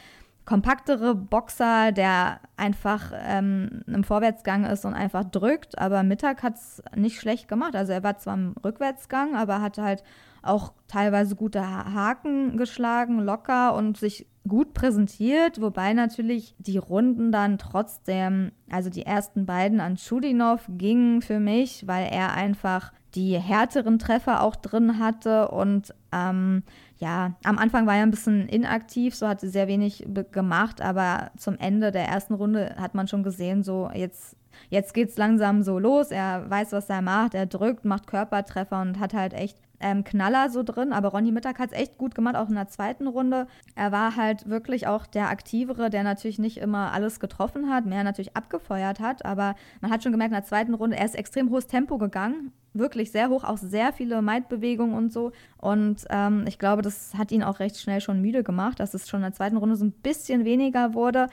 kompaktere 0.44 1.14
Boxer, 1.14 1.92
der 1.92 2.40
einfach 2.56 3.12
ähm, 3.14 3.82
im 3.86 4.02
Vorwärtsgang 4.02 4.64
ist 4.64 4.84
und 4.84 4.94
einfach 4.94 5.24
drückt. 5.24 5.78
Aber 5.78 6.02
Mittag 6.02 6.42
hat 6.42 6.56
es 6.56 6.82
nicht 6.96 7.20
schlecht 7.20 7.48
gemacht. 7.48 7.76
Also 7.76 7.92
er 7.92 8.02
war 8.02 8.18
zwar 8.18 8.34
im 8.34 8.54
Rückwärtsgang, 8.64 9.36
aber 9.36 9.62
hat 9.62 9.78
halt 9.78 10.02
auch 10.42 10.72
teilweise 10.88 11.36
gute 11.36 11.62
Haken 11.66 12.56
geschlagen, 12.56 13.20
locker 13.20 13.74
und 13.74 13.96
sich 13.96 14.26
gut 14.48 14.74
präsentiert, 14.74 15.60
wobei 15.60 15.92
natürlich 15.92 16.54
die 16.58 16.78
Runden 16.78 17.30
dann 17.30 17.58
trotzdem, 17.58 18.50
also 18.70 18.90
die 18.90 19.06
ersten 19.06 19.46
beiden 19.46 19.80
an 19.80 19.96
Chudinov 19.96 20.68
gingen 20.68 21.22
für 21.22 21.38
mich, 21.38 21.86
weil 21.86 22.08
er 22.10 22.32
einfach 22.32 22.92
die 23.14 23.38
härteren 23.38 23.98
Treffer 23.98 24.42
auch 24.42 24.56
drin 24.56 24.98
hatte 24.98 25.48
und 25.48 25.94
ähm, 26.12 26.64
ja, 26.96 27.34
am 27.44 27.58
Anfang 27.58 27.86
war 27.86 27.96
er 27.96 28.02
ein 28.02 28.10
bisschen 28.10 28.48
inaktiv, 28.48 29.14
so 29.14 29.28
hatte 29.28 29.48
sehr 29.48 29.68
wenig 29.68 30.06
gemacht, 30.32 30.80
aber 30.80 31.30
zum 31.36 31.56
Ende 31.58 31.92
der 31.92 32.08
ersten 32.08 32.34
Runde 32.34 32.74
hat 32.78 32.94
man 32.94 33.06
schon 33.06 33.22
gesehen, 33.22 33.62
so 33.62 33.90
jetzt 33.94 34.36
jetzt 34.70 34.94
geht 34.94 35.10
es 35.10 35.16
langsam 35.16 35.62
so 35.62 35.78
los. 35.78 36.10
Er 36.10 36.48
weiß, 36.48 36.72
was 36.72 36.88
er 36.88 37.02
macht. 37.02 37.34
Er 37.34 37.46
drückt, 37.46 37.84
macht 37.84 38.06
Körpertreffer 38.06 38.80
und 38.80 38.98
hat 38.98 39.14
halt 39.14 39.34
echt 39.34 39.58
ähm, 39.82 40.04
Knaller 40.04 40.48
so 40.50 40.62
drin. 40.62 40.92
Aber 40.92 41.08
Ronny 41.08 41.32
Mittag 41.32 41.58
hat 41.58 41.72
es 41.72 41.78
echt 41.78 41.98
gut 41.98 42.14
gemacht, 42.14 42.36
auch 42.36 42.48
in 42.48 42.54
der 42.54 42.68
zweiten 42.68 43.06
Runde. 43.06 43.46
Er 43.74 43.92
war 43.92 44.16
halt 44.16 44.48
wirklich 44.48 44.86
auch 44.86 45.06
der 45.06 45.28
Aktivere, 45.28 45.90
der 45.90 46.02
natürlich 46.02 46.38
nicht 46.38 46.58
immer 46.58 46.92
alles 46.92 47.20
getroffen 47.20 47.70
hat, 47.70 47.84
mehr 47.84 48.04
natürlich 48.04 48.36
abgefeuert 48.36 49.00
hat. 49.00 49.24
Aber 49.24 49.54
man 49.80 49.90
hat 49.90 50.02
schon 50.02 50.12
gemerkt, 50.12 50.32
in 50.32 50.36
der 50.36 50.44
zweiten 50.44 50.74
Runde, 50.74 50.96
er 50.96 51.04
ist 51.04 51.16
extrem 51.16 51.50
hohes 51.50 51.66
Tempo 51.66 51.98
gegangen. 51.98 52.52
Wirklich 52.74 53.12
sehr 53.12 53.28
hoch, 53.28 53.44
auch 53.44 53.58
sehr 53.58 53.92
viele 53.92 54.22
Maidbewegungen 54.22 54.96
und 54.96 55.12
so. 55.12 55.32
Und 55.58 56.06
ähm, 56.08 56.44
ich 56.46 56.58
glaube, 56.58 56.82
das 56.82 57.14
hat 57.14 57.30
ihn 57.30 57.42
auch 57.42 57.60
recht 57.60 57.78
schnell 57.78 58.00
schon 58.00 58.22
müde 58.22 58.42
gemacht, 58.42 58.80
dass 58.80 58.94
es 58.94 59.08
schon 59.08 59.18
in 59.18 59.24
der 59.24 59.34
zweiten 59.34 59.58
Runde 59.58 59.76
so 59.76 59.84
ein 59.84 59.92
bisschen 59.92 60.44
weniger 60.44 60.94
wurde 60.94 61.28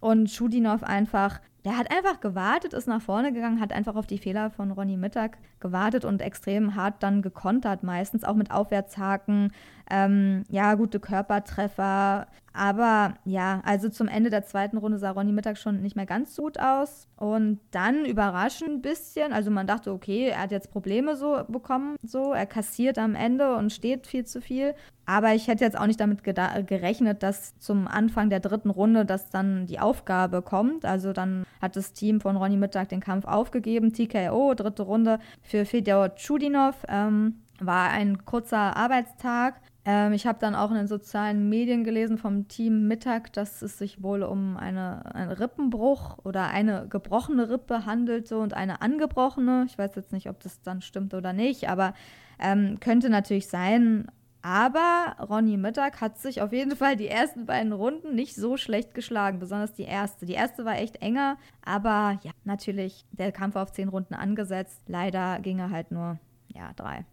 und 0.00 0.30
Schudinov 0.30 0.82
einfach 0.82 1.40
der 1.64 1.78
hat 1.78 1.90
einfach 1.90 2.20
gewartet, 2.20 2.74
ist 2.74 2.86
nach 2.86 3.00
vorne 3.00 3.32
gegangen, 3.32 3.60
hat 3.60 3.72
einfach 3.72 3.96
auf 3.96 4.06
die 4.06 4.18
Fehler 4.18 4.50
von 4.50 4.70
Ronny 4.70 4.96
Mittag 4.96 5.38
gewartet 5.60 6.04
und 6.04 6.20
extrem 6.20 6.74
hart 6.74 7.02
dann 7.02 7.22
gekontert, 7.22 7.82
meistens 7.82 8.24
auch 8.24 8.34
mit 8.34 8.50
Aufwärtshaken, 8.50 9.52
ähm, 9.90 10.44
ja, 10.50 10.74
gute 10.74 11.00
Körpertreffer. 11.00 12.26
Aber 12.56 13.14
ja, 13.24 13.60
also 13.64 13.88
zum 13.88 14.06
Ende 14.06 14.30
der 14.30 14.44
zweiten 14.44 14.76
Runde 14.76 14.98
sah 14.98 15.10
Ronny 15.10 15.32
Mittag 15.32 15.58
schon 15.58 15.82
nicht 15.82 15.96
mehr 15.96 16.06
ganz 16.06 16.36
so 16.36 16.44
gut 16.44 16.60
aus. 16.60 17.08
Und 17.16 17.58
dann 17.72 18.04
überraschend 18.04 18.70
ein 18.70 18.80
bisschen, 18.80 19.32
also 19.32 19.50
man 19.50 19.66
dachte, 19.66 19.92
okay, 19.92 20.28
er 20.28 20.42
hat 20.42 20.52
jetzt 20.52 20.70
Probleme 20.70 21.16
so 21.16 21.42
bekommen, 21.48 21.96
so, 22.02 22.32
er 22.32 22.46
kassiert 22.46 22.96
am 22.96 23.16
Ende 23.16 23.56
und 23.56 23.72
steht 23.72 24.06
viel 24.06 24.24
zu 24.24 24.40
viel. 24.40 24.74
Aber 25.04 25.34
ich 25.34 25.48
hätte 25.48 25.64
jetzt 25.64 25.76
auch 25.76 25.86
nicht 25.86 25.98
damit 25.98 26.22
gerechnet, 26.22 27.24
dass 27.24 27.58
zum 27.58 27.88
Anfang 27.88 28.30
der 28.30 28.40
dritten 28.40 28.70
Runde, 28.70 29.04
dass 29.04 29.30
dann 29.30 29.66
die 29.66 29.80
Aufgabe 29.80 30.40
kommt. 30.40 30.84
Also 30.84 31.12
dann 31.12 31.44
hat 31.60 31.74
das 31.74 31.92
Team 31.92 32.20
von 32.20 32.36
Ronny 32.36 32.56
Mittag 32.56 32.88
den 32.88 33.00
Kampf 33.00 33.24
aufgegeben. 33.24 33.92
TKO, 33.92 34.54
dritte 34.54 34.84
Runde 34.84 35.18
für 35.42 35.64
Fedor 35.64 36.14
Chudinov. 36.14 36.76
Ähm, 36.88 37.42
war 37.60 37.90
ein 37.90 38.24
kurzer 38.24 38.76
Arbeitstag. 38.76 39.60
Ähm, 39.84 40.12
ich 40.14 40.26
habe 40.26 40.38
dann 40.38 40.54
auch 40.54 40.70
in 40.70 40.76
den 40.76 40.86
sozialen 40.86 41.48
Medien 41.48 41.84
gelesen 41.84 42.16
vom 42.16 42.48
Team 42.48 42.88
Mittag, 42.88 43.32
dass 43.34 43.60
es 43.62 43.78
sich 43.78 44.02
wohl 44.02 44.22
um 44.22 44.56
eine, 44.56 45.14
einen 45.14 45.30
Rippenbruch 45.30 46.18
oder 46.24 46.48
eine 46.48 46.88
gebrochene 46.88 47.50
Rippe 47.50 47.84
handelte 47.84 48.38
und 48.38 48.54
eine 48.54 48.80
angebrochene. 48.80 49.66
Ich 49.68 49.76
weiß 49.76 49.94
jetzt 49.96 50.12
nicht, 50.12 50.28
ob 50.28 50.40
das 50.40 50.62
dann 50.62 50.80
stimmt 50.80 51.12
oder 51.12 51.32
nicht, 51.32 51.68
aber 51.68 51.94
ähm, 52.38 52.78
könnte 52.80 53.10
natürlich 53.10 53.48
sein. 53.48 54.06
Aber 54.40 55.16
Ronny 55.20 55.56
Mittag 55.56 56.02
hat 56.02 56.18
sich 56.18 56.42
auf 56.42 56.52
jeden 56.52 56.76
Fall 56.76 56.96
die 56.96 57.08
ersten 57.08 57.46
beiden 57.46 57.72
Runden 57.72 58.14
nicht 58.14 58.34
so 58.34 58.58
schlecht 58.58 58.94
geschlagen, 58.94 59.38
besonders 59.38 59.72
die 59.72 59.84
erste. 59.84 60.26
Die 60.26 60.34
erste 60.34 60.66
war 60.66 60.76
echt 60.76 60.96
enger, 60.96 61.38
aber 61.64 62.18
ja, 62.22 62.32
natürlich 62.44 63.06
der 63.12 63.32
Kampf 63.32 63.56
auf 63.56 63.72
zehn 63.72 63.88
Runden 63.88 64.14
angesetzt. 64.14 64.82
Leider 64.86 65.38
ging 65.40 65.60
er 65.60 65.70
halt 65.70 65.90
nur, 65.90 66.18
ja, 66.48 66.72
drei. 66.76 67.06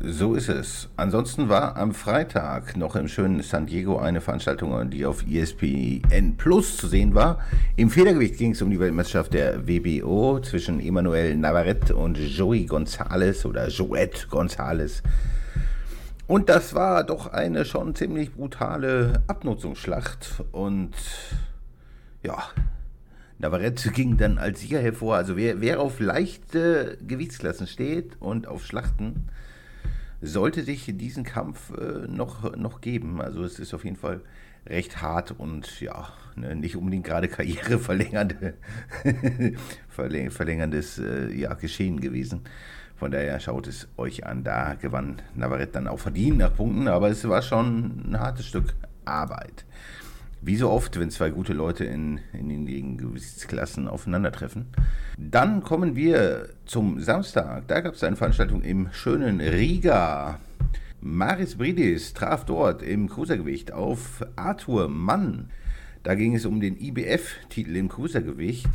So 0.00 0.34
ist 0.34 0.48
es. 0.48 0.88
Ansonsten 0.96 1.48
war 1.48 1.76
am 1.76 1.92
Freitag 1.92 2.76
noch 2.76 2.94
im 2.94 3.08
schönen 3.08 3.42
San 3.42 3.66
Diego 3.66 3.98
eine 3.98 4.20
Veranstaltung, 4.20 4.90
die 4.90 5.04
auf 5.04 5.24
ESPN 5.28 6.36
Plus 6.36 6.76
zu 6.76 6.86
sehen 6.86 7.16
war. 7.16 7.40
Im 7.74 7.90
Federgewicht 7.90 8.38
ging 8.38 8.52
es 8.52 8.62
um 8.62 8.70
die 8.70 8.78
Weltmeisterschaft 8.78 9.34
der 9.34 9.66
WBO 9.66 10.38
zwischen 10.40 10.78
Emanuel 10.78 11.36
Navarrete 11.36 11.96
und 11.96 12.16
Joey 12.16 12.66
González 12.66 13.44
oder 13.44 13.66
Joet 13.66 14.28
González. 14.30 15.02
Und 16.28 16.48
das 16.48 16.74
war 16.74 17.02
doch 17.02 17.26
eine 17.32 17.64
schon 17.64 17.96
ziemlich 17.96 18.32
brutale 18.32 19.24
Abnutzungsschlacht. 19.26 20.44
Und 20.52 20.94
ja, 22.22 22.38
Navarrete 23.40 23.90
ging 23.90 24.16
dann 24.16 24.38
als 24.38 24.60
Sieger 24.60 24.78
hervor. 24.78 25.16
Also 25.16 25.36
wer, 25.36 25.60
wer 25.60 25.80
auf 25.80 25.98
leichte 25.98 26.98
Gewichtsklassen 27.04 27.66
steht 27.66 28.12
und 28.20 28.46
auf 28.46 28.64
Schlachten, 28.64 29.28
sollte 30.20 30.62
sich 30.62 30.86
diesen 30.96 31.24
Kampf 31.24 31.72
äh, 31.76 32.06
noch, 32.08 32.56
noch 32.56 32.80
geben. 32.80 33.20
Also 33.20 33.44
es 33.44 33.58
ist 33.58 33.74
auf 33.74 33.84
jeden 33.84 33.96
Fall 33.96 34.20
recht 34.66 35.00
hart 35.00 35.32
und 35.32 35.80
ja, 35.80 36.08
ne, 36.36 36.54
nicht 36.56 36.76
unbedingt 36.76 37.04
gerade 37.04 37.28
karriereverlängernde, 37.28 38.54
verlängerndes 39.88 40.98
äh, 40.98 41.32
ja, 41.32 41.54
Geschehen 41.54 42.00
gewesen. 42.00 42.42
Von 42.96 43.12
daher 43.12 43.38
schaut 43.38 43.68
es 43.68 43.86
euch 43.96 44.26
an. 44.26 44.42
Da 44.42 44.74
gewann 44.74 45.22
Navarrete 45.36 45.72
dann 45.72 45.86
auch 45.86 46.00
verdient 46.00 46.38
nach 46.38 46.54
Punkten, 46.54 46.88
aber 46.88 47.08
es 47.08 47.26
war 47.28 47.42
schon 47.42 48.10
ein 48.10 48.18
hartes 48.18 48.46
Stück 48.46 48.74
Arbeit. 49.04 49.64
Wie 50.40 50.56
so 50.56 50.70
oft, 50.70 50.98
wenn 51.00 51.10
zwei 51.10 51.30
gute 51.30 51.52
Leute 51.52 51.84
in, 51.84 52.20
in 52.32 52.66
den 52.66 52.96
Gewichtsklassen 52.96 53.88
aufeinandertreffen. 53.88 54.66
Dann 55.18 55.62
kommen 55.62 55.96
wir 55.96 56.50
zum 56.64 57.00
Samstag. 57.00 57.66
Da 57.66 57.80
gab 57.80 57.94
es 57.94 58.04
eine 58.04 58.16
Veranstaltung 58.16 58.62
im 58.62 58.88
schönen 58.92 59.40
Riga. 59.40 60.38
Maris 61.00 61.56
Bridis 61.56 62.14
traf 62.14 62.44
dort 62.44 62.82
im 62.82 63.08
Cruisergewicht 63.08 63.72
auf 63.72 64.24
Arthur 64.36 64.88
Mann. 64.88 65.50
Da 66.04 66.14
ging 66.14 66.34
es 66.34 66.46
um 66.46 66.60
den 66.60 66.80
IBF-Titel 66.80 67.74
im 67.74 67.88
Cruisergewicht. 67.88 68.70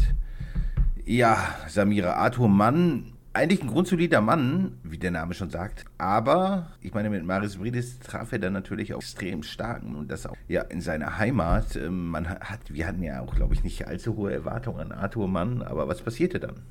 Ja, 1.06 1.56
Samira 1.70 2.14
Arthur 2.14 2.50
Mann 2.50 3.13
eigentlich 3.34 3.62
ein 3.62 3.68
grundsolider 3.68 4.22
Mann, 4.22 4.78
wie 4.84 4.98
der 4.98 5.12
Name 5.12 5.34
schon 5.34 5.50
sagt. 5.50 5.86
Aber 5.98 6.68
ich 6.82 6.94
meine, 6.94 7.10
mit 7.10 7.26
Marius 7.26 7.58
Bridis 7.58 8.00
traf 8.00 8.32
er 8.32 8.40
dann 8.40 8.54
natürlich 8.54 8.94
auch 8.94 9.00
extrem 9.00 9.44
starken 9.44 9.96
und 9.96 10.12
das 10.12 10.26
auch 10.26 10.38
ja 10.48 10.62
in 10.62 10.82
seiner 10.82 11.18
Heimat. 11.18 11.76
Ähm, 11.76 12.10
man 12.10 12.30
hat, 12.30 12.74
wir 12.74 12.88
hatten 12.88 13.02
ja 13.02 13.22
auch, 13.22 13.36
glaube 13.36 13.54
ich, 13.56 13.64
nicht 13.64 13.88
allzu 13.88 14.16
hohe 14.16 14.32
Erwartungen 14.32 14.80
an 14.80 14.92
Arthur 14.92 15.28
Mann, 15.28 15.62
aber 15.64 15.88
was 15.88 16.02
passierte 16.02 16.40
dann? 16.40 16.62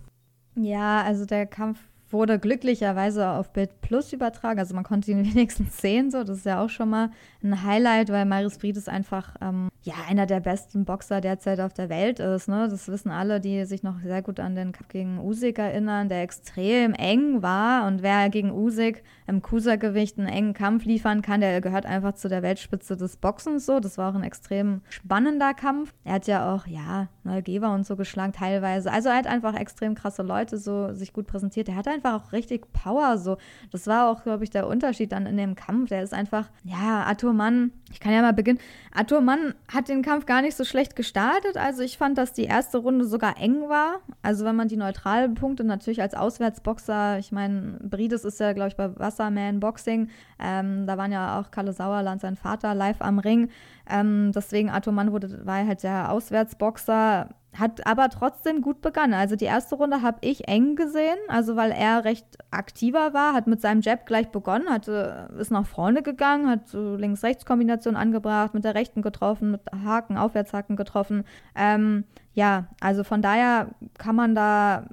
Ja, 0.55 1.03
also 1.03 1.25
der 1.25 1.47
Kampf 1.47 1.79
wurde 2.11 2.38
glücklicherweise 2.38 3.31
auf 3.31 3.53
Bild 3.53 3.81
Plus 3.81 4.12
übertragen. 4.12 4.59
Also 4.59 4.75
man 4.75 4.85
konnte 4.85 5.11
ihn 5.11 5.25
wenigstens 5.35 5.79
sehen, 5.79 6.11
so. 6.11 6.23
Das 6.25 6.38
ist 6.38 6.47
ja 6.47 6.62
auch 6.62 6.70
schon 6.70 6.91
mal 6.91 7.11
ein 7.44 7.64
Highlight, 7.64 8.10
weil 8.10 8.24
Marius 8.24 8.56
Fried 8.56 8.76
ist 8.76 8.88
einfach 8.88 9.34
ähm, 9.40 9.68
ja 9.82 9.94
einer 10.08 10.26
der 10.26 10.40
besten 10.40 10.84
Boxer 10.84 11.20
derzeit 11.20 11.60
auf 11.60 11.72
der 11.72 11.88
Welt 11.88 12.20
ist. 12.20 12.48
Ne? 12.48 12.68
Das 12.68 12.88
wissen 12.88 13.10
alle, 13.10 13.40
die 13.40 13.64
sich 13.64 13.82
noch 13.82 14.00
sehr 14.00 14.22
gut 14.22 14.40
an 14.40 14.54
den 14.54 14.72
Kampf 14.72 14.88
gegen 14.88 15.18
Usyk 15.18 15.58
erinnern, 15.58 16.08
der 16.08 16.22
extrem 16.22 16.94
eng 16.94 17.42
war. 17.42 17.86
Und 17.86 18.02
wer 18.02 18.28
gegen 18.30 18.52
Usyk 18.52 19.02
im 19.26 19.42
Kusa-Gewicht 19.42 20.18
einen 20.18 20.28
engen 20.28 20.54
Kampf 20.54 20.84
liefern 20.84 21.22
kann, 21.22 21.40
der 21.40 21.60
gehört 21.60 21.86
einfach 21.86 22.14
zu 22.14 22.28
der 22.28 22.42
Weltspitze 22.42 22.96
des 22.96 23.16
Boxens. 23.16 23.66
So, 23.66 23.80
das 23.80 23.98
war 23.98 24.10
auch 24.10 24.14
ein 24.14 24.24
extrem 24.24 24.82
spannender 24.88 25.54
Kampf. 25.54 25.92
Er 26.04 26.14
hat 26.14 26.26
ja 26.26 26.54
auch 26.54 26.66
ja 26.66 27.08
Neugeber 27.24 27.72
und 27.74 27.86
so 27.86 27.96
geschlagen 27.96 28.32
teilweise. 28.32 28.90
Also 28.90 29.08
er 29.08 29.16
hat 29.16 29.26
einfach 29.26 29.54
extrem 29.54 29.94
krasse 29.94 30.22
Leute 30.22 30.58
so 30.58 30.92
sich 30.92 31.12
gut 31.12 31.26
präsentiert. 31.26 31.68
Er 31.68 31.76
hat 31.76 31.88
einfach 31.88 32.14
auch 32.14 32.32
richtig 32.32 32.72
Power 32.72 33.18
so. 33.18 33.36
Das 33.70 33.86
war 33.86 34.10
auch, 34.10 34.22
glaube 34.22 34.44
ich, 34.44 34.50
der 34.50 34.66
Unterschied 34.66 35.12
dann 35.12 35.26
in 35.26 35.36
dem 35.36 35.54
Kampf. 35.54 35.88
Der 35.88 36.02
ist 36.02 36.14
einfach 36.14 36.50
ja 36.64 37.04
Arthur 37.32 37.34
Mann. 37.34 37.73
Ich 37.90 38.00
kann 38.00 38.12
ja 38.12 38.20
mal 38.20 38.32
beginnen. 38.32 38.58
Arthur 38.94 39.20
Mann 39.20 39.55
hat 39.73 39.88
den 39.88 40.02
Kampf 40.02 40.26
gar 40.26 40.43
nicht 40.43 40.56
so 40.56 40.64
schlecht 40.64 40.96
gestartet. 40.96 41.56
Also 41.56 41.82
ich 41.82 41.96
fand, 41.96 42.19
dass 42.19 42.32
die 42.32 42.44
erste 42.44 42.79
Runde 42.79 43.06
sogar 43.06 43.38
eng 43.38 43.69
war. 43.69 44.00
Also 44.23 44.44
wenn 44.44 44.56
man 44.56 44.69
die 44.69 44.76
neutralen 44.76 45.34
Punkte 45.34 45.64
natürlich 45.64 46.02
als 46.02 46.14
Auswärtsboxer, 46.14 47.19
ich 47.19 47.32
meine, 47.32 47.79
Brides 47.82 48.25
ist 48.25 48.38
ja, 48.40 48.52
glaube 48.52 48.69
ich, 48.69 48.76
bei 48.76 48.99
Wasserman 48.99 49.61
Boxing. 49.61 50.08
Ähm, 50.38 50.87
da 50.87 50.99
waren 50.99 51.12
ja 51.12 51.40
auch 51.40 51.50
Kalle 51.50 51.73
Sauerland, 51.73 52.20
sein 52.20 52.37
Vater, 52.37 52.75
live 52.75 53.00
am 53.00 53.19
Ring. 53.19 53.49
Ähm, 53.90 54.32
deswegen 54.35 54.69
Arthur 54.69 54.93
Mann 54.93 55.12
wurde, 55.12 55.44
war 55.46 55.67
halt 55.67 55.82
der 55.82 56.12
Auswärtsboxer 56.12 57.31
hat 57.54 57.87
aber 57.87 58.08
trotzdem 58.08 58.62
gut 58.62 58.81
begonnen. 58.81 59.14
Also 59.14 59.37
die 59.37 59.44
erste 59.44 59.75
Runde 59.75 60.02
habe 60.02 60.19
ich 60.22 60.49
eng 60.49 60.75
gesehen, 60.75 61.19
also 61.28 61.54
weil 61.56 61.70
er 61.70 62.04
recht 62.04 62.26
aktiver 62.50 63.12
war, 63.12 63.34
hat 63.34 63.46
mit 63.46 63.60
seinem 63.60 63.82
Jab 63.82 64.06
gleich 64.06 64.31
begonnen, 64.31 64.70
hatte, 64.70 65.28
ist 65.38 65.50
nach 65.50 65.66
vorne 65.66 66.02
gegangen, 66.02 66.49
hat 66.49 66.69
so 66.69 66.96
Links-Rechts-Kombination 66.96 67.96
angebracht, 67.96 68.54
mit 68.54 68.64
der 68.64 68.75
rechten 68.75 69.02
getroffen, 69.02 69.50
mit 69.50 69.60
Haken, 69.84 70.16
Aufwärtshaken 70.16 70.76
getroffen. 70.76 71.25
Ähm, 71.54 72.04
ja, 72.34 72.69
also 72.81 73.04
von 73.04 73.20
daher 73.20 73.69
kann 73.99 74.16
man 74.16 74.34
da 74.34 74.87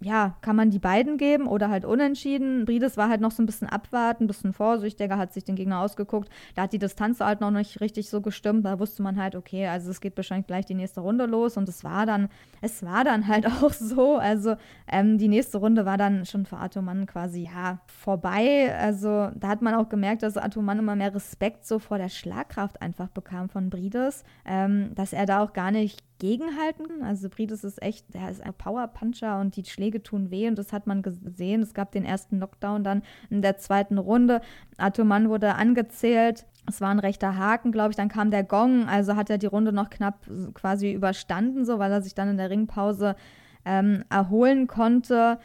ja, 0.00 0.36
kann 0.42 0.54
man 0.54 0.70
die 0.70 0.78
beiden 0.78 1.16
geben 1.16 1.48
oder 1.48 1.70
halt 1.70 1.84
unentschieden. 1.84 2.64
Brides 2.64 2.96
war 2.96 3.08
halt 3.08 3.20
noch 3.20 3.32
so 3.32 3.42
ein 3.42 3.46
bisschen 3.46 3.68
abwarten, 3.68 4.24
ein 4.24 4.26
bisschen 4.28 4.52
vorsichtiger, 4.52 5.18
hat 5.18 5.32
sich 5.32 5.42
den 5.42 5.56
Gegner 5.56 5.80
ausgeguckt. 5.80 6.28
Da 6.54 6.62
hat 6.62 6.72
die 6.72 6.78
Distanz 6.78 7.18
halt 7.18 7.40
noch 7.40 7.50
nicht 7.50 7.80
richtig 7.80 8.08
so 8.08 8.20
gestimmt. 8.20 8.64
Da 8.64 8.78
wusste 8.78 9.02
man 9.02 9.20
halt, 9.20 9.34
okay, 9.34 9.66
also 9.66 9.90
es 9.90 10.00
geht 10.00 10.16
wahrscheinlich 10.16 10.46
gleich 10.46 10.66
die 10.66 10.74
nächste 10.74 11.00
Runde 11.00 11.26
los. 11.26 11.56
Und 11.56 11.68
es 11.68 11.82
war 11.82 12.06
dann, 12.06 12.28
es 12.60 12.84
war 12.84 13.02
dann 13.02 13.26
halt 13.26 13.46
auch 13.62 13.72
so. 13.72 14.16
Also 14.16 14.54
ähm, 14.86 15.18
die 15.18 15.28
nächste 15.28 15.58
Runde 15.58 15.84
war 15.84 15.96
dann 15.96 16.24
schon 16.26 16.46
für 16.46 16.58
Atoman 16.58 17.06
quasi, 17.06 17.48
ja, 17.52 17.80
vorbei. 17.86 18.72
Also 18.78 19.30
da 19.34 19.48
hat 19.48 19.62
man 19.62 19.74
auch 19.74 19.88
gemerkt, 19.88 20.22
dass 20.22 20.36
Atoman 20.36 20.78
immer 20.78 20.94
mehr 20.94 21.12
Respekt 21.12 21.66
so 21.66 21.80
vor 21.80 21.98
der 21.98 22.08
Schlagkraft 22.08 22.80
einfach 22.80 23.08
bekam 23.08 23.48
von 23.48 23.68
Brides. 23.68 24.22
Ähm, 24.44 24.94
dass 24.94 25.12
er 25.12 25.26
da 25.26 25.42
auch 25.42 25.52
gar 25.52 25.72
nicht 25.72 26.07
gegenhalten. 26.18 27.02
Also 27.02 27.28
Brides 27.28 27.64
ist 27.64 27.82
echt, 27.82 28.14
der 28.14 28.30
ist 28.30 28.42
ein 28.42 28.54
Powerpuncher 28.54 29.40
und 29.40 29.56
die 29.56 29.64
Schläge 29.64 30.02
tun 30.02 30.30
weh 30.30 30.48
und 30.48 30.58
das 30.58 30.72
hat 30.72 30.86
man 30.86 31.02
gesehen. 31.02 31.62
Es 31.62 31.74
gab 31.74 31.92
den 31.92 32.04
ersten 32.04 32.38
Knockdown 32.38 32.84
dann 32.84 33.02
in 33.30 33.42
der 33.42 33.58
zweiten 33.58 33.98
Runde. 33.98 34.40
Atoman 34.76 35.28
wurde 35.28 35.54
angezählt. 35.54 36.46
Es 36.68 36.80
war 36.80 36.90
ein 36.90 36.98
rechter 36.98 37.36
Haken, 37.36 37.72
glaube 37.72 37.90
ich. 37.90 37.96
Dann 37.96 38.08
kam 38.08 38.30
der 38.30 38.44
Gong, 38.44 38.88
also 38.88 39.16
hat 39.16 39.30
er 39.30 39.38
die 39.38 39.46
Runde 39.46 39.72
noch 39.72 39.90
knapp 39.90 40.26
quasi 40.54 40.92
überstanden, 40.92 41.64
so 41.64 41.78
weil 41.78 41.92
er 41.92 42.02
sich 42.02 42.14
dann 42.14 42.28
in 42.28 42.36
der 42.36 42.50
Ringpause 42.50 43.16
ähm, 43.64 44.04
erholen 44.10 44.66
konnte. 44.66 45.38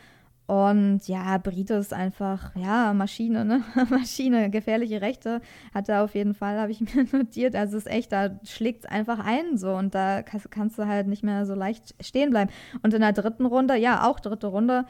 Und 0.45 1.07
ja, 1.07 1.37
Brite 1.37 1.75
ist 1.75 1.93
einfach, 1.93 2.53
ja, 2.55 2.93
Maschine, 2.93 3.45
ne? 3.45 3.63
Maschine, 3.89 4.49
gefährliche 4.49 5.01
Rechte 5.01 5.41
hat 5.73 5.87
er 5.87 6.03
auf 6.03 6.15
jeden 6.15 6.33
Fall, 6.33 6.59
habe 6.59 6.71
ich 6.71 6.81
mir 6.95 7.05
notiert. 7.11 7.55
Also 7.55 7.77
ist 7.77 7.87
echt, 7.87 8.11
da 8.11 8.39
schlägt 8.43 8.83
es 8.83 8.91
einfach 8.91 9.19
ein 9.19 9.57
so 9.57 9.73
und 9.73 9.95
da 9.95 10.21
kannst 10.21 10.77
du 10.77 10.85
halt 10.85 11.07
nicht 11.07 11.23
mehr 11.23 11.45
so 11.45 11.55
leicht 11.55 11.95
stehen 12.01 12.29
bleiben. 12.29 12.51
Und 12.81 12.93
in 12.93 13.01
der 13.01 13.13
dritten 13.13 13.45
Runde, 13.45 13.77
ja, 13.77 14.05
auch 14.05 14.19
dritte 14.19 14.47
Runde, 14.47 14.85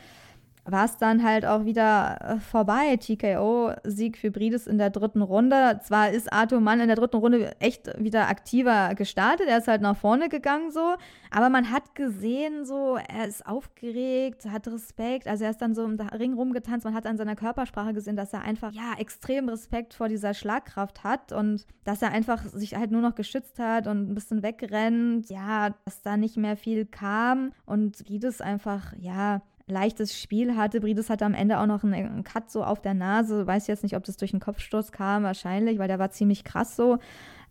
war 0.66 0.86
es 0.86 0.98
dann 0.98 1.24
halt 1.24 1.46
auch 1.46 1.66
wieder 1.66 2.18
äh, 2.22 2.40
vorbei. 2.40 2.98
TKO-Sieg 2.98 4.18
für 4.18 4.32
Brides 4.32 4.68
in 4.68 4.78
der 4.78 4.90
dritten 4.90 5.22
Runde. 5.22 5.80
Zwar 5.84 6.10
ist 6.10 6.32
Arthur 6.32 6.62
Mann 6.62 6.80
in 6.80 6.88
der 6.88 6.96
dritten 6.96 7.18
Runde 7.18 7.54
echt 7.60 7.90
wieder 8.02 8.30
aktiver 8.30 8.96
gestartet, 8.96 9.48
er 9.48 9.58
ist 9.58 9.68
halt 9.68 9.82
nach 9.82 9.98
vorne 9.98 10.30
gegangen 10.30 10.72
so, 10.72 10.96
aber 11.32 11.50
man 11.50 11.72
hat 11.72 11.96
gesehen 11.96 12.66
so, 12.66 12.98
er 12.98 13.28
ist 13.28 13.46
aufgeregt, 13.46 14.46
hat 14.46 14.68
Respekt, 14.68 15.28
also 15.28 15.44
er 15.44 15.50
ist 15.50 15.62
dann 15.62 15.74
so 15.74 15.84
im 15.84 16.00
Ring 16.00 16.34
rumgetanzt, 16.34 16.86
man 16.86 16.94
hat 16.94 17.06
an 17.06 17.18
seiner 17.18 17.36
Körpersprache 17.36 17.94
gesehen, 17.94 18.16
dass 18.16 18.34
er 18.34 18.42
einfach, 18.42 18.72
ja, 18.72 18.94
extrem 18.98 19.50
Respekt 19.50 19.94
vor 19.94 20.08
dieser 20.08 20.34
Schlagkraft 20.34 21.04
hat 21.04 21.32
und 21.32 21.66
dass 21.84 22.02
er 22.02 22.12
einfach 22.12 22.44
sich 22.46 22.76
halt 22.76 22.92
nur 22.92 23.02
noch 23.02 23.16
geschützt 23.16 23.60
hat 23.60 23.88
und 23.88 24.10
ein 24.10 24.16
bisschen 24.16 24.44
wegrennt, 24.44 25.30
ja, 25.30 25.72
dass 25.86 26.02
da 26.02 26.18
nicht 26.18 26.38
mehr 26.38 26.56
viel 26.58 26.86
kam 26.86 27.52
und 27.66 28.04
Brides 28.06 28.42
einfach, 28.42 28.94
ja, 28.98 29.42
leichtes 29.68 30.20
Spiel 30.20 30.56
hatte. 30.56 30.82
Brides 30.82 31.10
hatte 31.10 31.26
am 31.26 31.34
Ende 31.34 31.60
auch 31.60 31.66
noch 31.66 31.84
einen, 31.84 31.94
einen 31.94 32.24
Cut 32.24 32.52
so 32.52 32.64
auf 32.64 32.82
der 32.82 32.94
Nase. 32.94 33.48
Weiß 33.48 33.68
jetzt 33.68 33.84
nicht, 33.84 33.96
ob 33.96 34.04
das 34.04 34.18
durch 34.18 34.34
einen 34.34 34.42
Kopfstoß 34.42 34.92
kam, 34.92 35.24
wahrscheinlich, 35.24 35.80
weil 35.80 35.88
der 35.88 36.00
war 36.00 36.12
ziemlich 36.12 36.44
krass 36.44 36.76
so. 36.76 37.00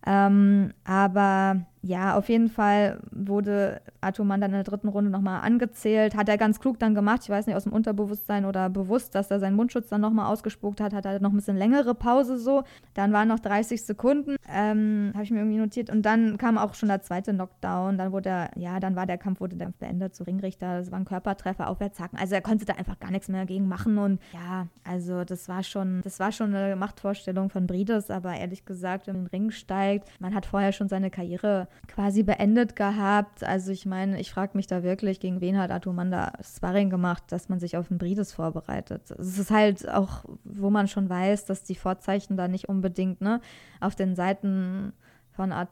Ähm, 0.05 0.73
aber 0.83 1.65
ja, 1.85 2.17
auf 2.17 2.29
jeden 2.29 2.47
Fall 2.47 2.99
wurde 3.11 3.81
Atoman 3.99 4.39
dann 4.39 4.51
in 4.51 4.55
der 4.55 4.63
dritten 4.63 4.87
Runde 4.87 5.11
nochmal 5.11 5.41
angezählt. 5.41 6.15
Hat 6.15 6.29
er 6.29 6.37
ganz 6.37 6.61
klug 6.61 6.79
dann 6.79 6.95
gemacht, 6.95 7.21
ich 7.23 7.29
weiß 7.29 7.45
nicht, 7.45 7.57
aus 7.57 7.63
dem 7.63 7.73
Unterbewusstsein 7.73 8.45
oder 8.45 8.69
bewusst, 8.69 9.15
dass 9.15 9.29
er 9.29 9.41
seinen 9.41 9.57
Mundschutz 9.57 9.89
dann 9.89 9.99
nochmal 9.99 10.31
ausgespuckt 10.31 10.79
hat, 10.79 10.93
hat 10.93 11.05
er 11.05 11.19
noch 11.19 11.31
ein 11.31 11.35
bisschen 11.35 11.57
längere 11.57 11.93
Pause 11.93 12.37
so. 12.37 12.63
Dann 12.93 13.11
waren 13.11 13.27
noch 13.27 13.39
30 13.39 13.83
Sekunden, 13.83 14.37
ähm, 14.49 15.11
habe 15.13 15.25
ich 15.25 15.31
mir 15.31 15.39
irgendwie 15.39 15.57
notiert. 15.57 15.89
Und 15.89 16.03
dann 16.03 16.37
kam 16.37 16.57
auch 16.57 16.73
schon 16.73 16.87
der 16.87 17.01
zweite 17.01 17.33
Knockdown. 17.33 17.97
Dann 17.97 18.13
wurde 18.13 18.29
er, 18.29 18.51
ja, 18.55 18.79
dann 18.79 18.95
war 18.95 19.05
der 19.05 19.17
Kampf, 19.17 19.41
wurde 19.41 19.57
dann 19.57 19.73
beendet 19.77 20.15
zu 20.15 20.23
Ringrichter. 20.23 20.77
Das 20.77 20.89
war 20.89 20.99
ein 20.99 21.05
Körpertreffer, 21.05 21.69
Aufwärtshaken. 21.69 22.17
Also 22.17 22.33
er 22.35 22.41
konnte 22.41 22.63
da 22.63 22.75
einfach 22.75 22.97
gar 22.99 23.11
nichts 23.11 23.27
mehr 23.27 23.41
dagegen 23.41 23.67
machen. 23.67 23.97
Und 23.97 24.21
ja, 24.31 24.67
also 24.85 25.25
das 25.25 25.49
war 25.49 25.63
schon, 25.63 25.99
das 26.01 26.21
war 26.21 26.31
schon 26.31 26.55
eine 26.55 26.77
Machtvorstellung 26.77 27.49
von 27.49 27.67
Brides, 27.67 28.09
aber 28.09 28.35
ehrlich 28.35 28.63
gesagt, 28.63 29.07
wenn 29.07 29.15
man 29.15 29.25
in 29.25 29.29
den 29.29 29.41
Ring 29.41 29.51
steigt, 29.51 30.07
man 30.21 30.33
hat 30.33 30.45
vorher 30.45 30.71
schon 30.71 30.87
seine 30.87 31.11
Karriere 31.11 31.67
quasi 31.87 32.23
beendet 32.23 32.75
gehabt. 32.75 33.43
Also 33.43 33.71
ich 33.71 33.85
meine, 33.85 34.19
ich 34.19 34.31
frage 34.31 34.55
mich 34.55 34.67
da 34.67 34.83
wirklich, 34.83 35.19
gegen 35.19 35.41
wen 35.41 35.57
hat 35.57 35.71
Atumanda 35.71 36.33
Sparring 36.41 36.89
gemacht, 36.89 37.23
dass 37.29 37.49
man 37.49 37.59
sich 37.59 37.77
auf 37.77 37.87
den 37.87 37.97
Brides 37.97 38.33
vorbereitet. 38.33 39.11
Es 39.11 39.37
ist 39.37 39.51
halt 39.51 39.87
auch, 39.89 40.25
wo 40.43 40.69
man 40.69 40.87
schon 40.87 41.09
weiß, 41.09 41.45
dass 41.45 41.63
die 41.63 41.75
Vorzeichen 41.75 42.37
da 42.37 42.47
nicht 42.47 42.69
unbedingt 42.69 43.21
ne, 43.21 43.41
auf 43.79 43.95
den 43.95 44.15
Seiten 44.15 44.93
von, 45.35 45.51
Art, 45.51 45.69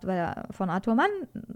von 0.52 0.70
Arthur 0.70 0.96
Mann 0.96 1.10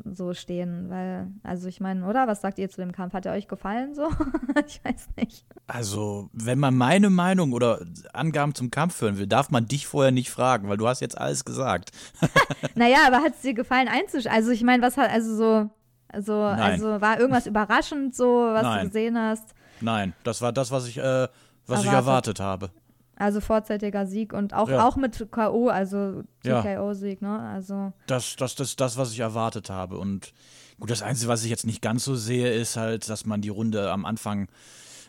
so 0.05 0.33
stehen. 0.33 0.89
Weil, 0.89 1.27
also 1.43 1.67
ich 1.67 1.79
meine, 1.79 2.05
oder? 2.05 2.27
Was 2.27 2.41
sagt 2.41 2.59
ihr 2.59 2.69
zu 2.69 2.81
dem 2.81 2.91
Kampf? 2.91 3.13
Hat 3.13 3.25
er 3.25 3.33
euch 3.33 3.47
gefallen 3.47 3.95
so? 3.95 4.09
ich 4.67 4.83
weiß 4.83 5.09
nicht. 5.17 5.45
Also, 5.67 6.29
wenn 6.33 6.59
man 6.59 6.75
meine 6.75 7.09
Meinung 7.09 7.53
oder 7.53 7.79
Angaben 8.13 8.53
zum 8.53 8.69
Kampf 8.71 9.01
hören 9.01 9.17
will, 9.17 9.27
darf 9.27 9.49
man 9.49 9.67
dich 9.67 9.87
vorher 9.87 10.11
nicht 10.11 10.29
fragen, 10.29 10.69
weil 10.69 10.77
du 10.77 10.87
hast 10.87 11.01
jetzt 11.01 11.17
alles 11.17 11.45
gesagt. 11.45 11.91
naja, 12.75 12.99
aber 13.07 13.17
hat 13.17 13.33
es 13.33 13.41
dir 13.41 13.53
gefallen 13.53 13.87
einzusch... 13.87 14.27
Also 14.27 14.51
ich 14.51 14.63
meine, 14.63 14.83
was 14.83 14.97
hat, 14.97 15.09
also 15.09 15.35
so, 15.35 15.69
also, 16.07 16.41
also 16.43 17.01
war 17.01 17.19
irgendwas 17.19 17.47
überraschend 17.47 18.15
so, 18.15 18.49
was 18.51 18.63
Nein. 18.63 18.79
du 18.81 18.87
gesehen 18.87 19.17
hast? 19.17 19.55
Nein, 19.81 20.13
das 20.23 20.41
war 20.41 20.53
das, 20.53 20.71
was 20.71 20.87
ich, 20.87 20.97
äh, 20.97 21.01
was 21.01 21.83
erwartet. 21.83 21.85
ich 21.85 21.91
erwartet 21.91 22.39
habe. 22.39 22.69
Also 23.17 23.39
vorzeitiger 23.39 24.05
Sieg 24.05 24.33
und 24.33 24.53
auch, 24.53 24.69
ja. 24.69 24.85
auch 24.85 24.97
mit 24.97 25.31
K.O., 25.31 25.69
also 25.69 26.23
TKO-Sieg, 26.43 27.21
ne? 27.21 27.39
Also. 27.39 27.93
Das, 28.07 28.35
das, 28.35 28.55
das, 28.55 28.75
das, 28.75 28.97
was 28.97 29.11
ich 29.11 29.19
erwartet 29.19 29.69
habe. 29.69 29.97
Und 29.97 30.33
gut, 30.79 30.89
das 30.89 31.01
Einzige, 31.01 31.29
was 31.29 31.43
ich 31.43 31.49
jetzt 31.49 31.65
nicht 31.65 31.81
ganz 31.81 32.03
so 32.03 32.15
sehe, 32.15 32.51
ist 32.53 32.75
halt, 32.75 33.09
dass 33.09 33.25
man 33.25 33.41
die 33.41 33.49
Runde 33.49 33.89
am 33.91 34.05
Anfang 34.05 34.47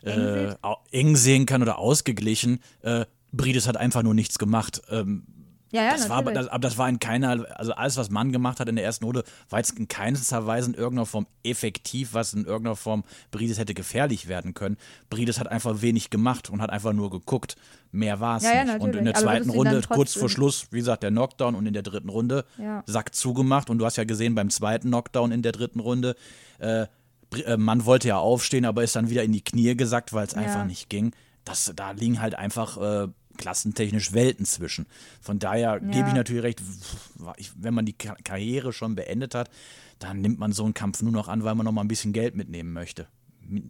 äh, 0.02 0.54
eng 0.92 1.16
sehen 1.16 1.46
kann 1.46 1.62
oder 1.62 1.78
ausgeglichen. 1.78 2.60
Äh, 2.82 3.06
Brides 3.32 3.66
hat 3.66 3.76
einfach 3.76 4.02
nur 4.02 4.14
nichts 4.14 4.38
gemacht. 4.38 4.82
Ähm, 4.88 5.24
ja, 5.72 5.82
ja, 5.82 5.90
das 5.90 6.08
natürlich. 6.08 6.26
war, 6.26 6.32
das, 6.34 6.48
aber 6.48 6.60
das 6.60 6.78
war 6.78 6.88
in 6.88 6.98
keiner, 6.98 7.44
also 7.58 7.72
alles, 7.72 7.96
was 7.96 8.10
Mann 8.10 8.32
gemacht 8.32 8.60
hat 8.60 8.68
in 8.68 8.76
der 8.76 8.84
ersten 8.84 9.04
Runde, 9.04 9.24
war 9.50 9.58
jetzt 9.58 9.78
in 9.78 9.88
keinster 9.88 10.46
Weise 10.46 10.70
in 10.70 10.74
irgendeiner 10.74 11.06
Form 11.06 11.26
effektiv, 11.42 12.14
was 12.14 12.34
in 12.34 12.44
irgendeiner 12.44 12.76
Form 12.76 13.04
Brides 13.30 13.58
hätte 13.58 13.74
gefährlich 13.74 14.28
werden 14.28 14.54
können. 14.54 14.76
Brides 15.10 15.40
hat 15.40 15.48
einfach 15.48 15.82
wenig 15.82 16.10
gemacht 16.10 16.50
und 16.50 16.62
hat 16.62 16.70
einfach 16.70 16.92
nur 16.92 17.10
geguckt. 17.10 17.56
Mehr 17.92 18.20
war 18.20 18.36
es 18.36 18.42
ja, 18.44 18.64
nicht. 18.64 18.80
und 18.80 18.94
in 18.94 19.04
der 19.04 19.14
zweiten 19.14 19.50
Runde, 19.50 19.80
kurz 19.88 20.14
vor 20.14 20.28
Schluss, 20.28 20.66
wie 20.70 20.78
gesagt, 20.78 21.02
der 21.02 21.10
Knockdown 21.10 21.54
und 21.54 21.66
in 21.66 21.72
der 21.72 21.82
dritten 21.82 22.08
Runde, 22.08 22.44
Sack 22.86 23.14
zugemacht. 23.14 23.70
Und 23.70 23.78
du 23.78 23.84
hast 23.84 23.96
ja 23.96 24.04
gesehen, 24.04 24.34
beim 24.34 24.50
zweiten 24.50 24.88
Knockdown 24.88 25.32
in 25.32 25.42
der 25.42 25.52
dritten 25.52 25.80
Runde, 25.80 26.14
äh, 26.58 26.86
äh, 27.44 27.56
man 27.56 27.84
wollte 27.84 28.08
ja 28.08 28.18
aufstehen, 28.18 28.64
aber 28.64 28.84
ist 28.84 28.96
dann 28.96 29.10
wieder 29.10 29.24
in 29.24 29.32
die 29.32 29.42
Knie 29.42 29.74
gesackt, 29.76 30.12
weil 30.12 30.26
es 30.26 30.32
Ja. 30.34 30.38
einfach 30.40 30.64
nicht 30.64 30.88
ging. 30.88 31.12
Das, 31.44 31.72
da 31.74 31.92
liegen 31.92 32.20
halt 32.20 32.34
einfach 32.34 32.76
äh, 33.04 33.08
klassentechnisch 33.36 34.12
Welten 34.12 34.44
zwischen. 34.46 34.86
Von 35.20 35.38
daher 35.38 35.80
gebe 35.80 35.98
Ja. 35.98 36.08
ich 36.08 36.14
natürlich 36.14 36.42
recht, 36.42 36.62
wenn 37.56 37.74
man 37.74 37.86
die 37.86 37.92
Ka 37.92 38.16
Karriere 38.24 38.72
schon 38.72 38.94
beendet 38.94 39.34
hat, 39.34 39.50
dann 39.98 40.20
nimmt 40.20 40.38
man 40.38 40.52
so 40.52 40.64
einen 40.64 40.74
Kampf 40.74 41.02
nur 41.02 41.12
noch 41.12 41.28
an, 41.28 41.44
weil 41.44 41.54
man 41.54 41.64
noch 41.64 41.72
mal 41.72 41.80
ein 41.82 41.88
bisschen 41.88 42.12
Geld 42.12 42.36
mitnehmen 42.36 42.72
möchte. 42.72 43.06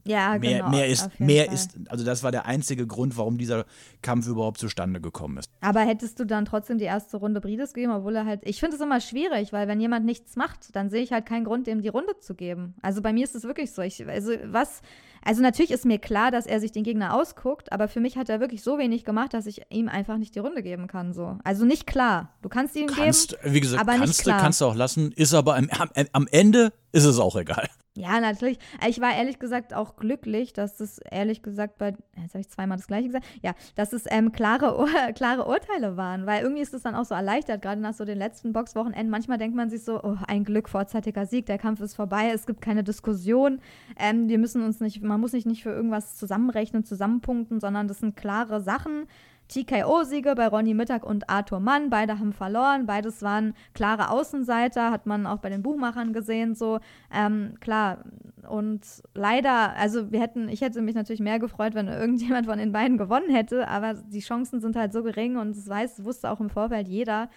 Ja, 0.06 0.38
Mehr, 0.38 0.61
genau. 0.61 0.70
mehr 0.70 0.87
ist, 0.87 1.20
mehr 1.20 1.44
Fall. 1.44 1.54
ist, 1.54 1.76
also 1.88 2.02
das 2.02 2.23
war 2.23 2.32
der 2.32 2.46
einzige 2.46 2.87
Grund, 2.87 3.18
warum 3.18 3.37
dieser 3.37 3.66
Kampf 4.00 4.26
überhaupt 4.26 4.56
zustande 4.58 5.02
gekommen 5.02 5.37
ist. 5.37 5.50
Aber 5.61 5.80
hättest 5.80 6.18
du 6.18 6.25
dann 6.25 6.46
trotzdem 6.46 6.78
die 6.78 6.85
erste 6.87 7.18
Runde 7.18 7.42
Brides 7.42 7.75
gegeben, 7.75 7.92
obwohl 7.92 8.16
er 8.16 8.25
halt. 8.25 8.40
Ich 8.44 8.58
finde 8.58 8.76
es 8.76 8.80
immer 8.82 9.00
schwierig, 9.02 9.52
weil 9.52 9.68
wenn 9.68 9.78
jemand 9.78 10.06
nichts 10.06 10.35
macht, 10.35 10.75
dann 10.75 10.88
sehe 10.88 11.02
ich 11.02 11.12
halt 11.12 11.26
keinen 11.26 11.44
Grund, 11.44 11.66
dem 11.66 11.82
die 11.82 11.88
Runde 11.88 12.18
zu 12.20 12.35
geben. 12.35 12.75
Also 12.80 13.02
bei 13.02 13.12
mir 13.12 13.25
ist 13.25 13.35
es 13.35 13.42
wirklich 13.44 13.70
so. 13.73 13.82
Ich, 13.82 14.06
also 14.08 14.32
was. 14.46 14.80
Also 15.26 15.42
natürlich 15.42 15.73
ist 15.73 15.85
mir 15.85 15.99
klar, 15.99 16.30
dass 16.30 16.47
er 16.47 16.61
sich 16.61 16.71
den 16.71 16.85
Gegner 16.85 17.12
ausguckt, 17.12 17.73
aber 17.73 17.88
für 17.88 17.99
mich 17.99 18.16
hat 18.16 18.28
er 18.28 18.38
wirklich 18.38 18.62
so 18.62 18.78
wenig 18.78 19.04
gemacht, 19.04 19.35
dass 19.35 19.47
ich 19.47 19.62
ihm 19.71 19.88
einfach 19.88 20.18
nicht 20.18 20.37
die 20.37 20.38
Runde 20.38 20.62
geben 20.62 20.87
kann. 20.87 21.12
So. 21.12 21.37
Also 21.42 21.64
nicht 21.64 21.85
klar. 21.85 22.30
Du 22.42 22.49
kannst 22.49 22.76
ihm 22.76 22.87
Kannst, 22.87 23.30
geben. 23.30 23.54
wie 23.54 23.61
gesagt, 23.61 23.80
aber 23.80 23.92
nicht 23.95 24.02
kannst, 24.02 24.21
du, 24.21 24.23
klar. 24.23 24.40
kannst 24.40 24.61
du 24.61 24.66
auch 24.66 24.76
lassen, 24.76 25.11
ist 25.11 25.35
aber 25.35 25.56
am, 25.56 25.68
am, 25.71 25.88
am 26.12 26.28
Ende 26.30 26.73
ist 26.92 27.04
es 27.04 27.18
auch 27.18 27.35
egal. 27.35 27.68
Ja, 27.97 28.21
natürlich. 28.21 28.59
Ich 28.87 29.00
war 29.00 29.15
ehrlich 29.15 29.38
gesagt 29.38 29.73
auch 29.73 29.97
glücklich, 29.97 30.53
dass 30.53 30.81
es 30.81 30.99
ehrlich 30.99 31.43
gesagt 31.43 31.79
bei, 31.79 31.95
jetzt 32.21 32.35
habe 32.35 32.41
ich 32.41 32.49
zweimal 32.50 32.76
das 32.76 32.87
gleiche 32.87 33.07
gesagt, 33.07 33.25
ja, 33.43 33.55
dass 33.75 33.95
es 33.95 34.05
ähm, 34.11 34.33
klare, 34.33 34.79
Ur 34.79 34.88
klare 35.15 35.47
Urteile 35.47 35.97
waren, 35.97 36.26
weil 36.26 36.43
irgendwie 36.43 36.61
ist 36.61 36.75
es 36.75 36.83
dann 36.83 36.95
auch 36.95 37.07
so 37.07 37.15
erleichtert, 37.15 37.62
gerade 37.62 37.81
nach 37.81 37.95
so 37.95 38.05
den 38.05 38.19
letzten 38.19 38.53
Boxwochenenden. 38.53 39.09
Manchmal 39.11 39.38
denkt 39.38 39.57
man 39.57 39.71
sich 39.71 39.83
so, 39.83 40.03
oh, 40.03 40.19
ein 40.29 40.45
Glück, 40.45 40.69
vorzeitiger 40.69 41.25
Sieg, 41.25 41.47
der 41.47 41.57
Kampf 41.57 41.81
ist 41.81 41.95
vorbei, 41.95 42.31
es 42.35 42.47
gibt 42.47 42.61
keine 42.61 42.85
Diskussion, 42.85 43.61
ähm, 43.99 44.29
wir 44.29 44.38
müssen 44.38 44.62
uns 44.62 44.81
nicht, 44.81 45.03
man 45.03 45.21
muss 45.21 45.31
sich 45.31 45.47
nicht 45.47 45.62
für 45.62 45.71
irgendwas 45.71 46.17
zusammenrechnen, 46.17 46.85
zusammenpunkten, 46.85 47.61
sondern 47.61 47.88
das 47.88 48.00
sind 48.00 48.15
klare 48.15 48.61
Sachen. 48.61 49.07
TKO-Siege 49.49 50.35
bei 50.35 50.49
Ronny 50.49 50.75
Mittag 50.75 51.05
und 51.05 51.29
Arthur 51.31 51.61
Mann. 51.61 51.91
Beide 51.91 52.19
haben 52.19 52.33
verloren. 52.33 52.87
Beides 52.87 53.23
waren 53.23 53.55
klare 53.75 54.11
Außenseiter, 54.11 54.91
hat 54.91 55.07
man 55.07 55.26
auch 55.26 55.38
bei 55.38 55.49
den 55.49 55.62
Buchmachern 55.62 56.12
gesehen. 56.12 56.55
So 56.55 56.81
ähm, 57.12 57.55
klar. 57.61 58.05
Und 58.49 58.83
leider, 59.15 59.75
also 59.76 60.12
wir 60.12 60.21
hätten, 60.21 60.49
ich 60.49 60.61
hätte 60.61 60.81
mich 60.83 60.95
natürlich 60.95 61.21
mehr 61.21 61.38
gefreut, 61.38 61.75
wenn 61.75 61.88
irgendjemand 61.88 62.47
von 62.47 62.59
den 62.59 62.73
beiden 62.73 62.99
gewonnen 62.99 63.31
hätte. 63.31 63.69
Aber 63.69 63.95
die 63.95 64.21
Chancen 64.21 64.61
sind 64.61 64.76
halt 64.76 64.93
so 64.93 65.03
gering 65.03 65.37
und 65.37 65.57
das 65.57 65.69
weiß, 65.69 66.05
wusste 66.05 66.31
auch 66.31 66.41
im 66.41 66.50
Vorfeld 66.50 66.88
jeder, 66.88 67.29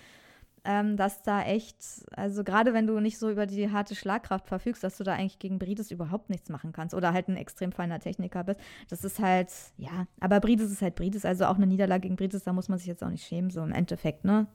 ähm, 0.65 0.97
dass 0.97 1.23
da 1.23 1.43
echt, 1.43 1.77
also 2.11 2.43
gerade 2.43 2.73
wenn 2.73 2.87
du 2.87 2.99
nicht 2.99 3.17
so 3.17 3.29
über 3.29 3.45
die 3.45 3.71
harte 3.71 3.95
Schlagkraft 3.95 4.47
verfügst, 4.47 4.83
dass 4.83 4.97
du 4.97 5.03
da 5.03 5.13
eigentlich 5.13 5.39
gegen 5.39 5.59
Brides 5.59 5.91
überhaupt 5.91 6.29
nichts 6.29 6.49
machen 6.49 6.71
kannst 6.71 6.93
oder 6.93 7.13
halt 7.13 7.27
ein 7.27 7.37
extrem 7.37 7.71
feiner 7.71 7.99
Techniker 7.99 8.43
bist. 8.43 8.59
Das 8.89 9.03
ist 9.03 9.19
halt, 9.19 9.49
ja, 9.77 10.07
aber 10.19 10.39
Brides 10.39 10.71
ist 10.71 10.81
halt 10.81 10.95
Brides, 10.95 11.25
also 11.25 11.45
auch 11.45 11.55
eine 11.55 11.67
Niederlage 11.67 12.01
gegen 12.01 12.15
Brides, 12.15 12.43
da 12.43 12.53
muss 12.53 12.69
man 12.69 12.77
sich 12.77 12.87
jetzt 12.87 13.03
auch 13.03 13.09
nicht 13.09 13.25
schämen, 13.25 13.49
so 13.49 13.61
im 13.61 13.71
Endeffekt, 13.71 14.25
ne? 14.25 14.47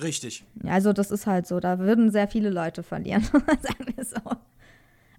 Richtig. 0.00 0.44
Also 0.64 0.92
das 0.92 1.10
ist 1.10 1.26
halt 1.26 1.46
so, 1.46 1.60
da 1.60 1.78
würden 1.78 2.10
sehr 2.10 2.28
viele 2.28 2.50
Leute 2.50 2.82
verlieren, 2.82 3.22
sagen 3.32 3.86
wir 3.96 4.04
so. 4.04 4.20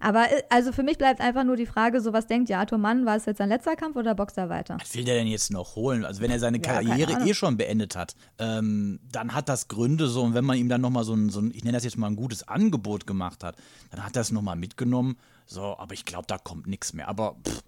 Aber 0.00 0.32
äh, 0.32 0.42
also 0.48 0.72
für 0.72 0.82
mich 0.82 0.98
bleibt 0.98 1.20
einfach 1.20 1.44
nur 1.44 1.56
die 1.56 1.66
Frage, 1.66 2.00
so 2.00 2.12
was 2.12 2.26
denkt 2.26 2.50
ihr, 2.50 2.58
Arthur 2.58 2.78
Mann, 2.78 3.06
war 3.06 3.16
es 3.16 3.26
jetzt 3.26 3.38
sein 3.38 3.48
letzter 3.48 3.76
Kampf 3.76 3.96
oder 3.96 4.14
boxt 4.14 4.38
er 4.38 4.48
weiter? 4.48 4.76
Was 4.80 4.94
will 4.94 5.04
der 5.04 5.16
denn 5.16 5.26
jetzt 5.26 5.52
noch 5.52 5.76
holen? 5.76 6.04
Also 6.04 6.22
wenn 6.22 6.30
er 6.30 6.38
seine 6.38 6.58
Ja, 6.58 6.62
Karriere 6.62 7.26
eh 7.26 7.34
schon 7.34 7.56
beendet 7.56 7.96
hat, 7.96 8.16
ähm, 8.38 9.00
dann 9.12 9.34
hat 9.34 9.48
das 9.48 9.68
Gründe 9.68 10.08
so. 10.08 10.22
Und 10.22 10.34
wenn 10.34 10.44
man 10.44 10.56
ihm 10.56 10.68
dann 10.68 10.80
nochmal 10.80 11.04
so 11.04 11.14
ein, 11.14 11.28
so 11.28 11.40
ein, 11.40 11.52
ich 11.54 11.64
nenne 11.64 11.76
das 11.76 11.84
jetzt 11.84 11.98
mal 11.98 12.06
ein 12.06 12.16
gutes 12.16 12.48
Angebot 12.48 13.06
gemacht 13.06 13.44
hat, 13.44 13.56
dann 13.90 14.04
hat 14.04 14.16
er 14.16 14.22
es 14.22 14.32
nochmal 14.32 14.56
mitgenommen. 14.56 15.16
So, 15.46 15.76
aber 15.78 15.94
ich 15.94 16.04
glaube, 16.04 16.26
da 16.26 16.38
kommt 16.38 16.66
nichts 16.66 16.92
mehr. 16.94 17.08
Aber 17.08 17.36
pff, 17.46 17.62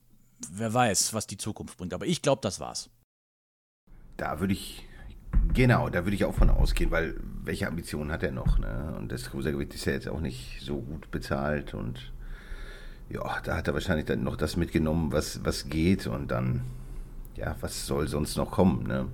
wer 0.51 0.73
weiß, 0.73 1.15
was 1.15 1.27
die 1.27 1.37
Zukunft 1.37 1.77
bringt. 1.77 1.95
Aber 1.95 2.07
ich 2.07 2.23
glaube, 2.23 2.41
das 2.43 2.61
war's. 2.61 2.89
Da 4.17 4.41
würde 4.41 4.53
ich, 4.53 4.85
genau, 5.53 5.89
da 5.89 6.05
würde 6.05 6.15
ich 6.15 6.25
auch 6.25 6.35
von 6.35 6.51
ausgehen, 6.51 6.91
weil 6.91 7.17
welche 7.45 7.67
Ambitionen 7.67 8.13
hat 8.13 8.23
er 8.23 8.33
noch? 8.33 8.59
Ne? 8.59 8.95
Und 8.99 9.11
das 9.11 9.31
Cruisergewicht 9.31 9.75
ist 9.75 9.85
ja 9.85 9.93
jetzt 9.93 10.09
auch 10.09 10.21
nicht 10.21 10.61
so 10.63 10.81
gut 10.81 11.11
bezahlt 11.11 11.75
und 11.75 12.13
ja, 13.13 13.41
da 13.45 13.57
hat 13.57 13.69
er 13.69 13.75
wahrscheinlich 13.75 14.07
dann 14.07 14.25
noch 14.25 14.37
das 14.37 14.57
mitgenommen, 14.57 15.13
was, 15.13 15.45
was 15.45 15.69
geht 15.69 16.07
und 16.07 16.31
dann, 16.31 16.63
ja, 17.37 17.57
was 17.61 17.87
soll 17.87 18.09
sonst 18.09 18.37
noch 18.37 18.51
kommen, 18.51 18.87
ne? 18.87 19.07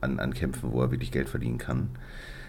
An, 0.00 0.18
an 0.18 0.34
Kämpfen, 0.34 0.72
wo 0.72 0.82
er 0.82 0.90
wirklich 0.90 1.12
Geld 1.12 1.28
verdienen 1.28 1.58
kann. 1.58 1.90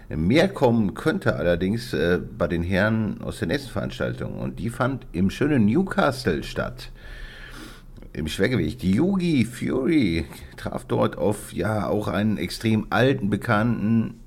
Mehr 0.08 0.48
kommen 0.48 0.94
könnte 0.94 1.36
allerdings 1.36 1.92
äh, 1.92 2.18
bei 2.36 2.48
den 2.48 2.62
Herren 2.62 3.22
aus 3.22 3.38
der 3.38 3.48
nächsten 3.48 3.70
Veranstaltung 3.70 4.38
und 4.38 4.58
die 4.58 4.70
fand 4.70 5.06
im 5.12 5.30
schönen 5.30 5.64
Newcastle 5.66 6.42
statt 6.42 6.90
im 8.12 8.28
Schwergewicht. 8.28 8.82
Yugi 8.82 9.44
Fury 9.44 10.26
traf 10.56 10.84
dort 10.84 11.16
auf 11.16 11.52
ja 11.52 11.86
auch 11.88 12.08
einen 12.08 12.38
extrem 12.38 12.86
alten 12.90 13.30
Bekannten, 13.30 14.20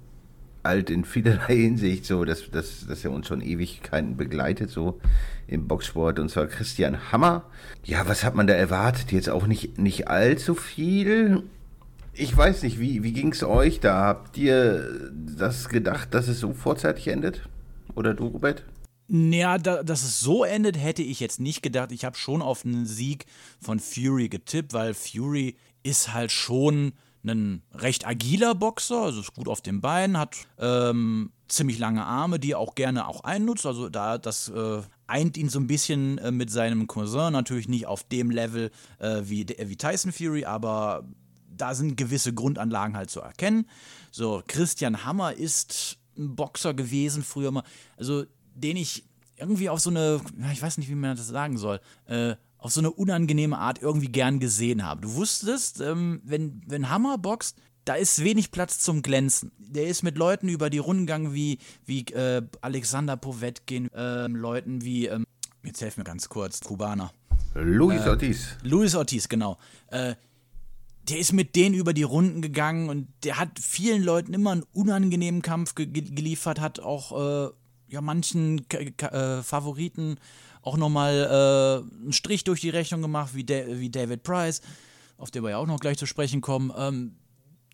alt 0.64 0.90
in 0.90 1.06
vielerlei 1.06 1.56
Hinsicht, 1.56 2.06
so 2.06 2.26
dass, 2.26 2.50
dass, 2.50 2.86
dass 2.88 3.06
er 3.06 3.12
uns 3.12 3.28
schon 3.28 3.42
Ewigkeiten 3.42 4.18
begleitet, 4.18 4.70
so 4.70 5.00
im 5.48 5.68
Boxsport, 5.68 6.20
und 6.20 6.30
zwar 6.30 6.48
Christian 6.48 7.12
Hammer. 7.12 7.44
Ja, 7.84 8.08
was 8.08 8.24
hat 8.24 8.36
man 8.36 8.48
da 8.48 8.54
erwartet? 8.54 9.12
Jetzt 9.12 9.30
auch 9.30 9.48
nicht, 9.48 9.78
nicht 9.78 10.08
allzu 10.08 10.56
viel. 10.56 11.44
Ich 12.14 12.36
weiß 12.36 12.64
nicht, 12.64 12.80
wie, 12.80 13.04
wie 13.04 13.14
ging 13.14 13.32
es 13.32 13.44
euch 13.44 13.80
da? 13.80 14.06
Habt 14.06 14.38
ihr 14.38 15.10
das 15.12 15.70
gedacht, 15.70 16.14
dass 16.14 16.28
es 16.28 16.40
so 16.40 16.54
vorzeitig 16.54 17.08
endet? 17.08 17.48
Oder 17.96 18.14
du, 18.14 18.28
Robert? 18.28 18.64
Naja, 19.08 19.58
da, 19.58 19.84
dass 19.84 20.04
es 20.04 20.20
so 20.20 20.44
endet, 20.44 20.78
hätte 20.78 21.02
ich 21.02 21.20
jetzt 21.20 21.40
nicht 21.40 21.62
gedacht. 21.62 21.92
Ich 21.92 22.04
habe 22.04 22.18
schon 22.18 22.42
auf 22.42 22.66
einen 22.66 22.86
Sieg 22.86 23.26
von 23.62 23.80
Fury 23.80 24.28
getippt, 24.28 24.74
weil 24.74 24.94
Fury 24.94 25.56
ist 25.84 26.14
halt 26.14 26.32
schon 26.32 26.94
ein 27.26 27.62
recht 27.74 28.06
agiler 28.06 28.56
Boxer, 28.56 29.04
also 29.04 29.22
ist 29.22 29.34
gut 29.34 29.48
auf 29.48 29.62
den 29.62 29.82
Beinen, 29.82 30.18
hat 30.18 30.36
ähm, 30.60 31.32
ziemlich 31.48 31.80
lange 31.80 32.06
Arme, 32.06 32.40
die 32.40 32.52
er 32.52 32.60
auch 32.60 32.76
gerne 32.76 33.08
auch 33.08 33.24
einnutzt. 33.24 33.66
Also 33.66 33.90
da 33.90 34.18
das 34.18 34.50
äh, 34.50 34.82
eint 35.08 35.38
ihn 35.38 35.50
so 35.50 35.60
ein 35.60 35.68
bisschen 35.68 36.18
äh, 36.18 36.32
mit 36.32 36.52
seinem 36.52 36.88
Cousin, 36.88 37.34
natürlich 37.34 37.68
nicht 37.68 37.86
auf 37.88 38.04
dem 38.04 38.30
Level 38.30 38.72
äh, 39.00 39.22
wie, 39.24 39.46
wie 39.48 39.76
Tyson 39.76 40.12
Fury, 40.12 40.46
aber 40.46 41.04
da 41.50 41.74
sind 41.74 41.98
gewisse 41.98 42.34
Grundanlagen 42.34 42.96
halt 42.96 43.10
zu 43.10 43.22
erkennen. 43.22 43.68
So, 44.12 44.44
Christian 44.48 45.06
Hammer 45.06 45.34
ist 45.34 45.98
ein 46.18 46.36
Boxer 46.36 46.74
gewesen 46.74 47.24
früher 47.24 47.52
mal, 47.52 47.64
also 47.98 48.26
den 48.56 48.78
ich 48.78 49.04
irgendwie 49.38 49.70
auf 49.70 49.80
so 49.80 49.90
eine, 49.90 50.20
ich 50.52 50.62
weiß 50.62 50.78
nicht, 50.78 50.90
wie 50.90 50.96
man 50.96 51.16
das 51.16 51.28
sagen 51.28 51.58
soll, 51.58 51.80
äh, 52.08 52.36
auf 52.58 52.72
so 52.72 52.82
eine 52.82 52.92
unangenehme 52.92 53.58
Art 53.58 53.82
irgendwie 53.82 54.08
gern 54.08 54.40
gesehen 54.40 54.84
habe. 54.84 55.02
Du 55.02 55.14
wusstest, 55.14 55.80
ähm, 55.80 56.22
wenn, 56.24 56.62
wenn 56.66 56.90
Hammer 56.90 57.18
boxt, 57.20 57.60
da 57.88 57.96
ist 57.96 58.24
wenig 58.24 58.52
Platz 58.52 58.80
zum 58.80 59.02
Glänzen. 59.02 59.52
Der 59.58 59.88
ist 59.88 60.04
mit 60.04 60.18
Leuten 60.18 60.50
über 60.50 60.70
die 60.70 60.78
Runden 60.78 61.06
gegangen 61.06 61.34
wie, 61.34 61.60
wie 61.86 62.02
äh, 62.08 62.42
Alexander 62.62 63.16
Povetkin, 63.16 63.90
ähm, 63.96 64.36
Leuten 64.36 64.84
wie, 64.84 65.08
ähm, 65.08 65.26
jetzt 65.64 65.82
helf 65.82 65.98
mir 65.98 66.04
ganz 66.04 66.28
kurz, 66.28 66.60
Kubaner. 66.60 67.12
Luis 67.54 68.06
Ortiz. 68.06 68.50
Luis 68.64 68.94
Ortiz, 68.94 69.30
genau. 69.30 69.58
Äh, 69.88 70.16
der 71.10 71.20
ist 71.20 71.32
mit 71.32 71.56
denen 71.56 71.74
über 71.76 71.94
die 71.94 72.04
Runden 72.04 72.42
gegangen 72.42 72.90
und 72.90 73.08
der 73.24 73.40
hat 73.40 73.58
vielen 73.60 74.04
Leuten 74.04 74.34
immer 74.34 74.52
einen 74.52 74.64
unangenehmen 74.74 75.42
Kampf 75.42 75.74
ge 75.74 75.86
ge- 75.86 76.12
geliefert, 76.14 76.60
hat 76.60 76.82
auch 76.82 77.48
äh, 77.48 77.52
ja 77.88 78.02
manchen 78.02 78.68
K 78.68 78.92
K 78.92 79.08
äh, 79.08 79.44
Favoriten 79.44 80.20
auch 80.62 80.76
nochmal 80.76 81.14
äh, 81.86 82.04
einen 82.04 82.12
Strich 82.12 82.44
durch 82.44 82.60
die 82.60 82.70
Rechnung 82.70 83.02
gemacht, 83.02 83.34
wie, 83.34 83.46
Da- 83.46 83.80
wie 83.80 83.90
David 83.90 84.24
Price, 84.24 84.62
auf 85.18 85.32
den 85.32 85.44
wir 85.44 85.52
ja 85.52 85.58
auch 85.58 85.68
noch 85.68 85.80
gleich 85.80 85.98
zu 85.98 86.06
sprechen 86.06 86.42
kommen. 86.42 86.74
Ähm, 86.78 87.16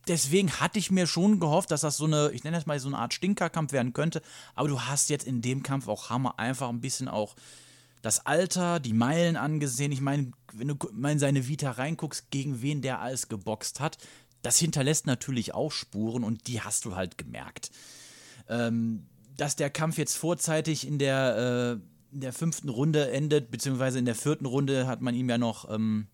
deswegen 0.07 0.51
hatte 0.59 0.79
ich 0.79 0.91
mir 0.91 1.07
schon 1.07 1.39
gehofft, 1.39 1.71
dass 1.71 1.81
das 1.81 1.97
so 1.97 2.05
eine, 2.05 2.31
ich 2.31 2.43
nenne 2.43 2.57
das 2.57 2.65
mal 2.65 2.79
so 2.79 2.87
eine 2.87 2.97
Art 2.97 3.13
Stinkerkampf 3.13 3.71
werden 3.71 3.93
könnte. 3.93 4.21
Aber 4.55 4.67
du 4.67 4.81
hast 4.81 5.09
jetzt 5.09 5.25
in 5.25 5.41
dem 5.41 5.63
Kampf 5.63 5.87
auch 5.87 6.09
Hammer 6.09 6.39
einfach 6.39 6.69
ein 6.69 6.81
bisschen 6.81 7.07
auch 7.07 7.35
das 8.01 8.25
Alter, 8.25 8.79
die 8.79 8.93
Meilen 8.93 9.37
angesehen. 9.37 9.91
Ich 9.91 10.01
meine, 10.01 10.31
wenn 10.53 10.67
du 10.67 10.75
in 11.07 11.19
seine 11.19 11.47
Vita 11.47 11.71
reinguckst, 11.71 12.29
gegen 12.31 12.61
wen 12.61 12.81
der 12.81 12.99
alles 12.99 13.29
geboxt 13.29 13.79
hat, 13.79 13.97
das 14.41 14.59
hinterlässt 14.59 15.07
natürlich 15.07 15.53
auch 15.53 15.71
Spuren 15.71 16.23
und 16.23 16.47
die 16.47 16.61
hast 16.61 16.85
du 16.85 16.95
halt 16.95 17.17
gemerkt. 17.17 17.71
Ähm, 18.49 19.07
dass 19.37 19.55
der 19.55 19.69
Kampf 19.69 19.97
jetzt 19.97 20.17
vorzeitig 20.17 20.85
in 20.85 20.99
der, 20.99 21.79
äh, 21.79 22.13
in 22.13 22.21
der 22.21 22.33
fünften 22.33 22.69
Runde 22.69 23.09
endet, 23.09 23.49
beziehungsweise 23.49 23.99
in 23.99 24.05
der 24.05 24.15
vierten 24.15 24.45
Runde 24.45 24.85
hat 24.85 25.01
man 25.01 25.15
ihm 25.15 25.29
ja 25.29 25.37
noch, 25.37 25.73
ähm, 25.73 26.07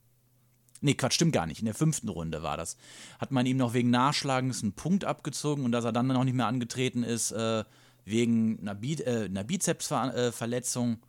nee, 0.82 0.94
Quatsch, 0.94 1.14
stimmt 1.14 1.34
gar 1.34 1.46
nicht, 1.46 1.60
in 1.60 1.66
der 1.66 1.76
fünften 1.76 2.10
Runde 2.10 2.44
war 2.44 2.58
das, 2.58 2.78
hat 3.20 3.32
man 3.32 3.46
ihm 3.46 3.58
noch 3.58 3.74
wegen 3.74 3.90
Nachschlagens 3.90 4.64
einen 4.64 4.74
Punkt 4.74 5.06
abgezogen 5.06 5.66
und 5.66 5.72
dass 5.72 5.86
er 5.86 5.92
dann 5.92 6.08
noch 6.08 6.24
nicht 6.24 6.36
mehr 6.36 6.48
angetreten 6.48 7.04
ist, 7.04 7.32
äh, 7.32 7.64
wegen 8.06 8.60
einer, 8.62 8.76
Bi 8.76 8.96
äh, 8.96 9.26
einer 9.26 9.44
Bizepsverletzung. 9.44 11.00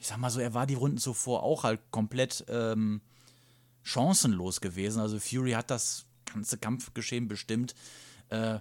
Ich 0.00 0.06
sag 0.06 0.18
mal 0.18 0.30
so, 0.30 0.40
er 0.40 0.54
war 0.54 0.66
die 0.66 0.74
Runden 0.74 0.98
zuvor 0.98 1.42
auch 1.42 1.64
halt 1.64 1.80
komplett 1.90 2.44
ähm, 2.48 3.00
chancenlos 3.82 4.60
gewesen. 4.60 5.00
Also 5.00 5.18
Fury 5.18 5.52
hat 5.52 5.70
das 5.70 6.06
ganze 6.26 6.58
Kampfgeschehen 6.58 7.26
bestimmt. 7.26 7.74
Äh, 8.28 8.58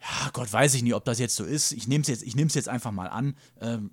ja, 0.00 0.30
Gott, 0.32 0.52
weiß 0.52 0.74
ich 0.74 0.82
nicht, 0.82 0.94
ob 0.94 1.04
das 1.04 1.18
jetzt 1.18 1.36
so 1.36 1.44
ist. 1.44 1.72
Ich 1.72 1.88
nehme 1.88 2.02
es 2.02 2.08
jetzt, 2.08 2.22
ich 2.22 2.36
nehm's 2.36 2.54
jetzt 2.54 2.68
einfach 2.68 2.92
mal 2.92 3.08
an. 3.08 3.36
Ähm, 3.60 3.90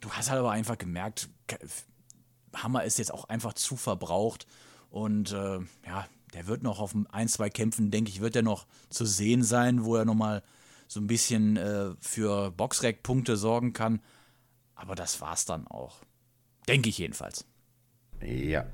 du 0.00 0.10
hast 0.10 0.30
halt 0.30 0.38
aber 0.40 0.50
einfach 0.50 0.78
gemerkt, 0.78 1.28
Hammer 2.54 2.84
ist 2.84 2.98
jetzt 2.98 3.12
auch 3.12 3.28
einfach 3.28 3.52
zu 3.54 3.76
verbraucht. 3.76 4.46
Und 4.96 5.30
äh, 5.32 5.58
ja, 5.86 6.06
der 6.32 6.46
wird 6.46 6.62
noch 6.62 6.80
auf 6.80 6.94
ein, 7.12 7.28
zwei 7.28 7.50
Kämpfen, 7.50 7.90
denke 7.90 8.08
ich, 8.08 8.22
wird 8.22 8.34
er 8.34 8.40
noch 8.40 8.66
zu 8.88 9.04
sehen 9.04 9.42
sein, 9.42 9.84
wo 9.84 9.94
er 9.94 10.06
nochmal 10.06 10.42
so 10.88 11.00
ein 11.00 11.06
bisschen 11.06 11.58
äh, 11.58 11.90
für 12.00 12.50
Boxrec-Punkte 12.52 13.36
sorgen 13.36 13.74
kann. 13.74 14.00
Aber 14.74 14.94
das 14.94 15.20
war's 15.20 15.44
dann 15.44 15.66
auch. 15.66 15.98
Denke 16.66 16.88
ich 16.88 16.96
jedenfalls. 16.96 17.44
Ja. 18.22 18.64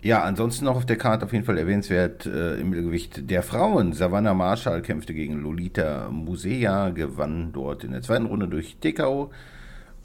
Ja, 0.00 0.22
ansonsten 0.22 0.64
noch 0.64 0.76
auf 0.76 0.86
der 0.86 0.96
Karte 0.96 1.26
auf 1.26 1.34
jeden 1.34 1.44
Fall 1.44 1.58
erwähnenswert 1.58 2.24
äh, 2.24 2.58
im 2.58 2.70
Mittelgewicht 2.70 3.28
der 3.28 3.42
Frauen. 3.42 3.92
Savannah 3.92 4.32
Marshall 4.32 4.80
kämpfte 4.80 5.12
gegen 5.12 5.42
Lolita 5.42 6.08
Musea, 6.10 6.88
gewann 6.88 7.52
dort 7.52 7.84
in 7.84 7.92
der 7.92 8.00
zweiten 8.00 8.24
Runde 8.24 8.48
durch 8.48 8.78
TKO. 8.80 9.30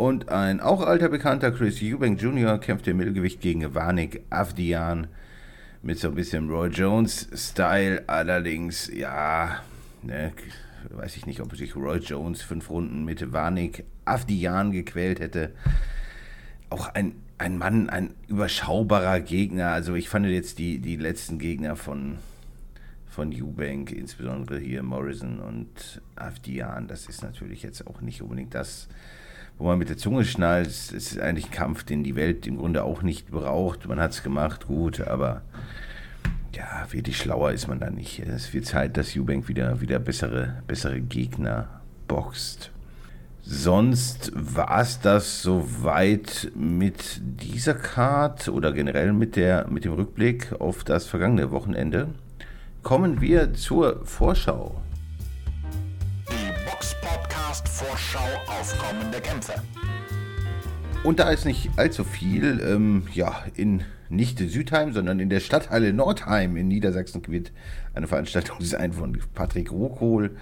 Und 0.03 0.27
ein 0.27 0.59
auch 0.59 0.81
alter 0.81 1.07
Bekannter, 1.07 1.53
Chris 1.53 1.81
Eubank 1.81 2.21
Jr., 2.21 2.57
kämpfte 2.57 2.91
im 2.91 2.97
Mittelgewicht 2.97 3.39
gegen 3.39 3.73
Vanik 3.73 4.21
Avdian 4.29 5.07
mit 5.81 5.97
so 5.97 6.09
ein 6.09 6.15
bisschen 6.15 6.49
Roy 6.49 6.67
Jones-Style. 6.67 8.03
Allerdings, 8.07 8.91
ja, 8.93 9.61
ne, 10.01 10.33
weiß 10.89 11.15
ich 11.15 11.25
nicht, 11.25 11.39
ob 11.39 11.55
sich 11.55 11.77
Roy 11.77 11.99
Jones 11.99 12.41
fünf 12.41 12.69
Runden 12.69 13.05
mit 13.05 13.31
Vanik 13.31 13.85
Avdian 14.03 14.73
gequält 14.73 15.21
hätte. 15.21 15.53
Auch 16.69 16.93
ein, 16.93 17.15
ein 17.37 17.57
Mann, 17.57 17.89
ein 17.89 18.13
überschaubarer 18.27 19.21
Gegner. 19.21 19.69
Also 19.69 19.95
ich 19.95 20.09
fand 20.09 20.25
jetzt 20.25 20.59
die, 20.59 20.79
die 20.79 20.97
letzten 20.97 21.39
Gegner 21.39 21.77
von, 21.77 22.17
von 23.07 23.31
Eubank, 23.31 23.93
insbesondere 23.93 24.59
hier 24.59 24.83
Morrison 24.83 25.39
und 25.39 26.01
Avdian, 26.17 26.89
das 26.89 27.07
ist 27.07 27.23
natürlich 27.23 27.63
jetzt 27.63 27.87
auch 27.87 28.01
nicht 28.01 28.21
unbedingt 28.21 28.53
das, 28.53 28.89
wo 29.57 29.65
man 29.65 29.77
mit 29.79 29.89
der 29.89 29.97
Zunge 29.97 30.25
schnallt. 30.25 30.67
Es 30.67 30.91
ist 30.91 31.19
eigentlich 31.19 31.45
ein 31.45 31.51
Kampf, 31.51 31.83
den 31.83 32.03
die 32.03 32.15
Welt 32.15 32.47
im 32.47 32.57
Grunde 32.57 32.83
auch 32.83 33.01
nicht 33.01 33.31
braucht. 33.31 33.87
Man 33.87 33.99
hat 33.99 34.11
es 34.11 34.23
gemacht, 34.23 34.67
gut, 34.67 35.01
aber 35.01 35.41
ja, 36.55 36.85
wirklich 36.91 37.17
schlauer 37.17 37.51
ist 37.51 37.67
man 37.67 37.79
da 37.79 37.89
nicht. 37.89 38.19
Es 38.19 38.53
wird 38.53 38.65
Zeit, 38.65 38.97
dass 38.97 39.15
Eubank 39.15 39.47
wieder, 39.47 39.81
wieder 39.81 39.99
bessere, 39.99 40.61
bessere 40.67 41.01
Gegner 41.01 41.81
boxt. 42.07 42.71
Sonst 43.45 44.31
war 44.35 44.79
es 44.79 45.01
das 45.01 45.41
soweit 45.41 46.51
mit 46.55 47.19
dieser 47.21 47.73
Card 47.73 48.47
oder 48.47 48.71
generell 48.71 49.11
mit, 49.11 49.35
der, 49.35 49.67
mit 49.67 49.83
dem 49.83 49.93
Rückblick 49.93 50.53
auf 50.59 50.85
das 50.85 51.07
vergangene 51.07 51.51
Wochenende. 51.51 52.07
Kommen 52.83 53.19
wir 53.19 53.53
zur 53.53 54.05
Vorschau. 54.05 54.81
Vorschau 57.61 58.25
auf 58.47 58.77
kommende 58.77 59.19
Kämpfe. 59.19 59.53
Und 61.03 61.19
da 61.19 61.29
ist 61.29 61.45
nicht 61.45 61.69
allzu 61.75 62.03
viel, 62.03 62.61
ähm, 62.65 63.07
ja, 63.13 63.43
in 63.55 63.83
nicht 64.09 64.39
Südheim, 64.39 64.93
sondern 64.93 65.19
in 65.19 65.29
der 65.29 65.39
Stadthalle 65.39 65.91
Nordheim 65.91 66.55
in 66.55 66.67
Niedersachsen 66.67 67.21
wird 67.27 67.51
eine 67.93 68.07
Veranstaltung 68.07 68.57
sein 68.61 68.93
von 68.93 69.19
Patrick 69.33 69.71
Rokohl. 69.71 70.37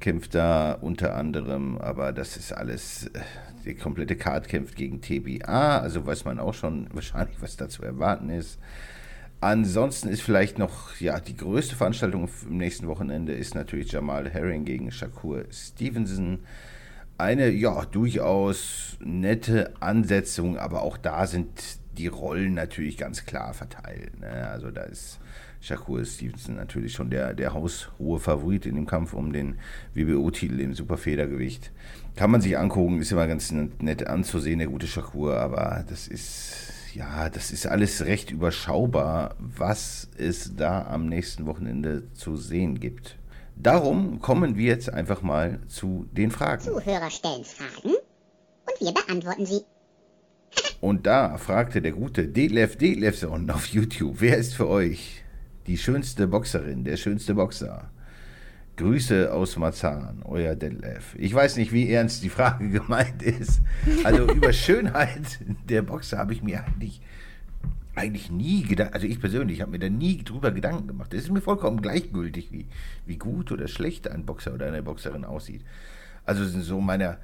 Kämpft 0.00 0.34
da 0.34 0.72
unter 0.72 1.14
anderem, 1.14 1.78
aber 1.78 2.12
das 2.12 2.36
ist 2.36 2.52
alles, 2.52 3.06
äh, 3.08 3.20
die 3.64 3.74
komplette 3.74 4.16
Card 4.16 4.48
kämpft 4.48 4.74
gegen 4.74 5.00
TBA, 5.00 5.78
also 5.78 6.04
weiß 6.04 6.24
man 6.24 6.40
auch 6.40 6.54
schon 6.54 6.88
wahrscheinlich, 6.92 7.40
was 7.40 7.56
da 7.56 7.68
zu 7.68 7.84
erwarten 7.84 8.30
ist. 8.30 8.58
Ansonsten 9.42 10.08
ist 10.08 10.22
vielleicht 10.22 10.60
noch, 10.60 11.00
ja, 11.00 11.18
die 11.18 11.36
größte 11.36 11.74
Veranstaltung 11.74 12.28
im 12.48 12.58
nächsten 12.58 12.86
Wochenende 12.86 13.32
ist 13.32 13.56
natürlich 13.56 13.90
Jamal 13.90 14.30
Herring 14.30 14.64
gegen 14.64 14.92
Shakur 14.92 15.42
Stevenson. 15.50 16.44
Eine, 17.18 17.50
ja, 17.50 17.84
durchaus 17.86 18.96
nette 19.00 19.74
Ansetzung, 19.80 20.58
aber 20.58 20.82
auch 20.82 20.96
da 20.96 21.26
sind 21.26 21.48
die 21.98 22.06
Rollen 22.06 22.54
natürlich 22.54 22.96
ganz 22.96 23.26
klar 23.26 23.52
verteilt. 23.52 24.20
Ne? 24.20 24.28
Also 24.48 24.70
da 24.70 24.82
ist 24.82 25.18
Shakur 25.60 26.04
Stevenson 26.04 26.54
natürlich 26.54 26.92
schon 26.92 27.10
der, 27.10 27.34
der 27.34 27.52
haushohe 27.52 28.20
Favorit 28.20 28.64
in 28.64 28.76
dem 28.76 28.86
Kampf 28.86 29.12
um 29.12 29.32
den 29.32 29.56
WBO-Titel 29.94 30.60
im 30.60 30.74
Superfedergewicht. 30.74 31.72
Kann 32.14 32.30
man 32.30 32.42
sich 32.42 32.56
angucken, 32.56 33.00
ist 33.00 33.10
immer 33.10 33.26
ganz 33.26 33.50
nett 33.50 34.06
anzusehen, 34.06 34.60
der 34.60 34.68
gute 34.68 34.86
Shakur, 34.86 35.36
aber 35.36 35.84
das 35.88 36.06
ist 36.06 36.71
ja, 36.94 37.30
das 37.30 37.50
ist 37.50 37.66
alles 37.66 38.04
recht 38.04 38.30
überschaubar, 38.30 39.36
was 39.38 40.08
es 40.16 40.56
da 40.56 40.86
am 40.86 41.06
nächsten 41.06 41.46
Wochenende 41.46 42.12
zu 42.14 42.36
sehen 42.36 42.80
gibt. 42.80 43.16
Darum 43.56 44.20
kommen 44.20 44.56
wir 44.56 44.66
jetzt 44.66 44.92
einfach 44.92 45.22
mal 45.22 45.60
zu 45.68 46.08
den 46.12 46.30
Fragen. 46.30 46.62
Zuhörer 46.62 47.10
stellen 47.10 47.44
Fragen 47.44 47.94
und 47.94 48.80
wir 48.80 48.92
beantworten 48.92 49.46
sie. 49.46 49.60
und 50.80 51.06
da 51.06 51.38
fragte 51.38 51.80
der 51.80 51.92
gute 51.92 52.28
Delef 52.28 52.76
Delefson 52.76 53.48
auf 53.50 53.66
YouTube, 53.66 54.16
wer 54.18 54.36
ist 54.36 54.54
für 54.54 54.68
euch 54.68 55.22
die 55.66 55.78
schönste 55.78 56.26
Boxerin, 56.26 56.84
der 56.84 56.96
schönste 56.96 57.34
Boxer? 57.34 57.91
Grüße 58.76 59.32
aus 59.32 59.56
Marzahn, 59.56 60.22
euer 60.24 60.54
Detlef. 60.54 61.14
Ich 61.18 61.34
weiß 61.34 61.56
nicht, 61.56 61.72
wie 61.72 61.90
ernst 61.92 62.22
die 62.22 62.30
Frage 62.30 62.68
gemeint 62.70 63.22
ist. 63.22 63.60
Also 64.04 64.24
über 64.32 64.52
Schönheit 64.52 65.40
der 65.68 65.82
Boxer 65.82 66.18
habe 66.18 66.32
ich 66.32 66.42
mir 66.42 66.64
eigentlich, 66.64 67.02
eigentlich 67.94 68.30
nie 68.30 68.62
gedacht, 68.62 68.94
also 68.94 69.06
ich 69.06 69.20
persönlich 69.20 69.60
habe 69.60 69.72
mir 69.72 69.78
da 69.78 69.90
nie 69.90 70.24
drüber 70.24 70.52
Gedanken 70.52 70.88
gemacht. 70.88 71.12
Es 71.12 71.24
ist 71.24 71.30
mir 71.30 71.42
vollkommen 71.42 71.82
gleichgültig, 71.82 72.50
wie, 72.50 72.66
wie 73.04 73.18
gut 73.18 73.52
oder 73.52 73.68
schlecht 73.68 74.08
ein 74.08 74.24
Boxer 74.24 74.54
oder 74.54 74.66
eine 74.66 74.82
Boxerin 74.82 75.26
aussieht. 75.26 75.62
Also 76.24 76.44
so 76.46 76.80
meiner 76.80 77.18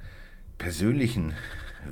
persönlichen 0.59 1.33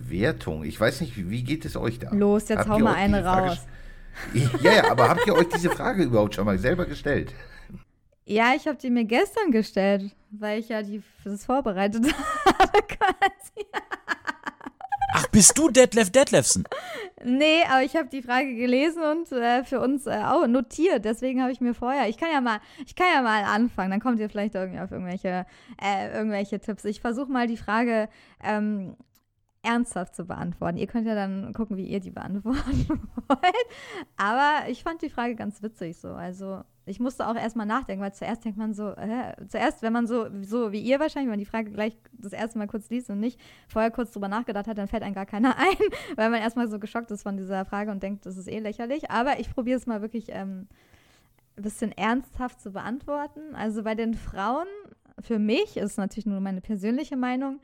Wertung. 0.08 0.64
Ich 0.66 0.80
weiß 0.80 1.02
nicht, 1.02 1.18
wie 1.18 1.44
geht 1.44 1.66
es 1.66 1.76
euch 1.76 1.98
da? 1.98 2.14
Los, 2.14 2.50
jetzt 2.50 2.60
habt 2.60 2.70
hau 2.70 2.80
mal 2.80 2.94
eine 2.94 3.26
raus. 3.26 3.66
ja, 4.62 4.74
ja, 4.74 4.92
aber 4.92 5.10
habt 5.10 5.26
ihr 5.26 5.34
euch 5.34 5.48
diese 5.56 5.70
Frage 5.72 6.04
überhaupt 6.04 6.36
schon 6.36 6.46
mal 6.46 6.60
selber 6.60 6.86
gestellt? 6.86 7.34
Ja, 8.30 8.54
ich 8.54 8.68
habe 8.68 8.78
die 8.78 8.90
mir 8.90 9.06
gestern 9.06 9.52
gestellt, 9.52 10.12
weil 10.32 10.60
ich 10.60 10.68
ja 10.68 10.84
die, 10.84 11.02
das 11.24 11.46
vorbereitet 11.46 12.04
habe 12.46 12.82
quasi. 12.82 13.66
Ach, 15.14 15.28
bist 15.28 15.58
du 15.58 15.70
Detlef 15.70 16.10
Detlefsen? 16.10 16.66
Nee, 17.24 17.64
aber 17.72 17.84
ich 17.84 17.96
habe 17.96 18.10
die 18.10 18.22
Frage 18.22 18.54
gelesen 18.54 19.02
und 19.02 19.32
äh, 19.32 19.64
für 19.64 19.80
uns 19.80 20.08
äh, 20.08 20.24
auch 20.26 20.46
notiert. 20.46 21.06
Deswegen 21.06 21.42
habe 21.42 21.54
ich 21.54 21.62
mir 21.62 21.74
vorher, 21.74 22.10
ich 22.10 22.18
kann 22.18 22.28
ja 22.34 22.42
mal, 22.42 22.60
ich 22.86 22.96
kann 22.96 23.08
ja 23.14 23.22
mal 23.22 23.46
anfangen. 23.46 23.92
Dann 23.92 24.02
kommt 24.02 24.20
ihr 24.20 24.30
vielleicht 24.30 24.56
irgendwie 24.56 24.82
auf 24.82 24.92
irgendwelche, 24.92 25.46
äh, 25.82 26.14
irgendwelche 26.14 26.60
Tipps. 26.60 26.84
Ich 26.84 27.00
versuche 27.00 27.32
mal 27.32 27.48
die 27.48 27.56
Frage 27.56 28.10
ähm, 28.44 28.98
ernsthaft 29.62 30.16
zu 30.16 30.26
beantworten. 30.26 30.78
Ihr 30.78 30.88
könnt 30.88 31.08
ja 31.08 31.16
dann 31.16 31.54
gucken, 31.54 31.78
wie 31.78 31.88
ihr 31.88 32.02
die 32.02 32.12
beantworten 32.12 32.90
wollt. 33.30 33.68
Aber 34.18 34.70
ich 34.70 34.84
fand 34.84 35.02
die 35.02 35.10
Frage 35.10 35.36
ganz 35.36 35.64
witzig 35.64 35.96
so. 35.96 36.10
Also 36.10 36.64
ich 36.88 37.00
musste 37.00 37.28
auch 37.28 37.36
erstmal 37.36 37.66
nachdenken, 37.66 38.02
weil 38.02 38.14
zuerst 38.14 38.46
denkt 38.46 38.58
man 38.58 38.74
so, 38.74 38.92
äh, 38.92 39.36
zuerst, 39.48 39.82
wenn 39.82 39.92
man 39.92 40.08
so, 40.08 40.28
so 40.42 40.72
wie 40.72 40.80
ihr 40.80 41.00
wahrscheinlich, 41.00 41.28
wenn 41.28 41.34
man 41.34 41.40
die 41.40 41.46
Frage 41.46 41.72
gleich 41.72 41.98
das 42.14 42.34
erste 42.34 42.58
Mal 42.58 42.68
kurz 42.68 42.90
liest 42.90 43.10
und 43.10 43.20
nicht 43.20 43.40
vorher 43.68 43.92
kurz 43.92 44.12
drüber 44.12 44.30
nachgedacht 44.30 44.68
hat, 44.68 44.78
dann 44.78 44.88
fällt 44.88 45.04
einem 45.04 45.14
gar 45.14 45.26
keiner 45.26 45.58
ein, 45.58 45.78
weil 46.16 46.30
man 46.30 46.42
erstmal 46.42 46.70
so 46.70 46.80
geschockt 46.80 47.12
ist 47.12 47.24
von 47.24 47.36
dieser 47.38 47.66
Frage 47.66 47.92
und 47.92 48.02
denkt, 48.02 48.26
das 48.26 48.38
ist 48.38 48.48
eh 48.48 48.60
lächerlich. 48.60 49.12
Aber 49.12 49.40
ich 49.40 49.54
probiere 49.54 49.78
es 49.78 49.86
mal 49.86 50.02
wirklich 50.02 50.28
ähm, 50.30 50.68
ein 51.58 51.64
bisschen 51.64 51.92
ernsthaft 51.92 52.62
zu 52.62 52.72
beantworten. 52.72 53.54
Also 53.54 53.84
bei 53.84 53.96
den 53.96 54.14
Frauen, 54.14 54.68
für 55.20 55.40
mich, 55.40 55.76
ist 55.76 55.98
natürlich 55.98 56.26
nur 56.26 56.40
meine 56.40 56.62
persönliche 56.62 57.18
Meinung, 57.18 57.60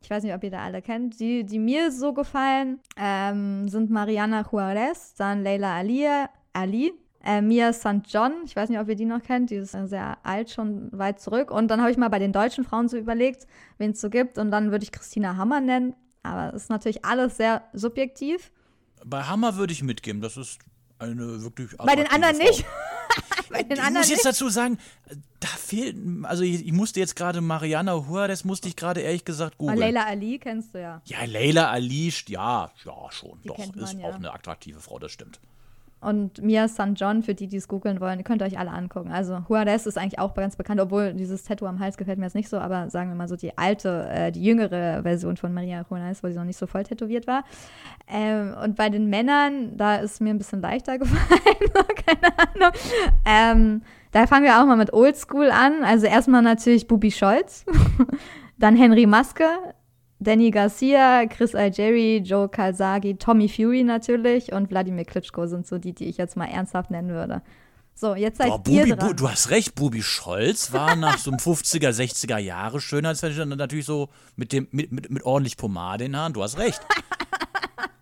ich 0.00 0.10
weiß 0.10 0.24
nicht, 0.24 0.34
ob 0.34 0.42
ihr 0.42 0.50
da 0.50 0.64
alle 0.64 0.82
kennt, 0.82 1.20
die, 1.20 1.44
die 1.44 1.58
mir 1.58 1.92
so 1.92 2.12
gefallen, 2.12 2.80
ähm, 2.96 3.68
sind 3.68 3.90
Mariana 3.90 4.44
Juarez, 4.50 5.14
dann 5.14 5.42
Leila 5.44 5.76
Ali, 5.76 6.08
Ali 6.52 6.92
äh, 7.24 7.40
Mia 7.40 7.72
St. 7.72 8.02
John, 8.08 8.32
ich 8.44 8.56
weiß 8.56 8.68
nicht, 8.68 8.78
ob 8.78 8.88
ihr 8.88 8.96
die 8.96 9.04
noch 9.04 9.22
kennt, 9.22 9.50
die 9.50 9.56
ist 9.56 9.72
sehr 9.72 10.18
alt, 10.22 10.50
schon 10.50 10.88
weit 10.92 11.20
zurück. 11.20 11.50
Und 11.50 11.68
dann 11.68 11.80
habe 11.80 11.90
ich 11.90 11.96
mal 11.96 12.08
bei 12.08 12.18
den 12.18 12.32
deutschen 12.32 12.64
Frauen 12.64 12.88
so 12.88 12.96
überlegt, 12.96 13.46
wen 13.78 13.92
es 13.92 14.00
so 14.00 14.10
gibt. 14.10 14.38
Und 14.38 14.50
dann 14.50 14.70
würde 14.70 14.84
ich 14.84 14.92
Christina 14.92 15.36
Hammer 15.36 15.60
nennen. 15.60 15.94
Aber 16.22 16.54
es 16.54 16.64
ist 16.64 16.70
natürlich 16.70 17.04
alles 17.04 17.36
sehr 17.36 17.62
subjektiv. 17.72 18.50
Bei 19.04 19.22
Hammer 19.22 19.56
würde 19.56 19.72
ich 19.72 19.82
mitgeben, 19.82 20.20
das 20.20 20.36
ist 20.36 20.60
eine 20.98 21.42
wirklich. 21.42 21.76
Bei 21.78 21.96
den 21.96 22.06
anderen 22.06 22.36
Frau. 22.36 22.44
nicht. 22.44 22.64
Bei 23.50 23.62
den 23.62 23.72
ich 23.72 23.82
anderen 23.82 23.98
muss 23.98 24.08
jetzt 24.08 24.24
dazu 24.24 24.48
sagen, 24.48 24.78
da 25.38 25.48
fehlt, 25.48 25.96
also 26.22 26.42
ich, 26.42 26.64
ich 26.64 26.72
musste 26.72 27.00
jetzt 27.00 27.16
gerade 27.16 27.42
Mariana 27.42 28.02
das 28.26 28.44
musste 28.44 28.68
ich 28.68 28.76
gerade 28.76 29.00
ehrlich 29.00 29.26
gesagt 29.26 29.58
googeln. 29.58 29.78
Leila 29.78 30.04
Ali 30.04 30.38
kennst 30.38 30.74
du 30.74 30.80
ja. 30.80 31.02
Ja, 31.04 31.24
Leila 31.24 31.70
Ali, 31.70 32.10
ja, 32.28 32.70
ja 32.84 33.10
schon, 33.10 33.42
die 33.42 33.48
doch, 33.48 33.58
ist 33.58 33.92
ja. 33.92 34.08
auch 34.08 34.14
eine 34.14 34.32
attraktive 34.32 34.80
Frau, 34.80 34.98
das 34.98 35.12
stimmt. 35.12 35.38
Und 36.02 36.42
Mia 36.42 36.66
St. 36.66 36.94
John, 36.96 37.22
für 37.22 37.34
die, 37.34 37.46
die 37.46 37.56
es 37.56 37.68
googeln 37.68 38.00
wollen, 38.00 38.24
könnt 38.24 38.42
ihr 38.42 38.46
euch 38.46 38.58
alle 38.58 38.72
angucken. 38.72 39.12
Also 39.12 39.44
Juarez 39.48 39.86
ist 39.86 39.96
eigentlich 39.96 40.18
auch 40.18 40.34
ganz 40.34 40.56
bekannt, 40.56 40.80
obwohl 40.80 41.14
dieses 41.14 41.44
Tattoo 41.44 41.66
am 41.66 41.78
Hals 41.78 41.96
gefällt 41.96 42.18
mir 42.18 42.24
jetzt 42.24 42.34
nicht 42.34 42.48
so, 42.48 42.58
aber 42.58 42.90
sagen 42.90 43.10
wir 43.10 43.14
mal 43.14 43.28
so 43.28 43.36
die 43.36 43.56
alte, 43.56 44.08
äh, 44.10 44.32
die 44.32 44.42
jüngere 44.42 45.02
Version 45.02 45.36
von 45.36 45.54
Maria 45.54 45.86
Juarez, 45.88 46.24
wo 46.24 46.28
sie 46.28 46.34
noch 46.34 46.44
nicht 46.44 46.58
so 46.58 46.66
voll 46.66 46.82
tätowiert 46.82 47.28
war. 47.28 47.44
Ähm, 48.08 48.54
und 48.64 48.74
bei 48.74 48.90
den 48.90 49.10
Männern, 49.10 49.76
da 49.76 49.96
ist 49.96 50.20
mir 50.20 50.30
ein 50.30 50.38
bisschen 50.38 50.60
leichter 50.60 50.98
gefallen, 50.98 51.70
keine 52.04 52.38
Ahnung. 52.38 52.72
Ähm, 53.24 53.82
da 54.10 54.26
fangen 54.26 54.44
wir 54.44 54.60
auch 54.60 54.66
mal 54.66 54.76
mit 54.76 54.92
Oldschool 54.92 55.50
an. 55.52 55.84
Also 55.84 56.06
erstmal 56.06 56.42
natürlich 56.42 56.88
Bubi 56.88 57.12
Scholz, 57.12 57.64
dann 58.58 58.76
Henry 58.76 59.06
Maske, 59.06 59.46
Danny 60.22 60.50
Garcia, 60.50 61.26
Chris 61.26 61.54
Algeri, 61.54 62.18
Joe 62.24 62.48
Kalsagi, 62.48 63.16
Tommy 63.16 63.48
Fury 63.48 63.82
natürlich 63.82 64.52
und 64.52 64.70
Wladimir 64.70 65.04
Klitschko 65.04 65.46
sind 65.46 65.66
so 65.66 65.78
die, 65.78 65.92
die 65.92 66.06
ich 66.06 66.16
jetzt 66.16 66.36
mal 66.36 66.46
ernsthaft 66.46 66.90
nennen 66.90 67.10
würde. 67.10 67.42
So, 67.94 68.14
jetzt 68.14 68.38
seid 68.38 68.48
Boah, 68.48 68.62
ihr 68.68 68.82
Bubi, 68.84 68.96
dran. 68.96 69.08
Bu, 69.08 69.14
du 69.14 69.28
hast 69.28 69.50
recht, 69.50 69.74
Bubi 69.74 70.02
Scholz 70.02 70.72
war 70.72 70.96
nach 70.96 71.18
so 71.18 71.30
einem 71.30 71.38
50er, 71.38 71.90
60er 71.90 72.38
Jahre 72.38 72.80
Schönheitsverschnitt 72.80 73.58
natürlich 73.58 73.84
so 73.84 74.08
mit, 74.36 74.52
dem, 74.52 74.66
mit, 74.70 74.92
mit, 74.92 75.10
mit 75.10 75.22
ordentlich 75.24 75.56
Pomade 75.56 76.04
in 76.04 76.12
den 76.12 76.18
Haaren. 76.18 76.32
Du 76.32 76.42
hast 76.42 76.58
recht. 76.58 76.80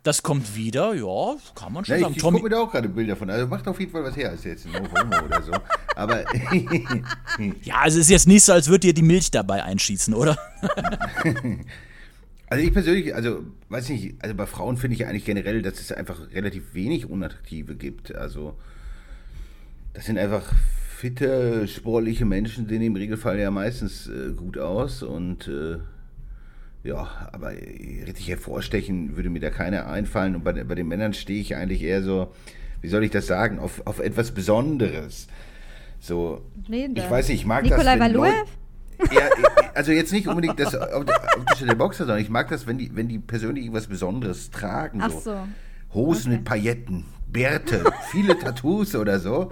Das 0.02 0.22
kommt 0.22 0.56
wieder, 0.56 0.94
ja, 0.94 1.37
kann 1.54 1.74
man 1.74 1.85
schon 1.85 1.96
Ja, 1.96 2.00
sagen. 2.02 2.12
ich 2.12 2.16
ich 2.18 2.22
gucke 2.22 2.42
mir 2.42 2.48
da 2.48 2.61
auch 2.61 2.70
gerade 2.70 2.88
Bilder 2.88 3.16
von. 3.16 3.28
Also 3.28 3.46
macht 3.46 3.68
auf 3.68 3.78
jeden 3.78 3.92
Fall 3.92 4.02
was 4.02 4.16
her, 4.16 4.33
ist 4.33 4.44
jetzt 4.46 4.66
ein 4.66 4.72
Homo 4.74 5.24
oder 5.26 5.42
so. 5.42 5.52
Aber 5.94 6.24
ja, 7.62 7.74
also 7.80 7.98
es 7.98 8.06
ist 8.06 8.11
jetzt 8.11 8.26
nicht 8.28 8.42
so, 8.44 8.52
als 8.52 8.68
würde 8.68 8.80
dir 8.80 8.94
die 8.94 9.02
Milch 9.02 9.30
dabei 9.30 9.62
einschießen, 9.62 10.14
oder? 10.14 10.38
Also 12.50 12.64
ich 12.64 12.72
persönlich, 12.72 13.14
also 13.14 13.44
weiß 13.68 13.88
nicht, 13.90 14.16
also 14.22 14.34
bei 14.34 14.44
Frauen 14.44 14.76
finde 14.76 14.96
ich 14.96 15.06
eigentlich 15.06 15.24
generell, 15.24 15.62
dass 15.62 15.78
es 15.80 15.92
einfach 15.92 16.32
relativ 16.34 16.74
wenig 16.74 17.08
Unattraktive 17.08 17.76
gibt. 17.76 18.12
Also 18.14 18.56
das 19.94 20.06
sind 20.06 20.18
einfach 20.18 20.52
fitte, 20.96 21.68
sportliche 21.68 22.24
Menschen, 22.24 22.68
sehen 22.68 22.82
im 22.82 22.96
Regelfall 22.96 23.38
ja 23.38 23.52
meistens 23.52 24.08
äh, 24.08 24.32
gut 24.36 24.58
aus 24.58 25.02
und 25.04 25.46
äh, 25.46 25.78
ja, 26.82 27.28
aber 27.32 27.50
richtig 27.52 28.28
hervorstechen 28.28 29.16
würde 29.16 29.30
mir 29.30 29.40
da 29.40 29.50
keiner 29.50 29.86
einfallen 29.86 30.34
und 30.34 30.42
bei, 30.42 30.52
bei 30.64 30.74
den 30.74 30.88
Männern 30.88 31.14
stehe 31.14 31.40
ich 31.40 31.54
eigentlich 31.54 31.82
eher 31.82 32.02
so, 32.02 32.32
wie 32.82 32.88
soll 32.88 33.04
ich 33.04 33.12
das 33.12 33.28
sagen, 33.28 33.60
auf, 33.60 33.86
auf 33.86 34.00
etwas 34.00 34.32
Besonderes. 34.32 35.28
So, 36.00 36.42
Wen 36.68 36.96
ich 36.96 37.08
weiß 37.10 37.28
nicht, 37.28 37.40
ich 37.42 37.46
mag 37.46 37.62
Nikolai 37.62 37.96
das? 37.96 38.12
Leute- 38.12 38.34
ja, 39.12 39.28
also 39.74 39.92
jetzt 39.92 40.12
nicht 40.12 40.28
unbedingt 40.28 40.58
das 40.58 40.74
optische 40.74 41.66
der 41.66 41.74
Boxer, 41.74 42.04
sondern 42.04 42.20
ich 42.20 42.30
mag 42.30 42.48
das, 42.48 42.66
wenn 42.66 42.78
die, 42.78 42.94
wenn 42.94 43.08
die 43.08 43.18
persönlich 43.18 43.64
irgendwas 43.64 43.86
Besonderes 43.86 44.50
tragen. 44.50 45.00
Ach 45.02 45.10
so. 45.10 45.20
so. 45.20 45.48
Hosen 45.94 46.32
mit 46.32 46.44
Pailletten, 46.44 47.04
Bärte, 47.26 47.84
viele 48.10 48.38
Tattoos 48.38 48.94
oder 48.94 49.18
so. 49.18 49.50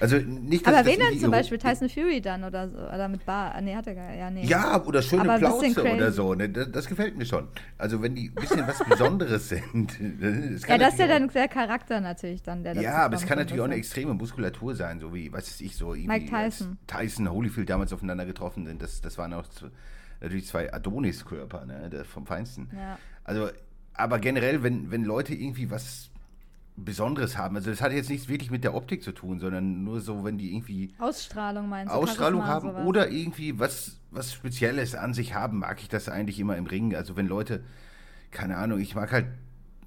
Also 0.00 0.16
nicht, 0.16 0.66
dass 0.66 0.72
Aber 0.72 0.82
das 0.82 0.92
wen 0.92 0.98
denn 0.98 1.08
irgendwie 1.08 1.22
zum 1.22 1.30
Beispiel? 1.30 1.58
Tyson 1.58 1.88
Fury 1.88 2.20
dann 2.20 2.44
oder 2.44 2.68
so? 2.68 2.78
Oder 2.78 3.08
mit 3.08 3.24
Bar? 3.26 3.60
Nee, 3.60 3.76
hat 3.76 3.86
er 3.86 3.94
gar 3.94 4.12
Ja, 4.12 4.30
nee. 4.30 4.44
Ja, 4.46 4.82
oder 4.82 5.02
schöne 5.02 5.22
Aber 5.22 5.38
Plauze 5.38 5.82
oder 5.82 6.10
so. 6.10 6.34
Ne? 6.34 6.48
Das, 6.48 6.70
das 6.72 6.86
gefällt 6.86 7.16
mir 7.16 7.26
schon. 7.26 7.48
Also 7.76 8.00
wenn 8.00 8.14
die 8.14 8.28
ein 8.28 8.34
bisschen 8.34 8.66
was 8.66 8.82
Besonderes 8.82 9.48
sind. 9.50 9.98
Das 10.20 10.66
Ja, 10.66 10.78
das 10.78 10.94
ist 10.94 11.00
ja 11.00 11.06
dann 11.06 11.28
der 11.28 11.48
Charakter 11.48 12.00
natürlich 12.00 12.42
dann, 12.42 12.62
der 12.62 12.74
Ja, 12.76 12.96
aber 12.98 13.16
es 13.16 13.26
kann 13.26 13.38
natürlich 13.38 13.60
auch 13.60 13.66
eine 13.66 13.74
extreme 13.74 14.14
Muskulatur 14.14 14.74
sein, 14.74 15.00
so 15.00 15.14
wie, 15.14 15.32
was 15.32 15.46
weiß 15.46 15.60
ich, 15.60 15.76
so 15.76 15.94
irgendwie 15.94 16.08
Mike 16.08 16.30
Tyson. 16.30 16.78
Tyson, 16.86 17.30
Holyfield 17.30 17.68
damals 17.68 17.92
aufeinander 17.92 18.26
getroffen 18.26 18.66
sind. 18.66 18.82
Das, 18.82 19.00
das 19.00 19.18
waren 19.18 19.32
auch 19.34 19.44
natürlich 20.20 20.46
zwei 20.46 20.72
Adonis-Körper, 20.72 21.66
ne? 21.66 22.04
vom 22.04 22.26
Feinsten. 22.26 22.68
Ja. 22.74 22.98
Also, 23.24 23.48
aber 23.94 24.18
generell, 24.18 24.62
wenn, 24.62 24.90
wenn 24.90 25.04
Leute 25.04 25.34
irgendwie 25.34 25.70
was 25.70 26.09
Besonderes 26.84 27.36
haben, 27.38 27.56
also 27.56 27.70
das 27.70 27.80
hat 27.80 27.92
jetzt 27.92 28.10
nichts 28.10 28.28
wirklich 28.28 28.50
mit 28.50 28.64
der 28.64 28.74
Optik 28.74 29.02
zu 29.02 29.12
tun, 29.12 29.38
sondern 29.40 29.84
nur 29.84 30.00
so, 30.00 30.24
wenn 30.24 30.38
die 30.38 30.54
irgendwie 30.54 30.92
Ausstrahlung 30.98 31.68
meinst 31.68 31.92
du? 31.92 31.98
Ausstrahlung 31.98 32.44
haben 32.46 32.70
sowas. 32.70 32.86
oder 32.86 33.10
irgendwie 33.10 33.58
was, 33.58 33.98
was 34.10 34.32
Spezielles 34.32 34.94
an 34.94 35.14
sich 35.14 35.34
haben, 35.34 35.58
mag 35.58 35.80
ich 35.80 35.88
das 35.88 36.08
eigentlich 36.08 36.38
immer 36.40 36.56
im 36.56 36.66
Ring. 36.66 36.94
Also 36.94 37.16
wenn 37.16 37.26
Leute, 37.26 37.62
keine 38.30 38.56
Ahnung, 38.56 38.80
ich 38.80 38.94
mag 38.94 39.12
halt, 39.12 39.26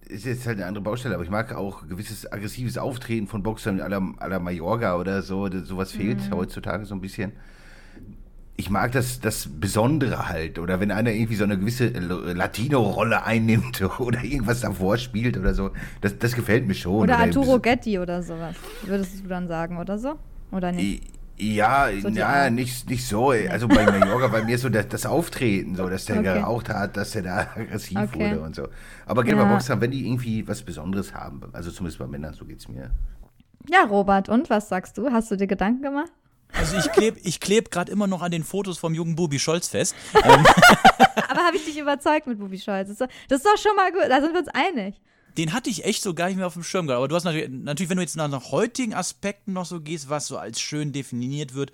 ist 0.08 0.26
jetzt 0.26 0.46
halt 0.48 0.58
eine 0.58 0.66
andere 0.68 0.84
Baustelle, 0.84 1.16
aber 1.16 1.24
ich 1.24 1.30
mag 1.30 1.54
auch 1.54 1.88
gewisses 1.88 2.32
aggressives 2.32 2.78
Auftreten 2.78 3.28
von 3.28 3.42
Boxern 3.44 3.80
à 3.82 3.88
la, 3.88 3.98
à 3.98 4.28
la 4.28 4.40
Mallorca 4.40 4.98
oder 4.98 5.22
so, 5.22 5.50
sowas 5.64 5.92
fehlt 5.92 6.30
Mhm. 6.30 6.36
heutzutage 6.36 6.86
so 6.86 6.94
ein 6.96 7.02
bisschen. 7.02 7.32
Ich 8.56 8.70
mag 8.70 8.92
das, 8.92 9.20
das 9.20 9.50
Besondere 9.60 10.30
halt. 10.30 10.60
Oder 10.60 10.80
wenn 10.80 10.92
einer 10.92 11.12
irgendwie 11.12 11.36
so 11.36 11.44
eine 11.44 11.58
gewisse 11.58 11.88
Latino-Rolle 11.88 13.24
einnimmt 13.24 13.82
oder 14.00 14.24
irgendwas 14.24 14.62
davor 14.62 14.98
spielt 14.98 15.38
oder 15.38 15.54
so. 15.56 15.72
Das, 16.02 16.18
das 16.20 16.36
gefällt 16.36 16.68
mir 16.68 16.76
schon. 16.76 16.94
Oder 16.94 17.16
Oder 17.16 17.18
Arturo 17.20 17.60
Getty 17.60 17.98
oder 18.00 18.22
sowas, 18.22 18.56
würdest 18.82 19.24
du 19.24 19.28
dann 19.28 19.48
sagen, 19.48 19.78
oder 19.80 19.98
so? 19.98 20.16
Oder 20.52 20.72
nicht? 20.72 21.02
Ja, 21.36 21.88
So 22.00 22.10
Art. 22.22 22.52
nicht, 22.54 22.90
nicht 22.90 23.08
so. 23.08 23.32
Also 23.32 23.68
bei 23.68 23.88
Mallorca, 23.88 24.28
bei 24.28 24.44
mir 24.44 24.58
so 24.60 24.70
das, 24.70 24.88
das 24.88 25.06
Auftreten, 25.08 25.76
so, 25.76 25.90
dass 25.90 26.06
der 26.06 26.18
Okay. 26.20 26.40
geraucht 26.40 26.70
hat, 26.70 26.96
dass 26.96 27.12
der 27.12 27.24
da 27.24 27.38
aggressiv 27.56 27.98
Okay. 27.98 28.20
wurde 28.20 28.42
und 28.42 28.56
so. 28.56 28.68
Aber 29.08 29.24
gerne 29.24 29.42
Ja. 29.42 29.46
bei 29.46 29.54
Boxern, 29.56 29.82
wenn 29.82 29.90
die 29.92 30.06
irgendwie 30.08 30.48
was 30.48 30.62
Besonderes 30.62 31.14
haben, 31.16 31.42
also 31.54 31.72
zumindest 31.72 31.98
bei 31.98 32.06
Männern, 32.08 32.34
so 32.36 32.46
geht's 32.46 32.68
mir. 32.68 32.92
Ja, 33.70 33.84
Robert, 33.84 34.30
und 34.30 34.50
was 34.50 34.70
sagst 34.70 34.98
du? 34.98 35.12
Hast 35.12 35.30
du 35.32 35.36
dir 35.36 35.48
Gedanken 35.48 35.82
gemacht? 35.82 36.12
Also 36.54 36.78
ich 36.78 36.92
klebe 36.92 37.20
ich 37.24 37.40
kleb 37.40 37.72
gerade 37.72 37.92
immer 37.92 38.08
noch 38.08 38.22
an 38.22 38.32
den 38.32 38.44
Fotos 38.44 38.78
vom 38.78 38.94
jungen 38.94 39.16
Bubi 39.16 39.40
Scholz 39.40 39.68
fest. 39.68 39.96
Aber 40.14 41.42
habe 41.46 41.58
ich 41.58 41.66
dich 41.66 41.78
überzeugt 41.78 42.28
mit 42.28 42.40
Bubi 42.40 42.60
Scholz? 42.60 42.90
Das 42.90 42.92
ist, 42.92 43.02
doch, 43.02 43.08
das 43.28 43.40
ist 43.40 43.46
doch 43.46 43.58
schon 43.58 43.76
mal 43.76 43.92
gut, 43.92 44.10
da 44.10 44.22
sind 44.22 44.34
wir 44.34 44.40
uns 44.40 44.50
einig. 44.50 44.96
Den 45.38 45.52
hatte 45.52 45.70
ich 45.70 45.84
echt 45.84 46.04
so 46.04 46.14
gar 46.14 46.28
nicht 46.28 46.38
mehr 46.38 46.46
auf 46.46 46.54
dem 46.54 46.64
Schirm 46.64 46.86
gehabt. 46.86 46.98
Aber 46.98 47.08
du 47.08 47.16
hast 47.16 47.24
natürlich, 47.24 47.50
natürlich, 47.50 47.90
wenn 47.90 47.98
du 47.98 48.04
jetzt 48.04 48.16
nach, 48.16 48.28
nach 48.28 48.52
heutigen 48.52 48.94
Aspekten 48.94 49.54
noch 49.54 49.66
so 49.66 49.82
gehst, 49.82 50.10
was 50.10 50.28
so 50.28 50.38
als 50.38 50.62
schön 50.62 50.92
definiert 50.92 51.56
wird, 51.56 51.72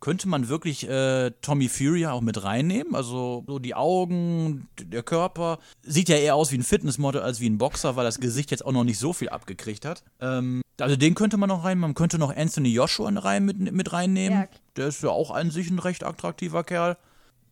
könnte 0.00 0.28
man 0.28 0.48
wirklich 0.48 0.88
äh, 0.88 1.30
Tommy 1.42 1.68
Fury 1.68 2.06
auch 2.06 2.22
mit 2.22 2.42
reinnehmen. 2.42 2.94
Also 2.94 3.44
so 3.46 3.58
die 3.58 3.74
Augen, 3.74 4.68
der 4.80 5.02
Körper. 5.02 5.58
Sieht 5.82 6.08
ja 6.08 6.16
eher 6.16 6.34
aus 6.34 6.50
wie 6.52 6.58
ein 6.58 6.62
Fitnessmodel 6.62 7.20
als 7.20 7.40
wie 7.40 7.48
ein 7.48 7.58
Boxer, 7.58 7.96
weil 7.96 8.04
das 8.04 8.18
Gesicht 8.18 8.50
jetzt 8.50 8.64
auch 8.64 8.72
noch 8.72 8.84
nicht 8.84 8.98
so 8.98 9.12
viel 9.12 9.28
abgekriegt 9.28 9.84
hat. 9.84 10.02
Ähm, 10.20 10.62
also 10.80 10.96
den 10.96 11.14
könnte 11.14 11.36
man 11.36 11.48
noch 11.48 11.64
reinnehmen. 11.64 11.80
Man 11.80 11.94
könnte 11.94 12.18
noch 12.18 12.34
Anthony 12.34 12.70
Joshua 12.70 13.10
rein, 13.10 13.44
mit, 13.44 13.58
mit 13.58 13.92
reinnehmen. 13.92 14.40
Ja. 14.40 14.48
Der 14.76 14.88
ist 14.88 15.02
ja 15.02 15.10
auch 15.10 15.30
an 15.30 15.50
sich 15.50 15.70
ein 15.70 15.78
recht 15.78 16.02
attraktiver 16.02 16.64
Kerl. 16.64 16.96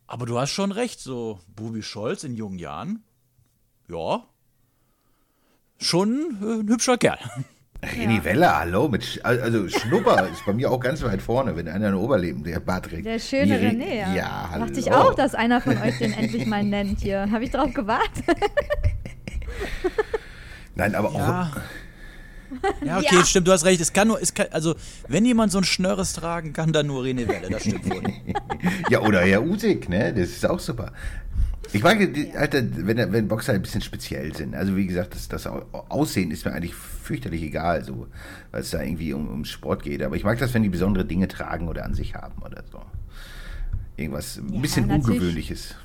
Aber 0.07 0.25
du 0.25 0.39
hast 0.39 0.49
schon 0.49 0.71
recht, 0.71 0.99
so 0.99 1.39
Bubi 1.55 1.83
Scholz 1.83 2.23
in 2.23 2.35
jungen 2.35 2.57
Jahren. 2.57 3.03
Ja, 3.87 4.25
schon 5.77 6.37
äh, 6.41 6.61
ein 6.61 6.67
hübscher 6.67 6.97
Kerl. 6.97 7.19
René 7.81 8.21
Weller, 8.25 8.59
hallo, 8.59 8.89
mit 8.89 9.05
Sch 9.05 9.19
also 9.23 9.69
Schnupper 9.69 10.27
ist 10.31 10.45
bei 10.45 10.51
mir 10.53 10.69
auch 10.69 10.79
ganz 10.81 11.01
weit 11.01 11.21
vorne, 11.21 11.55
wenn 11.55 11.67
einer 11.69 11.87
ein 11.87 11.93
Oberleben 11.93 12.43
der 12.43 12.59
Bart 12.59 12.85
trägt. 12.87 13.05
Der 13.05 13.19
schöne 13.19 13.55
Re- 13.59 13.67
René, 13.69 13.95
ja. 13.99 14.13
Ja, 14.13 14.49
hallo. 14.51 14.65
Dachte 14.65 14.79
ich 14.81 14.91
auch, 14.91 15.13
dass 15.15 15.33
einer 15.33 15.61
von 15.61 15.77
euch 15.77 15.97
den 15.97 16.11
endlich 16.13 16.45
mal 16.45 16.63
nennt 16.63 16.99
hier. 16.99 17.31
Habe 17.31 17.45
ich 17.45 17.51
drauf 17.51 17.73
gewartet? 17.73 18.25
Nein, 20.75 20.93
aber 20.95 21.09
auch. 21.09 21.15
Ja. 21.17 21.51
Ja, 22.83 22.97
okay, 22.97 23.23
stimmt, 23.25 23.47
du 23.47 23.51
hast 23.51 23.63
recht. 23.63 23.79
Es 23.79 23.93
kann 23.93 24.07
nur, 24.07 24.19
es 24.19 24.33
kann, 24.33 24.47
also, 24.49 24.73
wenn 25.07 25.23
jemand 25.23 25.51
so 25.51 25.59
ein 25.59 25.63
Schnörres 25.63 26.13
tragen 26.13 26.51
kann, 26.51 26.73
dann 26.73 26.87
nur 26.87 27.03
René 27.03 27.27
Welle, 27.27 27.47
das 27.47 27.61
stimmt 27.61 27.87
wohl. 27.87 28.01
Ja, 28.89 29.01
oder 29.01 29.21
Herr 29.21 29.43
Usyk, 29.43 29.87
ne? 29.87 30.11
Das 30.11 30.29
ist 30.29 30.43
auch 30.49 30.57
super. 30.59 30.91
Ich 31.71 31.83
mag, 31.83 31.99
die, 32.13 32.31
Alter, 32.35 32.63
wenn, 32.63 33.11
wenn 33.11 33.27
Boxer 33.27 33.53
ein 33.53 33.61
bisschen 33.61 33.81
speziell 33.81 34.35
sind. 34.35 34.55
Also 34.55 34.75
wie 34.75 34.87
gesagt, 34.87 35.13
das, 35.13 35.27
das 35.27 35.45
Aussehen 35.45 36.31
ist 36.31 36.45
mir 36.45 36.51
eigentlich 36.53 36.73
fürchterlich 36.73 37.43
egal, 37.43 37.83
so, 37.83 38.07
weil 38.51 38.61
es 38.61 38.71
da 38.71 38.81
irgendwie 38.81 39.13
um, 39.13 39.27
um 39.27 39.45
Sport 39.45 39.83
geht. 39.83 40.01
Aber 40.01 40.15
ich 40.15 40.23
mag 40.23 40.39
das, 40.39 40.53
wenn 40.53 40.63
die 40.63 40.69
besondere 40.69 41.05
Dinge 41.05 41.27
tragen 41.27 41.67
oder 41.67 41.85
an 41.85 41.93
sich 41.93 42.15
haben 42.15 42.41
oder 42.41 42.63
so. 42.71 42.81
Irgendwas 43.97 44.37
ein 44.37 44.53
Ja, 44.53 44.61
bisschen. 44.61 44.89
Ungewöhnliches. 44.89 45.75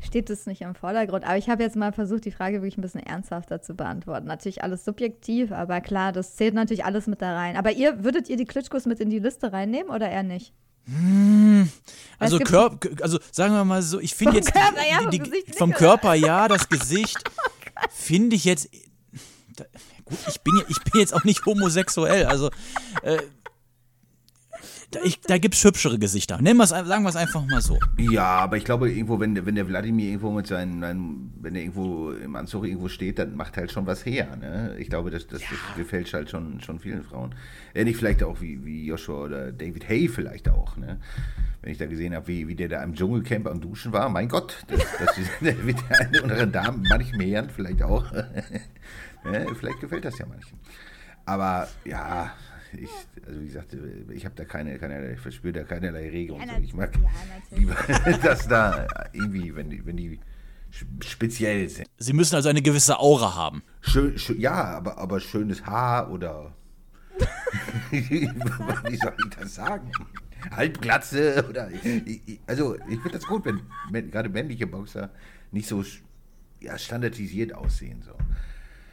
Steht 0.00 0.30
es 0.30 0.46
nicht 0.46 0.62
im 0.62 0.74
Vordergrund. 0.74 1.24
Aber 1.24 1.36
ich 1.36 1.50
habe 1.50 1.62
jetzt 1.62 1.76
mal 1.76 1.92
versucht, 1.92 2.24
die 2.24 2.30
Frage 2.30 2.58
wirklich 2.58 2.78
ein 2.78 2.82
bisschen 2.82 3.02
ernsthafter 3.02 3.60
zu 3.60 3.74
beantworten. 3.74 4.26
Natürlich 4.28 4.62
alles 4.62 4.84
subjektiv, 4.84 5.50
aber 5.50 5.80
klar, 5.80 6.12
das 6.12 6.36
zählt 6.36 6.54
natürlich 6.54 6.84
alles 6.84 7.08
mit 7.08 7.20
da 7.20 7.34
rein. 7.34 7.56
Aber 7.56 7.72
ihr, 7.72 8.04
würdet 8.04 8.28
ihr 8.30 8.36
die 8.36 8.44
Klitschkos 8.44 8.86
mit 8.86 9.00
in 9.00 9.10
die 9.10 9.18
Liste 9.18 9.52
reinnehmen 9.52 9.90
oder 9.90 10.08
eher 10.08 10.22
nicht? 10.22 10.54
Also, 12.18 12.36
Es 12.36 12.38
gibt- 12.38 12.50
Körp, 12.50 12.88
also 13.02 13.18
sagen 13.30 13.54
wir 13.54 13.64
mal 13.64 13.82
so, 13.82 14.00
ich 14.00 14.14
finde 14.14 14.36
jetzt 14.36 14.48
die- 14.48 14.52
Körper, 14.52 14.82
ja, 14.88 14.98
die, 15.10 15.18
vom 15.18 15.24
die, 15.24 15.30
nicht, 15.30 15.54
vom? 15.56 15.72
Körper 15.72 16.14
ja, 16.14 16.48
das 16.48 16.68
Gesicht 16.68 17.18
finde 17.90 18.36
ich 18.36 18.44
jetzt 18.44 18.68
da, 19.56 19.64
gut, 20.04 20.18
ich 20.28 20.40
bin 20.40 20.56
ja, 20.56 20.64
ich 20.68 20.80
bin 20.82 21.00
jetzt 21.00 21.14
auch 21.14 21.24
nicht 21.24 21.44
homosexuell, 21.46 22.26
also 22.26 22.50
äh, 23.02 23.18
da, 24.90 25.00
ich, 25.02 25.20
da 25.20 25.36
gibt's 25.38 25.62
hübschere 25.64 25.98
Gesichter. 25.98 26.40
Nennen 26.40 26.58
wir's, 26.58 26.70
sagen 26.70 27.02
wir 27.02 27.08
es 27.10 27.16
einfach 27.16 27.44
mal 27.46 27.60
so. 27.60 27.78
Ja, 27.98 28.24
aber 28.24 28.56
ich 28.56 28.64
glaube, 28.64 28.90
irgendwo, 28.90 29.20
wenn, 29.20 29.34
der- 29.34 29.44
wenn 29.44 29.54
der 29.54 29.68
Wladimir 29.68 30.06
irgendwo 30.08 30.30
mit 30.30 30.46
seinen, 30.46 30.80
seinen, 30.80 31.32
wenn 31.40 31.54
er 31.54 31.62
irgendwo 31.62 32.12
im 32.12 32.34
Anzug 32.36 32.64
irgendwo 32.66 32.88
steht, 32.88 33.18
dann 33.18 33.36
macht 33.36 33.56
er 33.56 33.62
halt 33.62 33.72
schon 33.72 33.86
was 33.86 34.06
her. 34.06 34.34
Ne? 34.36 34.76
Ich 34.78 34.88
glaube, 34.88 35.10
das, 35.10 35.26
das, 35.26 35.40
das 35.40 35.76
gefällt 35.76 36.12
halt 36.14 36.30
schon, 36.30 36.60
schon 36.60 36.78
vielen 36.80 37.02
Frauen. 37.04 37.34
Ähnlich 37.74 37.96
vielleicht 37.96 38.22
auch 38.22 38.40
wie, 38.40 38.64
wie 38.64 38.86
Joshua 38.86 39.24
oder 39.24 39.52
David 39.52 39.88
Hay 39.88 40.08
vielleicht 40.08 40.48
auch. 40.48 40.76
Ne? 40.76 40.98
Wenn 41.60 41.72
ich 41.72 41.78
da 41.78 41.86
gesehen 41.86 42.14
habe, 42.14 42.26
wie, 42.28 42.48
wie 42.48 42.54
der 42.54 42.68
da 42.68 42.82
im 42.82 42.94
Dschungelcamp 42.94 43.46
am 43.46 43.60
Duschen 43.60 43.92
war, 43.92 44.08
mein 44.08 44.28
Gott, 44.28 44.64
das, 44.68 44.80
das 44.98 45.16
wird 45.40 45.78
der 45.90 46.00
eine 46.00 46.22
oder 46.22 46.32
andere 46.32 46.48
Dame, 46.48 46.82
manchen 46.88 47.20
Herren 47.20 47.50
vielleicht 47.50 47.82
auch. 47.82 48.10
ne? 49.24 49.46
Vielleicht 49.58 49.80
gefällt 49.80 50.04
das 50.04 50.18
ja 50.18 50.26
manchen. 50.26 50.58
Aber 51.26 51.68
ja, 51.84 52.32
ich, 52.72 52.90
also 53.26 53.40
wie 53.40 53.46
gesagt, 53.46 53.76
ich 54.12 54.24
habe 54.24 54.34
da 54.34 54.44
keine, 54.44 54.78
keine, 54.78 55.12
ich 55.12 55.20
verspüre 55.20 55.52
da 55.52 55.64
keinerlei 55.64 56.08
Regung. 56.10 56.40
Ja, 56.40 56.54
so. 56.54 56.62
Ich 56.62 56.74
mag 56.74 56.92
ja, 56.96 57.56
lieber, 57.56 57.74
dass 58.22 58.48
da 58.48 58.86
irgendwie, 59.12 59.54
wenn 59.54 59.70
die, 59.70 59.84
wenn 59.84 59.96
die 59.96 60.18
speziell 61.00 61.68
sind. 61.68 61.88
Sie 61.98 62.12
müssen 62.12 62.34
also 62.34 62.48
eine 62.48 62.62
gewisse 62.62 62.98
Aura 62.98 63.34
haben. 63.34 63.62
Schön, 63.80 64.18
schön, 64.18 64.40
ja, 64.40 64.52
aber, 64.52 64.98
aber 64.98 65.20
schönes 65.20 65.64
Haar 65.64 66.10
oder. 66.10 66.54
wie 67.90 68.96
soll 68.96 69.14
ich 69.18 69.36
das 69.36 69.54
sagen? 69.54 69.90
Halbglatze 70.54 71.44
oder. 71.48 71.68
Also, 72.46 72.76
ich 72.76 73.00
finde 73.00 73.10
das 73.10 73.26
gut, 73.26 73.44
wenn, 73.44 73.60
wenn 73.90 74.10
gerade 74.10 74.28
männliche 74.28 74.66
Boxer 74.66 75.10
nicht 75.50 75.68
so 75.68 75.82
ja, 76.60 76.78
standardisiert 76.78 77.54
aussehen. 77.54 78.02
So. 78.02 78.12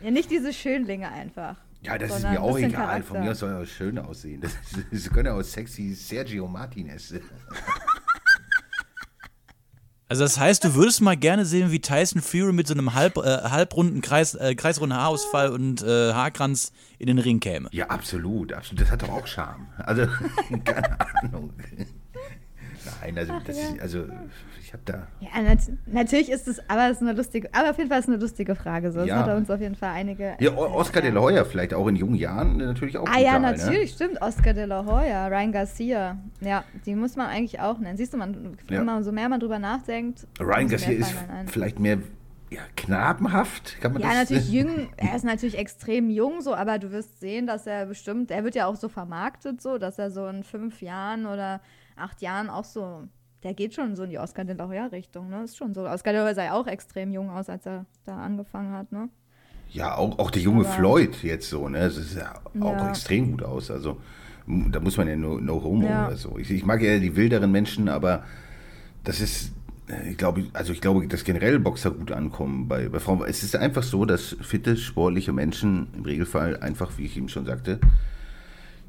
Ja, 0.01 0.11
nicht 0.11 0.31
diese 0.31 0.53
Schönlinge 0.53 1.11
einfach. 1.11 1.57
Ja, 1.85 1.97
das 1.97 2.17
ist 2.17 2.23
mir 2.23 2.41
auch 2.41 2.57
egal. 2.57 2.71
Charakter. 2.71 3.03
Von 3.03 3.19
mir 3.21 3.31
aus 3.31 3.39
soll 3.39 3.51
er 3.51 3.65
schön 3.65 3.97
aussehen. 3.99 4.41
Das, 4.41 4.51
ist, 4.53 4.85
das 4.91 5.13
können 5.13 5.27
ja 5.27 5.33
auch 5.33 5.43
sexy 5.43 5.93
Sergio 5.93 6.47
Martinez. 6.47 7.13
Also 10.07 10.23
das 10.23 10.39
heißt, 10.39 10.63
du 10.63 10.75
würdest 10.75 11.01
mal 11.01 11.17
gerne 11.17 11.45
sehen, 11.45 11.71
wie 11.71 11.79
Tyson 11.79 12.21
Fury 12.21 12.53
mit 12.53 12.67
so 12.67 12.75
einem 12.75 12.93
halb, 12.93 13.17
äh, 13.17 13.21
halbrunden 13.49 14.01
Kreis, 14.01 14.35
äh, 14.35 14.53
kreisrunden 14.53 14.95
Haarausfall 14.95 15.49
und 15.49 15.81
äh, 15.81 16.13
Haarkranz 16.13 16.71
in 16.99 17.07
den 17.07 17.17
Ring 17.17 17.39
käme. 17.39 17.69
Ja, 17.71 17.87
absolut, 17.87 18.53
absolut. 18.53 18.81
Das 18.81 18.91
hat 18.91 19.01
doch 19.01 19.09
auch 19.09 19.25
Charme. 19.25 19.65
Also, 19.77 20.05
keine 20.63 20.99
Ahnung. 21.23 21.53
Nein, 23.01 23.17
also, 23.17 23.33
das 23.45 23.57
ist, 23.57 23.81
also 23.81 24.05
ich 24.61 24.73
habe 24.73 24.83
da. 24.85 25.07
Ja, 25.19 25.41
nat 25.41 25.59
natürlich 25.85 26.29
ist 26.31 26.47
es, 26.47 26.59
aber 26.69 26.85
es 26.89 26.97
ist 26.97 27.01
eine 27.01 27.13
lustige, 27.13 27.49
aber 27.53 27.69
auf 27.71 27.77
jeden 27.77 27.89
Fall 27.89 27.99
ist 27.99 28.05
es 28.07 28.13
eine 28.13 28.21
lustige 28.21 28.55
Frage. 28.55 28.91
So, 28.91 29.01
Ja. 29.03 29.17
hat 29.19 29.27
er 29.27 29.37
uns 29.37 29.49
auf 29.49 29.59
jeden 29.61 29.75
Fall 29.75 29.89
einige. 29.93 30.35
Ja, 30.39 30.55
Oscar 30.55 31.01
de 31.01 31.11
la 31.11 31.21
Hoya 31.21 31.43
vielleicht 31.45 31.73
auch 31.73 31.87
in 31.87 31.95
jungen 31.95 32.15
Jahren 32.15 32.59
äh, 32.59 32.65
natürlich 32.65 32.97
auch. 32.97 33.07
Ah 33.07 33.19
ja, 33.19 33.37
brutal, 33.37 33.57
natürlich, 33.57 33.91
stimmt. 33.91 34.21
Oscar 34.21 34.53
de 34.53 34.65
la 34.65 34.85
Hoya, 34.85 35.27
Ryan 35.27 35.51
Garcia. 35.51 36.17
Ja, 36.41 36.63
die 36.85 36.95
muss 36.95 37.15
man 37.15 37.27
eigentlich 37.27 37.59
auch 37.59 37.79
nennen. 37.79 37.97
Siehst 37.97 38.13
du, 38.13 38.17
man, 38.17 38.57
Ja. 38.69 38.81
immer 38.81 39.03
so 39.03 39.11
mehr 39.11 39.29
man 39.29 39.39
drüber 39.39 39.59
nachdenkt. 39.59 40.27
Ne? 40.39 40.45
Ryan 40.45 40.67
Garcia 40.67 40.93
ist 40.93 41.13
vielleicht 41.47 41.79
mehr 41.79 41.97
ja, 42.51 42.61
knabenhaft, 42.75 43.79
kann 43.81 43.93
man 43.93 44.01
Ja, 44.01 44.09
das 44.09 44.29
natürlich 44.29 44.51
jung, 44.51 44.89
er 44.97 45.15
ist 45.15 45.23
natürlich 45.25 45.57
extrem 45.57 46.09
jung 46.09 46.41
so, 46.41 46.53
aber 46.55 46.77
du 46.79 46.91
wirst 46.91 47.19
sehen, 47.19 47.47
dass 47.47 47.65
er 47.67 47.85
bestimmt, 47.87 48.31
er 48.31 48.43
wird 48.43 48.55
ja 48.55 48.67
auch 48.67 48.75
so 48.75 48.87
vermarktet 48.89 49.61
so, 49.61 49.77
dass 49.77 49.97
er 49.99 50.11
so 50.11 50.27
in 50.27 50.43
fünf 50.43 50.81
Jahren 50.81 51.25
oder 51.25 51.61
acht 51.95 52.21
Jahren 52.21 52.49
auch 52.49 52.65
so, 52.65 53.03
der 53.43 53.53
geht 53.53 53.73
schon 53.73 53.95
so 53.95 54.03
in 54.03 54.09
die 54.11 54.19
Oscar 54.19 54.43
de 54.45 54.55
la 54.55 54.67
Hoya 54.67 54.85
Richtung, 54.87 55.29
ne? 55.29 55.43
Ist 55.43 55.57
schon 55.57 55.73
so. 55.73 55.87
Oscar 55.87 56.11
de 56.13 56.19
la 56.21 56.25
Hoya 56.25 56.35
sah 56.35 56.43
ja 56.45 56.53
auch 56.53 56.67
extrem 56.67 57.11
jung 57.11 57.29
aus, 57.29 57.49
als 57.49 57.65
er 57.65 57.85
da 58.05 58.17
angefangen 58.17 58.73
hat, 58.73 58.91
ne? 58.91 59.09
Ja, 59.69 59.95
auch, 59.95 60.17
auch 60.19 60.31
der 60.31 60.41
junge 60.41 60.61
Aber- 60.65 60.69
Floyd 60.73 61.21
jetzt 61.23 61.49
so, 61.49 61.67
ne? 61.69 61.79
Das 61.79 61.97
ist 61.97 62.15
ja 62.15 62.33
auch 62.61 62.73
Ja. 62.73 62.89
extrem 62.89 63.31
gut 63.31 63.43
aus. 63.43 63.69
Also 63.71 63.99
da 64.47 64.79
muss 64.79 64.95
man 64.97 65.07
ja 65.07 65.15
no, 65.15 65.37
no 65.39 65.61
homo 65.63 65.87
Ja. 65.87 66.07
oder 66.07 66.15
so. 66.17 66.37
Ich, 66.37 66.49
ich 66.51 66.65
mag 66.65 66.81
ja 66.81 66.97
die 66.99 67.15
wilderen 67.15 67.51
Menschen, 67.51 67.89
aber 67.89 68.23
das 69.03 69.19
ist, 69.21 69.51
ich 70.09 70.17
glaube, 70.17 70.45
also 70.53 70.73
ich 70.73 70.81
glaube, 70.81 71.07
dass 71.07 71.23
generell 71.23 71.59
Boxer 71.59 71.91
gut 71.91 72.11
ankommen 72.11 72.67
bei, 72.67 72.89
bei 72.89 72.99
Frauen. 72.99 73.23
Es 73.27 73.43
ist 73.43 73.55
einfach 73.55 73.83
so, 73.83 74.05
dass 74.05 74.35
fitte, 74.41 74.77
sportliche 74.77 75.31
Menschen 75.31 75.87
im 75.95 76.03
Regelfall 76.03 76.57
einfach, 76.57 76.97
wie 76.97 77.05
ich 77.05 77.17
eben 77.17 77.29
schon 77.29 77.45
sagte, 77.45 77.79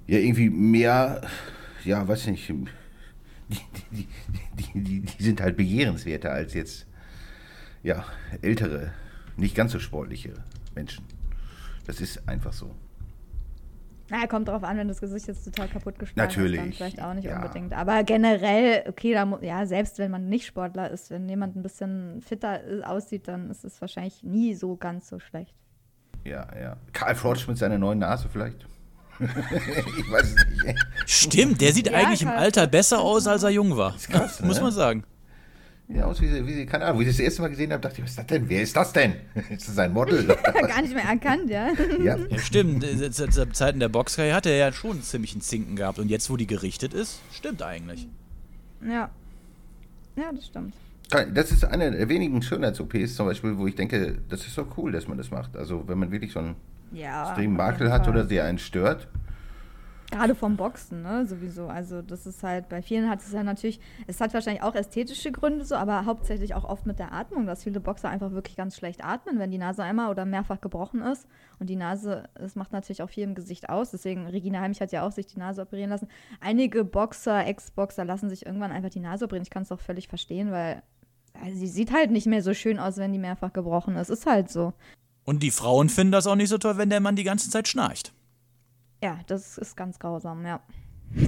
ja 0.06 0.18
irgendwie 0.18 0.48
mehr, 0.48 1.20
ja, 1.85 2.06
weiß 2.06 2.28
nicht, 2.28 2.48
die, 2.48 3.59
die, 3.90 4.09
die, 4.54 4.80
die, 4.82 5.00
die 5.00 5.22
sind 5.22 5.40
halt 5.40 5.56
begehrenswerter 5.56 6.32
als 6.32 6.54
jetzt, 6.54 6.87
ja, 7.82 8.04
ältere, 8.40 8.92
nicht 9.37 9.54
ganz 9.54 9.72
so 9.72 9.78
sportliche 9.78 10.32
Menschen. 10.74 11.04
Das 11.87 12.00
ist 12.00 12.26
einfach 12.28 12.52
so. 12.52 12.74
Na, 14.09 14.27
kommt 14.29 14.49
drauf 14.49 14.62
an, 14.62 14.77
wenn 14.77 14.87
das 14.88 15.01
Gesicht 15.01 15.27
jetzt 15.27 15.45
total 15.45 15.66
kaputt 15.69 15.99
geschlagen 15.99 16.29
ist, 16.29 16.37
dann 16.37 16.45
Natürlich, 16.45 16.77
vielleicht 16.77 17.03
auch 17.03 17.14
nicht 17.14 17.25
ja. 17.25 17.37
unbedingt. 17.37 17.73
Aber 17.73 18.05
generell, 18.05 18.85
okay, 18.88 19.12
da 19.14 19.38
ja, 19.42 19.66
selbst 19.66 19.99
wenn 19.99 20.11
man 20.12 20.29
nicht 20.29 20.47
Sportler 20.47 20.90
ist, 20.90 21.11
wenn 21.11 21.29
jemand 21.29 21.57
ein 21.57 21.62
bisschen 21.62 22.21
fitter 22.23 22.61
äh, 22.64 22.83
aussieht, 22.85 23.27
dann 23.27 23.51
ist 23.51 23.64
es 23.64 23.81
wahrscheinlich 23.81 24.23
nie 24.23 24.55
so 24.55 24.77
ganz 24.77 25.09
so 25.09 25.19
schlecht. 25.19 25.55
Ja, 26.25 26.47
ja. 26.61 26.77
Karl 26.92 27.14
Frosch 27.16 27.47
mit 27.49 27.59
seiner 27.59 27.79
neuen 27.79 27.99
Nase 27.99 28.29
vielleicht? 28.29 28.66
ich 29.19 30.11
weiß 30.12 30.35
es 30.37 30.64
nicht. 30.64 30.87
Stimmt, 31.07 31.61
der 31.61 31.73
sieht 31.73 31.87
Ja, 31.90 31.95
eigentlich 31.99 32.23
im 32.23 32.29
Karl- 32.29 32.38
Alter 32.38 32.66
besser 32.66 33.01
aus, 33.01 33.27
als 33.27 33.42
er 33.42 33.51
jung 33.51 33.77
war. 33.77 33.97
krass, 33.97 34.40
Muss 34.40 34.57
ne? 34.59 34.62
man 34.64 34.73
sagen. 34.73 35.05
Ja, 35.88 36.05
aus 36.07 36.20
wie 36.20 36.27
sie, 36.27 36.44
wie 36.46 36.53
sie, 36.53 36.66
keine 36.66 36.85
Ahnung, 36.85 36.99
wo 36.99 37.03
ich 37.03 37.07
das 37.09 37.20
erste 37.20 37.42
Mal 37.42 37.49
gesehen 37.49 37.72
habe, 37.72 37.81
dachte 37.81 37.99
ich, 37.99 38.03
was 38.03 38.11
ist 38.11 38.18
das 38.18 38.27
denn? 38.27 38.49
Wer 38.49 38.62
ist 38.62 38.75
das 38.77 38.92
denn? 38.92 39.14
Ist 39.51 39.68
das 39.68 39.79
ein 39.79 39.92
Model? 39.92 40.25
Gar 40.42 40.83
nicht 40.83 40.94
mehr 40.94 41.05
erkannt, 41.05 41.49
ja. 41.49 41.68
ja. 42.03 42.16
Ja, 42.16 42.38
stimmt. 42.38 42.83
Äh, 42.83 43.11
Zu 43.12 43.29
zu 43.29 43.53
Zeiten 43.53 43.79
der 43.79 43.88
Boxkarriere 43.88 44.35
hat 44.35 44.46
er 44.46 44.57
ja 44.57 44.72
schon 44.72 45.01
ziemlich 45.03 45.33
einen 45.33 45.42
Zinken 45.42 45.77
gehabt. 45.77 46.01
Und 46.01 46.09
jetzt, 46.09 46.29
wo 46.29 46.37
die 46.37 46.49
gerichtet 46.49 46.92
ist, 46.92 47.20
stimmt 47.33 47.62
eigentlich. 47.62 48.09
Ja. 48.85 49.11
Ja, 50.16 50.33
das 50.35 50.46
stimmt. 50.46 50.75
Das 51.35 51.53
ist 51.53 51.64
eine 51.64 51.92
der 51.92 52.09
wenigen 52.09 52.42
Schönheits-OPs 52.42 53.14
zum 53.14 53.27
Beispiel, 53.27 53.57
wo 53.57 53.68
ich 53.68 53.77
denke, 53.77 54.18
das 54.29 54.44
ist 54.44 54.59
doch 54.59 54.66
cool, 54.77 54.90
dass 54.90 55.07
man 55.07 55.16
das 55.16 55.31
macht. 55.31 55.57
Also 55.57 55.87
wenn 55.87 55.99
man 55.99 56.11
wirklich 56.11 56.33
so 56.33 56.40
einen 56.40 56.57
Ja. 56.92 57.29
extremen 57.29 57.57
Makel 57.57 57.92
hat 57.92 58.09
oder 58.09 58.25
der 58.25 58.44
einen 58.46 58.59
stört. 58.59 59.07
Gerade 60.11 60.37
vom 60.37 60.57
Boxen, 60.57 61.03
ne, 61.03 61.27
sowieso. 61.27 61.66
Also 61.66 62.01
das 62.01 62.27
ist 62.27 62.42
halt, 62.42 62.69
bei 62.69 62.81
vielen 62.81 63.11
hat 63.11 63.21
es 63.21 63.33
ja 63.33 63.42
natürlich, 63.42 63.81
es 64.07 64.21
hat 64.21 64.33
wahrscheinlich 64.35 64.62
auch 64.62 64.75
ästhetische 64.75 65.33
Gründe 65.33 65.64
so, 65.64 65.75
aber 65.75 66.05
hauptsächlich 66.05 66.55
auch 66.55 66.64
oft 66.64 66.87
mit 66.87 66.99
der 66.99 67.12
Atmung, 67.12 67.47
dass 67.47 67.64
viele 67.64 67.81
Boxer 67.81 68.09
einfach 68.09 68.31
wirklich 68.31 68.57
ganz 68.57 68.77
schlecht 68.77 69.05
atmen, 69.05 69.38
wenn 69.38 69.51
die 69.51 69.59
Nase 69.59 69.83
einmal 69.83 70.11
oder 70.11 70.25
mehrfach 70.25 70.61
gebrochen 70.61 71.03
ist. 71.03 71.27
Und 71.59 71.69
die 71.69 71.77
Nase, 71.77 72.29
das 72.35 72.55
macht 72.55 72.73
natürlich 72.73 73.03
auch 73.03 73.11
viel 73.11 73.25
im 73.25 73.35
Gesicht 73.35 73.69
aus. 73.69 73.90
Deswegen, 73.90 74.27
Regina 74.27 74.61
Heimich 74.61 74.81
hat 74.81 74.92
ja 74.92 75.05
auch 75.05 75.12
sich 75.12 75.27
die 75.27 75.38
Nase 75.38 75.62
operieren 75.62 75.90
lassen. 75.90 76.09
Einige 76.40 76.85
Boxer, 76.85 77.45
Ex-Boxer 77.45 78.05
lassen 78.05 78.29
sich 78.29 78.47
irgendwann 78.47 78.71
einfach 78.71 78.90
die 78.90 79.01
Nase 79.01 79.25
operieren. 79.25 79.42
Ich 79.42 79.51
kann 79.51 79.64
es 79.64 79.73
auch 79.73 79.81
völlig 79.81 80.07
verstehen, 80.07 80.53
weil 80.53 80.83
also 81.42 81.59
sie 81.59 81.66
sieht 81.66 81.92
halt 81.92 82.11
nicht 82.11 82.27
mehr 82.27 82.42
so 82.42 82.55
schön 82.55 82.79
aus, 82.79 82.97
wenn 82.97 83.12
die 83.12 83.19
mehrfach 83.19 83.53
gebrochen 83.53 83.97
ist. 83.97 84.09
Ist 84.09 84.27
halt 84.27 84.51
so. 84.51 84.73
Und 85.25 85.42
die 85.42 85.51
Frauen 85.51 85.88
finden 85.88 86.12
das 86.12 86.27
auch 86.27 86.37
nicht 86.37 86.49
so 86.49 86.59
toll, 86.59 86.79
wenn 86.79 86.90
der 86.90 87.01
Mann 87.01 87.16
die 87.16 87.25
ganze 87.25 87.51
Zeit 87.51 87.69
schnarcht. 87.69 88.12
Ja, 89.07 89.21
das 89.29 89.57
ist 89.57 89.77
ganz 89.77 90.01
grausam, 90.01 90.45
ja. 90.45 90.59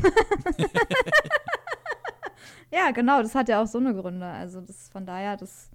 ja, 2.73 2.91
genau, 2.91 3.23
das 3.23 3.37
hat 3.37 3.49
ja 3.49 3.63
auch 3.63 3.69
so 3.69 3.79
eine 3.79 3.95
Gründe. 3.95 4.27
Also 4.27 4.61
das 4.61 4.89
von 4.89 5.07
daher, 5.07 5.37
das, 5.37 5.71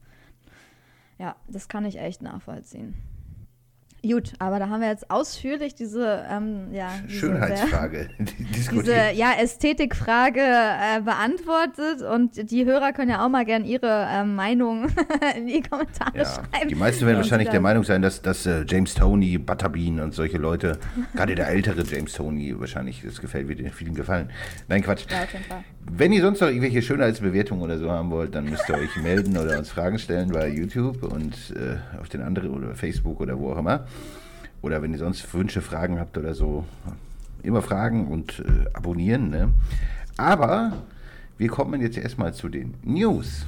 ja, 1.17 1.37
das 1.47 1.69
kann 1.69 1.85
ich 1.85 1.97
echt 1.97 2.21
nachvollziehen. 2.21 2.95
Gut, 4.05 4.33
aber 4.39 4.59
da 4.59 4.67
haben 4.67 4.81
wir 4.81 4.89
jetzt 4.89 5.09
ausführlich 5.09 5.75
diese, 5.75 6.25
ähm, 6.29 6.73
ja, 6.73 6.89
diese 7.07 7.19
Schönheitsfrage 7.19 8.09
diese 8.71 9.11
ja, 9.13 9.31
Ästhetikfrage 9.39 10.41
äh, 10.41 11.01
beantwortet 11.01 12.01
und 12.01 12.51
die 12.51 12.65
Hörer 12.65 12.91
können 12.91 13.11
ja 13.11 13.25
auch 13.25 13.29
mal 13.29 13.45
gern 13.45 13.63
ihre 13.63 14.07
ähm, 14.11 14.35
Meinung 14.35 14.87
in 15.37 15.47
die 15.47 15.61
Kommentare 15.61 16.17
Ja, 16.17 16.25
schreiben. 16.25 16.67
die 16.67 16.75
meisten 16.75 17.05
werden 17.05 17.17
wahrscheinlich 17.17 17.49
der 17.49 17.61
Meinung 17.61 17.83
sein, 17.85 18.01
dass, 18.01 18.21
dass 18.21 18.45
äh, 18.45 18.65
James 18.67 18.93
Tony, 18.93 19.37
Butterbean 19.37 20.01
und 20.01 20.13
solche 20.13 20.37
Leute, 20.37 20.79
gerade 21.15 21.35
der 21.35 21.47
ältere 21.47 21.83
James 21.83 22.11
Tony, 22.13 22.59
wahrscheinlich, 22.59 23.01
das 23.03 23.21
gefällt 23.21 23.47
wird 23.47 23.61
vielen 23.73 23.95
gefallen. 23.95 24.29
Nein, 24.67 24.83
Quatsch. 24.83 25.05
Ja, 25.09 25.23
auf 25.23 25.31
jeden 25.31 25.45
Fall. 25.45 25.63
Wenn 25.91 26.11
ihr 26.11 26.21
sonst 26.21 26.41
noch 26.41 26.47
irgendwelche 26.47 26.81
Schönheitsbewertungen 26.81 27.63
oder 27.63 27.77
so 27.77 27.91
haben 27.91 28.09
wollt, 28.09 28.33
dann 28.35 28.45
müsst 28.45 28.67
ihr 28.69 28.75
euch 28.75 28.95
melden 28.97 29.37
oder 29.37 29.59
uns 29.59 29.69
Fragen 29.69 29.99
stellen 29.99 30.31
bei 30.31 30.47
YouTube 30.49 31.03
und 31.03 31.33
äh, 31.55 31.99
auf 31.99 32.09
den 32.09 32.21
anderen 32.21 32.51
oder 32.51 32.73
Facebook 32.75 33.19
oder 33.19 33.37
wo 33.37 33.51
auch 33.51 33.57
immer. 33.57 33.85
Oder 34.61 34.81
wenn 34.81 34.93
ihr 34.93 34.99
sonst 34.99 35.31
Wünsche, 35.33 35.61
Fragen 35.61 35.99
habt 35.99 36.17
oder 36.17 36.33
so, 36.33 36.65
immer 37.43 37.61
fragen 37.61 38.07
und 38.07 38.39
äh, 38.39 38.69
abonnieren. 38.73 39.29
Ne? 39.29 39.49
Aber 40.17 40.73
wir 41.37 41.49
kommen 41.49 41.81
jetzt 41.81 41.97
erstmal 41.97 42.33
zu 42.33 42.49
den 42.49 42.73
News. 42.83 43.45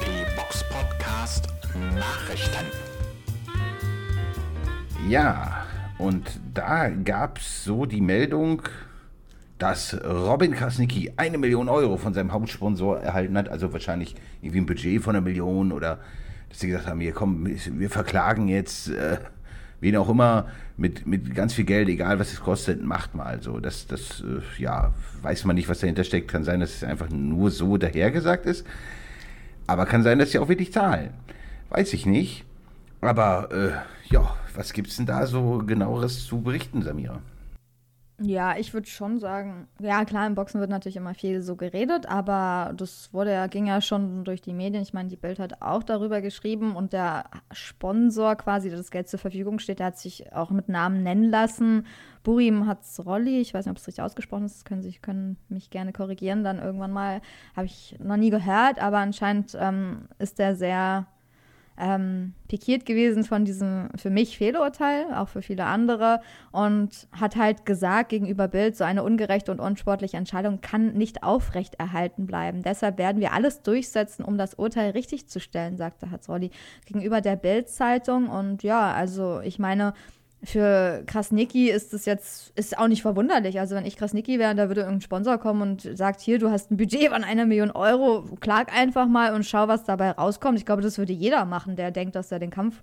Die 0.00 0.36
Box 0.36 0.64
Podcast 0.68 1.48
Nachrichten. 1.94 2.66
Ja, 5.08 5.64
und 5.98 6.40
da 6.54 6.88
gab 6.88 7.38
es 7.38 7.64
so 7.64 7.84
die 7.84 8.00
Meldung, 8.00 8.62
dass 9.64 9.96
Robin 10.04 10.52
Krasnicki 10.52 11.12
eine 11.16 11.38
Million 11.38 11.70
Euro 11.70 11.96
von 11.96 12.12
seinem 12.12 12.32
Hauptsponsor 12.32 13.00
erhalten 13.00 13.38
hat, 13.38 13.48
also 13.48 13.72
wahrscheinlich 13.72 14.14
irgendwie 14.42 14.60
ein 14.60 14.66
Budget 14.66 15.02
von 15.02 15.16
einer 15.16 15.24
Million 15.24 15.72
oder 15.72 16.00
dass 16.50 16.60
sie 16.60 16.66
gesagt 16.66 16.86
haben, 16.86 17.00
hier 17.00 17.12
komm, 17.12 17.46
wir 17.46 17.88
verklagen 17.88 18.48
jetzt 18.48 18.90
äh, 18.90 19.16
wen 19.80 19.96
auch 19.96 20.10
immer 20.10 20.48
mit, 20.76 21.06
mit 21.06 21.34
ganz 21.34 21.54
viel 21.54 21.64
Geld, 21.64 21.88
egal 21.88 22.18
was 22.18 22.30
es 22.30 22.40
kostet, 22.40 22.84
macht 22.84 23.14
mal 23.14 23.40
so. 23.40 23.58
Das, 23.58 23.86
das 23.86 24.20
äh, 24.20 24.62
ja, 24.62 24.92
weiß 25.22 25.46
man 25.46 25.56
nicht, 25.56 25.70
was 25.70 25.80
dahinter 25.80 26.04
steckt. 26.04 26.30
Kann 26.30 26.44
sein, 26.44 26.60
dass 26.60 26.74
es 26.74 26.84
einfach 26.84 27.08
nur 27.08 27.50
so 27.50 27.78
dahergesagt 27.78 28.44
ist. 28.44 28.66
Aber 29.66 29.86
kann 29.86 30.02
sein, 30.02 30.18
dass 30.18 30.32
sie 30.32 30.38
auch 30.40 30.48
wirklich 30.48 30.74
zahlen. 30.74 31.14
Weiß 31.70 31.94
ich 31.94 32.04
nicht. 32.04 32.44
Aber 33.00 33.48
äh, 33.50 34.12
ja, 34.12 34.36
was 34.54 34.74
gibt's 34.74 34.96
denn 34.96 35.06
da 35.06 35.26
so 35.26 35.62
genaueres 35.66 36.26
zu 36.26 36.42
berichten, 36.42 36.82
Samira? 36.82 37.20
Ja, 38.20 38.56
ich 38.56 38.72
würde 38.72 38.86
schon 38.86 39.18
sagen, 39.18 39.66
ja 39.80 40.04
klar, 40.04 40.24
im 40.28 40.36
Boxen 40.36 40.60
wird 40.60 40.70
natürlich 40.70 40.94
immer 40.96 41.14
viel 41.14 41.42
so 41.42 41.56
geredet, 41.56 42.06
aber 42.06 42.72
das 42.76 43.12
wurde 43.12 43.32
ja, 43.32 43.48
ging 43.48 43.66
ja 43.66 43.80
schon 43.80 44.22
durch 44.22 44.40
die 44.40 44.52
Medien. 44.52 44.84
Ich 44.84 44.94
meine, 44.94 45.08
die 45.08 45.16
Bild 45.16 45.40
hat 45.40 45.60
auch 45.62 45.82
darüber 45.82 46.20
geschrieben 46.20 46.76
und 46.76 46.92
der 46.92 47.24
Sponsor 47.50 48.36
quasi, 48.36 48.68
der 48.68 48.78
das 48.78 48.92
Geld 48.92 49.08
zur 49.08 49.18
Verfügung 49.18 49.58
steht, 49.58 49.80
der 49.80 49.86
hat 49.86 49.98
sich 49.98 50.32
auch 50.32 50.50
mit 50.50 50.68
Namen 50.68 51.02
nennen 51.02 51.28
lassen. 51.28 51.86
Burim 52.22 52.68
Hatzrolli, 52.68 53.40
ich 53.40 53.52
weiß 53.52 53.66
nicht, 53.66 53.72
ob 53.72 53.78
es 53.78 53.86
richtig 53.88 54.04
ausgesprochen 54.04 54.46
ist, 54.46 54.64
können 54.64 54.82
Sie 54.82 54.92
können 54.92 55.36
mich 55.48 55.70
gerne 55.70 55.92
korrigieren, 55.92 56.44
dann 56.44 56.60
irgendwann 56.60 56.92
mal, 56.92 57.20
habe 57.56 57.66
ich 57.66 57.96
noch 57.98 58.16
nie 58.16 58.30
gehört, 58.30 58.80
aber 58.80 58.98
anscheinend 58.98 59.56
ähm, 59.58 60.08
ist 60.20 60.38
der 60.38 60.54
sehr 60.54 61.08
ähm, 61.76 62.34
pikiert 62.48 62.86
gewesen 62.86 63.24
von 63.24 63.44
diesem 63.44 63.88
für 63.96 64.10
mich 64.10 64.38
Fehlurteil, 64.38 65.06
auch 65.14 65.28
für 65.28 65.42
viele 65.42 65.64
andere, 65.64 66.20
und 66.52 67.08
hat 67.12 67.36
halt 67.36 67.66
gesagt 67.66 68.10
gegenüber 68.10 68.48
Bild, 68.48 68.76
so 68.76 68.84
eine 68.84 69.02
ungerechte 69.02 69.50
und 69.50 69.60
unsportliche 69.60 70.16
Entscheidung 70.16 70.60
kann 70.60 70.92
nicht 70.94 71.22
aufrechterhalten 71.22 72.26
bleiben. 72.26 72.62
Deshalb 72.62 72.98
werden 72.98 73.20
wir 73.20 73.32
alles 73.32 73.62
durchsetzen, 73.62 74.24
um 74.24 74.38
das 74.38 74.54
Urteil 74.54 74.90
richtig 74.90 75.28
zu 75.28 75.40
stellen, 75.40 75.76
sagte 75.76 76.10
Hatzrolli 76.10 76.50
gegenüber 76.86 77.20
der 77.20 77.36
Bild-Zeitung. 77.36 78.28
Und 78.28 78.62
ja, 78.62 78.92
also 78.92 79.40
ich 79.40 79.58
meine, 79.58 79.94
für 80.44 81.02
Krasnicki 81.06 81.70
ist 81.70 81.94
es 81.94 82.04
jetzt, 82.04 82.52
ist 82.56 82.78
auch 82.78 82.88
nicht 82.88 83.02
verwunderlich. 83.02 83.58
Also 83.60 83.74
wenn 83.74 83.86
ich 83.86 83.96
Krasnicki 83.96 84.38
wäre, 84.38 84.54
da 84.54 84.68
würde 84.68 84.82
irgendein 84.82 85.00
Sponsor 85.00 85.38
kommen 85.38 85.62
und 85.62 85.96
sagt, 85.96 86.20
hier, 86.20 86.38
du 86.38 86.50
hast 86.50 86.70
ein 86.70 86.76
Budget 86.76 87.10
von 87.10 87.24
einer 87.24 87.46
Million 87.46 87.70
Euro, 87.70 88.24
klag 88.40 88.72
einfach 88.72 89.06
mal 89.06 89.34
und 89.34 89.44
schau, 89.44 89.68
was 89.68 89.84
dabei 89.84 90.10
rauskommt. 90.10 90.58
Ich 90.58 90.66
glaube, 90.66 90.82
das 90.82 90.98
würde 90.98 91.12
jeder 91.12 91.44
machen, 91.44 91.76
der 91.76 91.90
denkt, 91.90 92.14
dass 92.14 92.30
er 92.30 92.38
den 92.38 92.50
Kampf 92.50 92.82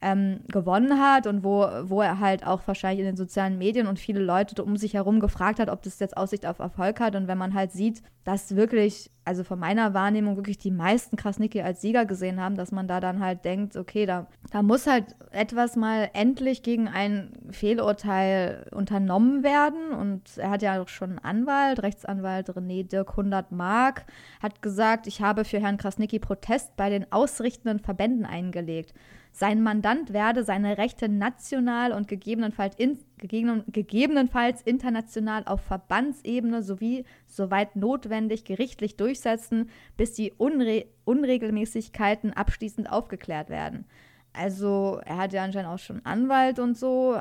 ähm, 0.00 0.40
gewonnen 0.48 1.00
hat 1.00 1.26
und 1.26 1.42
wo, 1.42 1.66
wo 1.82 2.00
er 2.00 2.20
halt 2.20 2.46
auch 2.46 2.60
wahrscheinlich 2.66 3.00
in 3.00 3.06
den 3.06 3.16
sozialen 3.16 3.58
Medien 3.58 3.86
und 3.88 3.98
viele 3.98 4.20
Leute 4.20 4.62
um 4.62 4.76
sich 4.76 4.94
herum 4.94 5.18
gefragt 5.18 5.58
hat, 5.58 5.68
ob 5.68 5.82
das 5.82 5.98
jetzt 5.98 6.16
Aussicht 6.16 6.46
auf 6.46 6.60
Erfolg 6.60 7.00
hat. 7.00 7.16
Und 7.16 7.26
wenn 7.26 7.38
man 7.38 7.54
halt 7.54 7.72
sieht, 7.72 8.02
dass 8.24 8.54
wirklich, 8.54 9.10
also 9.24 9.42
von 9.42 9.58
meiner 9.58 9.94
Wahrnehmung 9.94 10.36
wirklich 10.36 10.58
die 10.58 10.70
meisten 10.70 11.16
Krasnicki 11.16 11.62
als 11.62 11.80
Sieger 11.80 12.04
gesehen 12.04 12.40
haben, 12.40 12.54
dass 12.54 12.70
man 12.70 12.86
da 12.86 13.00
dann 13.00 13.20
halt 13.20 13.44
denkt, 13.44 13.76
okay, 13.76 14.06
da, 14.06 14.28
da 14.52 14.62
muss 14.62 14.86
halt 14.86 15.16
etwas 15.32 15.74
mal 15.74 16.10
endlich 16.12 16.62
gegen 16.62 16.86
ein 16.86 17.32
Fehlurteil 17.50 18.66
unternommen 18.70 19.42
werden. 19.42 19.90
Und 19.90 20.38
er 20.38 20.50
hat 20.50 20.62
ja 20.62 20.80
auch 20.80 20.88
schon 20.88 21.10
einen 21.10 21.18
Anwalt, 21.18 21.82
Rechtsanwalt 21.82 22.50
René 22.50 22.86
Dirk 22.86 23.10
100 23.10 23.50
Mark, 23.50 24.06
hat 24.40 24.62
gesagt, 24.62 25.08
ich 25.08 25.22
habe 25.22 25.44
für 25.44 25.58
Herrn 25.58 25.78
Krasnicki 25.78 26.20
Protest 26.20 26.76
bei 26.76 26.88
den 26.88 27.10
ausrichtenden 27.10 27.80
Verbänden 27.80 28.24
eingelegt. 28.24 28.94
Sein 29.32 29.62
Mandant 29.62 30.12
werde 30.12 30.42
seine 30.42 30.78
Rechte 30.78 31.08
national 31.08 31.92
und 31.92 32.08
gegebenenfalls, 32.08 32.74
in, 32.76 32.98
gegebenenfalls 33.18 34.62
international 34.62 35.44
auf 35.46 35.60
Verbandsebene 35.60 36.62
sowie, 36.62 37.04
soweit 37.26 37.76
notwendig, 37.76 38.44
gerichtlich 38.44 38.96
durchsetzen, 38.96 39.70
bis 39.96 40.12
die 40.12 40.32
Unre 40.36 40.86
Unregelmäßigkeiten 41.04 42.32
abschließend 42.32 42.90
aufgeklärt 42.90 43.48
werden. 43.48 43.86
Also 44.32 45.00
er 45.04 45.16
hat 45.18 45.32
ja 45.32 45.42
anscheinend 45.42 45.70
auch 45.70 45.78
schon 45.78 46.04
Anwalt 46.04 46.58
und 46.58 46.76
so. 46.76 47.20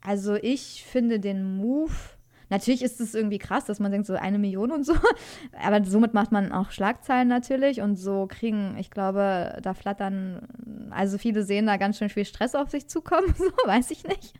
Also 0.00 0.34
ich 0.34 0.84
finde 0.84 1.20
den 1.20 1.56
Move 1.56 1.92
Natürlich 2.50 2.82
ist 2.82 3.00
es 3.00 3.14
irgendwie 3.14 3.38
krass, 3.38 3.66
dass 3.66 3.80
man 3.80 3.92
denkt, 3.92 4.06
so 4.06 4.14
eine 4.14 4.38
Million 4.38 4.70
und 4.70 4.84
so. 4.84 4.94
Aber 5.62 5.84
somit 5.84 6.14
macht 6.14 6.32
man 6.32 6.52
auch 6.52 6.70
Schlagzeilen 6.70 7.28
natürlich 7.28 7.80
und 7.80 7.96
so 7.96 8.26
kriegen, 8.26 8.76
ich 8.78 8.90
glaube, 8.90 9.58
da 9.62 9.74
flattern, 9.74 10.48
also 10.90 11.18
viele 11.18 11.42
sehen 11.42 11.66
da 11.66 11.76
ganz 11.76 11.98
schön 11.98 12.08
viel 12.08 12.24
Stress 12.24 12.54
auf 12.54 12.70
sich 12.70 12.88
zukommen, 12.88 13.34
so 13.38 13.50
weiß 13.66 13.90
ich 13.90 14.04
nicht. 14.04 14.34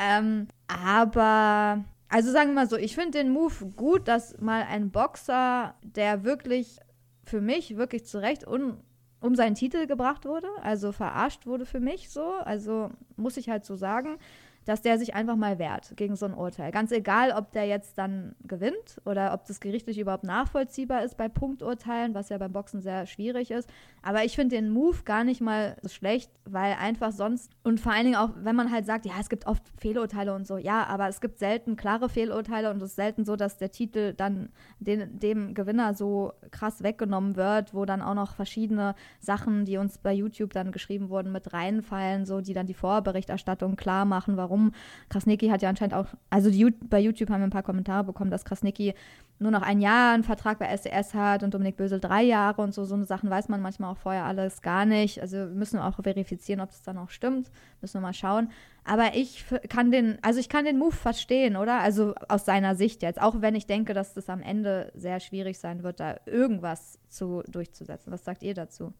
Ähm, 0.00 0.48
aber, 0.66 1.84
also 2.08 2.30
sagen 2.32 2.50
wir 2.50 2.54
mal 2.54 2.68
so, 2.68 2.76
ich 2.76 2.94
finde 2.94 3.18
den 3.18 3.30
Move 3.30 3.66
gut, 3.76 4.08
dass 4.08 4.40
mal 4.40 4.62
ein 4.62 4.90
Boxer, 4.90 5.74
der 5.82 6.24
wirklich 6.24 6.78
für 7.24 7.40
mich 7.40 7.76
wirklich 7.76 8.06
zurecht 8.06 8.46
un 8.46 8.78
um 9.20 9.36
seinen 9.36 9.54
Titel 9.54 9.86
gebracht 9.86 10.24
wurde, 10.24 10.48
also 10.62 10.90
verarscht 10.90 11.46
wurde 11.46 11.64
für 11.64 11.78
mich 11.78 12.10
so, 12.10 12.24
also 12.44 12.90
muss 13.14 13.36
ich 13.36 13.48
halt 13.48 13.64
so 13.64 13.76
sagen 13.76 14.18
dass 14.64 14.82
der 14.82 14.98
sich 14.98 15.14
einfach 15.14 15.36
mal 15.36 15.58
wehrt 15.58 15.96
gegen 15.96 16.16
so 16.16 16.26
ein 16.26 16.34
Urteil. 16.34 16.70
Ganz 16.70 16.92
egal, 16.92 17.32
ob 17.32 17.52
der 17.52 17.66
jetzt 17.66 17.98
dann 17.98 18.34
gewinnt 18.44 19.00
oder 19.04 19.34
ob 19.34 19.44
das 19.46 19.60
gerichtlich 19.60 19.98
überhaupt 19.98 20.24
nachvollziehbar 20.24 21.02
ist 21.04 21.16
bei 21.16 21.28
Punkturteilen, 21.28 22.14
was 22.14 22.28
ja 22.28 22.38
beim 22.38 22.52
Boxen 22.52 22.80
sehr 22.80 23.06
schwierig 23.06 23.50
ist. 23.50 23.68
Aber 24.02 24.24
ich 24.24 24.34
finde 24.34 24.56
den 24.56 24.70
Move 24.70 24.98
gar 25.04 25.24
nicht 25.24 25.40
mal 25.40 25.76
so 25.82 25.88
schlecht, 25.88 26.30
weil 26.44 26.74
einfach 26.74 27.12
sonst 27.12 27.52
und 27.62 27.80
vor 27.80 27.92
allen 27.92 28.04
Dingen 28.04 28.16
auch, 28.16 28.30
wenn 28.36 28.56
man 28.56 28.70
halt 28.70 28.86
sagt, 28.86 29.06
ja, 29.06 29.14
es 29.20 29.28
gibt 29.28 29.46
oft 29.46 29.62
Fehlurteile 29.76 30.34
und 30.34 30.46
so, 30.46 30.56
ja, 30.56 30.84
aber 30.84 31.08
es 31.08 31.20
gibt 31.20 31.38
selten 31.38 31.76
klare 31.76 32.08
Fehlurteile 32.08 32.70
und 32.70 32.76
es 32.78 32.90
ist 32.90 32.96
selten 32.96 33.24
so, 33.24 33.36
dass 33.36 33.58
der 33.58 33.70
Titel 33.70 34.12
dann 34.14 34.50
den, 34.78 35.18
dem 35.18 35.54
Gewinner 35.54 35.94
so 35.94 36.32
krass 36.50 36.82
weggenommen 36.82 37.36
wird, 37.36 37.74
wo 37.74 37.84
dann 37.84 38.02
auch 38.02 38.14
noch 38.14 38.34
verschiedene 38.34 38.94
Sachen, 39.20 39.64
die 39.64 39.76
uns 39.76 39.98
bei 39.98 40.12
YouTube 40.12 40.52
dann 40.52 40.72
geschrieben 40.72 41.08
wurden, 41.08 41.32
mit 41.32 41.52
reinfallen, 41.52 42.26
so 42.26 42.40
die 42.40 42.54
dann 42.54 42.66
die 42.66 42.74
Vorberichterstattung 42.74 43.76
klar 43.76 44.04
machen, 44.04 44.36
warum 44.36 44.51
warum. 44.52 44.72
Krasnicki 45.08 45.48
hat 45.48 45.62
ja 45.62 45.68
anscheinend 45.68 45.94
auch, 45.94 46.06
also 46.30 46.50
die, 46.50 46.70
bei 46.70 47.00
YouTube 47.00 47.30
haben 47.30 47.40
wir 47.40 47.46
ein 47.46 47.50
paar 47.50 47.62
Kommentare 47.62 48.04
bekommen, 48.04 48.30
dass 48.30 48.44
Krasnicki 48.44 48.94
nur 49.38 49.50
noch 49.50 49.62
ein 49.62 49.80
Jahr 49.80 50.14
einen 50.14 50.22
Vertrag 50.22 50.58
bei 50.58 50.66
SDS 50.66 51.14
hat 51.14 51.42
und 51.42 51.52
Dominik 51.54 51.76
Bösel 51.76 51.98
drei 51.98 52.22
Jahre 52.22 52.62
und 52.62 52.72
so. 52.74 52.84
So 52.84 52.94
eine 52.94 53.06
Sachen 53.06 53.28
weiß 53.30 53.48
man 53.48 53.60
manchmal 53.60 53.90
auch 53.90 53.96
vorher 53.96 54.24
alles 54.24 54.62
gar 54.62 54.84
nicht. 54.84 55.20
Also 55.20 55.36
müssen 55.46 55.78
wir 55.78 55.86
auch 55.86 56.00
verifizieren, 56.02 56.60
ob 56.60 56.70
das 56.70 56.82
dann 56.82 56.98
auch 56.98 57.10
stimmt. 57.10 57.50
Müssen 57.80 57.94
wir 57.94 58.00
mal 58.02 58.12
schauen. 58.12 58.50
Aber 58.84 59.14
ich 59.14 59.44
kann 59.68 59.90
den, 59.90 60.18
also 60.22 60.38
ich 60.38 60.48
kann 60.48 60.64
den 60.64 60.78
Move 60.78 60.94
verstehen, 60.94 61.56
oder? 61.56 61.80
Also 61.80 62.14
aus 62.28 62.44
seiner 62.44 62.76
Sicht 62.76 63.02
jetzt. 63.02 63.20
Auch 63.20 63.40
wenn 63.40 63.54
ich 63.54 63.66
denke, 63.66 63.94
dass 63.94 64.14
das 64.14 64.28
am 64.28 64.42
Ende 64.42 64.92
sehr 64.94 65.18
schwierig 65.18 65.58
sein 65.58 65.82
wird, 65.82 65.98
da 65.98 66.20
irgendwas 66.26 66.98
zu, 67.08 67.42
durchzusetzen. 67.48 68.12
Was 68.12 68.24
sagt 68.24 68.42
ihr 68.42 68.54
dazu? 68.54 68.92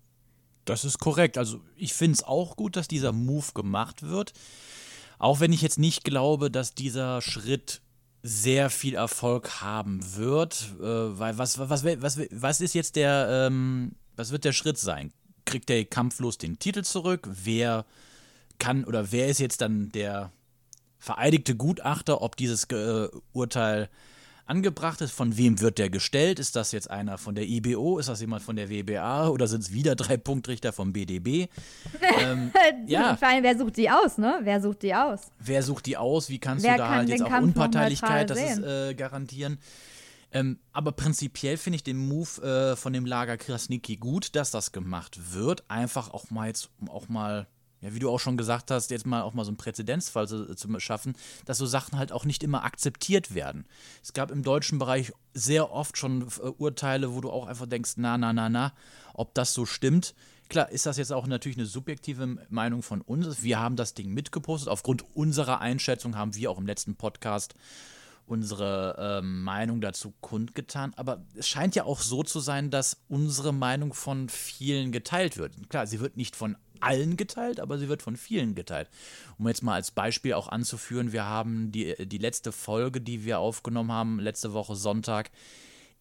Das 0.65 0.85
ist 0.85 0.99
korrekt. 0.99 1.39
Also 1.39 1.61
ich 1.77 1.93
finde 1.93 2.15
es 2.15 2.25
auch 2.25 2.57
gut, 2.57 2.77
dass 2.77 2.89
dieser 2.89 3.13
Move 3.13 3.53
gemacht 3.55 4.03
wird. 4.03 4.33
Auch 5.23 5.39
wenn 5.39 5.53
ich 5.53 5.63
jetzt 5.63 5.79
nicht 5.79 6.03
glaube, 6.03 6.51
dass 6.51 6.75
dieser 6.75 7.23
Schritt 7.23 7.81
sehr 8.25 8.71
viel 8.71 8.97
Erfolg 8.97 9.61
haben 9.61 10.01
wird, 10.17 10.75
äh, 10.81 10.85
weil 10.85 11.39
was, 11.39 11.61
was, 11.61 11.85
was, 11.85 12.19
was 12.33 12.61
ist 12.61 12.75
jetzt 12.75 12.97
der, 12.97 13.47
ähm, 13.47 13.93
was 14.17 14.33
wird 14.33 14.45
der 14.45 14.53
Schritt 14.53 14.79
sein? 14.79 15.13
Kriegt 15.45 15.69
der 15.69 15.85
kampflos 15.85 16.39
den 16.39 16.59
Titel 16.59 16.83
zurück? 16.83 17.29
Wer 17.31 17.87
kann 18.59 18.85
oder 18.85 19.13
wer 19.13 19.29
ist 19.29 19.39
jetzt 19.39 19.61
dann 19.61 19.91
der 19.91 20.33
vereidigte 20.99 21.55
Gutachter, 21.55 22.21
ob 22.21 22.35
dieses 22.35 22.65
äh, 22.65 23.07
Urteil 23.33 23.91
angebracht 24.53 25.01
ist. 25.01 25.13
Von 25.13 25.37
wem 25.39 25.61
wird 25.61 25.79
der 25.79 25.89
gestellt? 25.89 26.39
Ist 26.39 26.57
das 26.57 26.73
jetzt 26.73 26.91
einer 26.91 27.17
von 27.17 27.35
der 27.35 27.49
IBO? 27.49 27.99
Ist 27.99 28.11
das 28.11 28.21
jemand 28.21 28.43
von 28.43 28.55
der 28.55 28.69
WBA? 28.69 29.29
Oder 29.29 29.49
sind 29.49 29.63
es 29.63 29.73
wieder 29.73 29.97
drei 29.97 30.19
Punktrichter 30.19 30.73
vom 30.73 30.93
BDB? 30.93 31.49
ähm, 32.21 32.53
ja. 32.87 33.17
Vor 33.17 33.29
allem, 33.29 33.43
wer 33.43 33.57
sucht 33.57 33.79
die 33.79 33.91
aus, 33.91 34.19
ne? 34.19 34.41
Wer 34.43 34.61
sucht 34.61 34.83
die 34.83 34.95
aus? 34.95 35.21
Wer 35.39 35.63
sucht 35.63 35.87
die 35.87 35.97
aus? 35.97 36.29
Wie 36.29 36.39
kannst 36.39 36.65
wer 36.65 36.73
du 36.73 36.79
da 36.79 36.87
kann 36.87 36.97
halt 36.99 37.09
jetzt 37.09 37.23
auch 37.23 37.29
Kampf 37.29 37.45
Unparteilichkeit 37.45 38.29
das 38.29 38.39
ist, 38.39 38.59
äh, 38.59 38.95
garantieren? 38.95 39.59
Ähm, 40.33 40.59
aber 40.73 40.93
prinzipiell 40.93 41.57
finde 41.57 41.77
ich 41.77 41.85
den 41.85 41.97
Move 41.97 42.43
äh, 42.43 42.77
von 42.77 42.93
dem 42.93 43.07
Lager 43.07 43.37
Krasniki 43.37 43.97
gut, 43.97 44.35
dass 44.37 44.51
das 44.51 44.73
gemacht 44.73 45.35
wird. 45.35 45.65
Einfach 45.69 46.13
auch 46.13 46.31
mal 46.31 46.49
jetzt, 46.49 46.71
um 46.81 46.91
auch 46.91 47.09
mal 47.09 47.47
ja, 47.83 47.93
wie 47.93 47.99
du 47.99 48.09
auch 48.09 48.21
schon 48.21 48.37
gesagt 48.37 48.71
hast, 48.71 48.91
jetzt 48.91 49.07
mal 49.07 49.23
auch 49.23 49.35
mal 49.35 49.45
so 49.45 49.51
einen 49.51 49.57
Präzedenzfall 49.57 50.29
zu, 50.29 50.55
zu, 50.55 50.81
schaffen, 50.81 51.15
dass 51.45 51.59
so 51.59 51.67
Sachen 51.67 51.99
halt 51.99 52.13
auch 52.13 52.25
nicht 52.25 52.43
immer 52.43 52.65
akzeptiert 52.65 53.35
werden. 53.35 53.67
Es 54.03 54.13
gab 54.13 54.31
im 54.31 54.43
deutschen 54.43 54.79
Bereich 54.79 55.13
sehr 55.35 55.73
oft 55.73 55.99
schon 55.99 56.23
äh, 56.23 56.49
Urteile, 56.49 57.15
wo 57.15 57.21
du 57.21 57.31
auch 57.31 57.47
einfach 57.47 57.67
denkst, 57.67 57.95
na, 57.97 58.17
na, 58.17 58.33
na, 58.33 58.49
na, 58.49 58.73
ob 59.15 59.35
das 59.35 59.53
so 59.53 59.67
stimmt. 59.67 60.15
Klar, 60.49 60.71
ist 60.71 60.87
das 60.87 60.97
jetzt 60.97 61.13
auch 61.13 61.27
natürlich 61.27 61.59
eine 61.59 61.67
subjektive 61.67 62.39
Meinung 62.51 62.83
von 62.83 63.01
uns. 63.01 63.43
Wir 63.43 63.59
haben 63.59 63.75
das 63.75 63.95
Ding 63.95 64.13
mitgepostet. 64.13 64.69
Aufgrund 64.69 65.05
unserer 65.15 65.61
Einschätzung 65.61 66.17
haben 66.17 66.35
wir 66.35 66.51
auch 66.51 66.59
im 66.59 66.67
letzten 66.67 66.95
Podcast 66.95 67.55
unsere 68.27 69.21
äh, 69.21 69.23
Meinung 69.23 69.81
dazu 69.81 70.13
kundgetan. 70.21 70.93
Aber 70.97 71.25
es 71.35 71.49
scheint 71.49 71.75
ja 71.75 71.85
auch 71.85 72.01
so 72.01 72.23
zu 72.23 72.39
sein, 72.39 72.71
dass 72.71 72.99
unsere 73.09 73.53
Meinung 73.53 73.95
von 73.95 74.29
vielen 74.29 74.93
geteilt 74.93 75.37
wird. 75.37 75.55
Klar, 75.69 75.87
sie 75.87 76.01
wird 76.01 76.17
nicht 76.17 76.37
von 76.37 76.57
allen 76.83 77.17
geteilt, 77.17 77.61
aber 77.61 77.79
sie 77.79 77.89
wird 77.89 78.03
von 78.03 78.17
vielen 78.17 78.55
geteilt. 78.55 78.89
Um 79.39 79.49
jetzt 79.49 79.63
mal 79.63 79.75
als 79.75 79.91
Beispiel 79.91 80.35
auch 80.35 80.49
anzuführen, 80.49 81.13
wir 81.13 81.25
haben 81.25 81.73
die, 81.73 81.95
die 82.07 82.19
letzte 82.19 82.53
Folge, 82.53 83.01
die 83.01 83.25
wir 83.25 83.39
aufgenommen 83.39 83.93
haben, 83.93 84.21
letzte 84.21 84.53
Woche 84.53 84.77
Sonntag, 84.77 85.31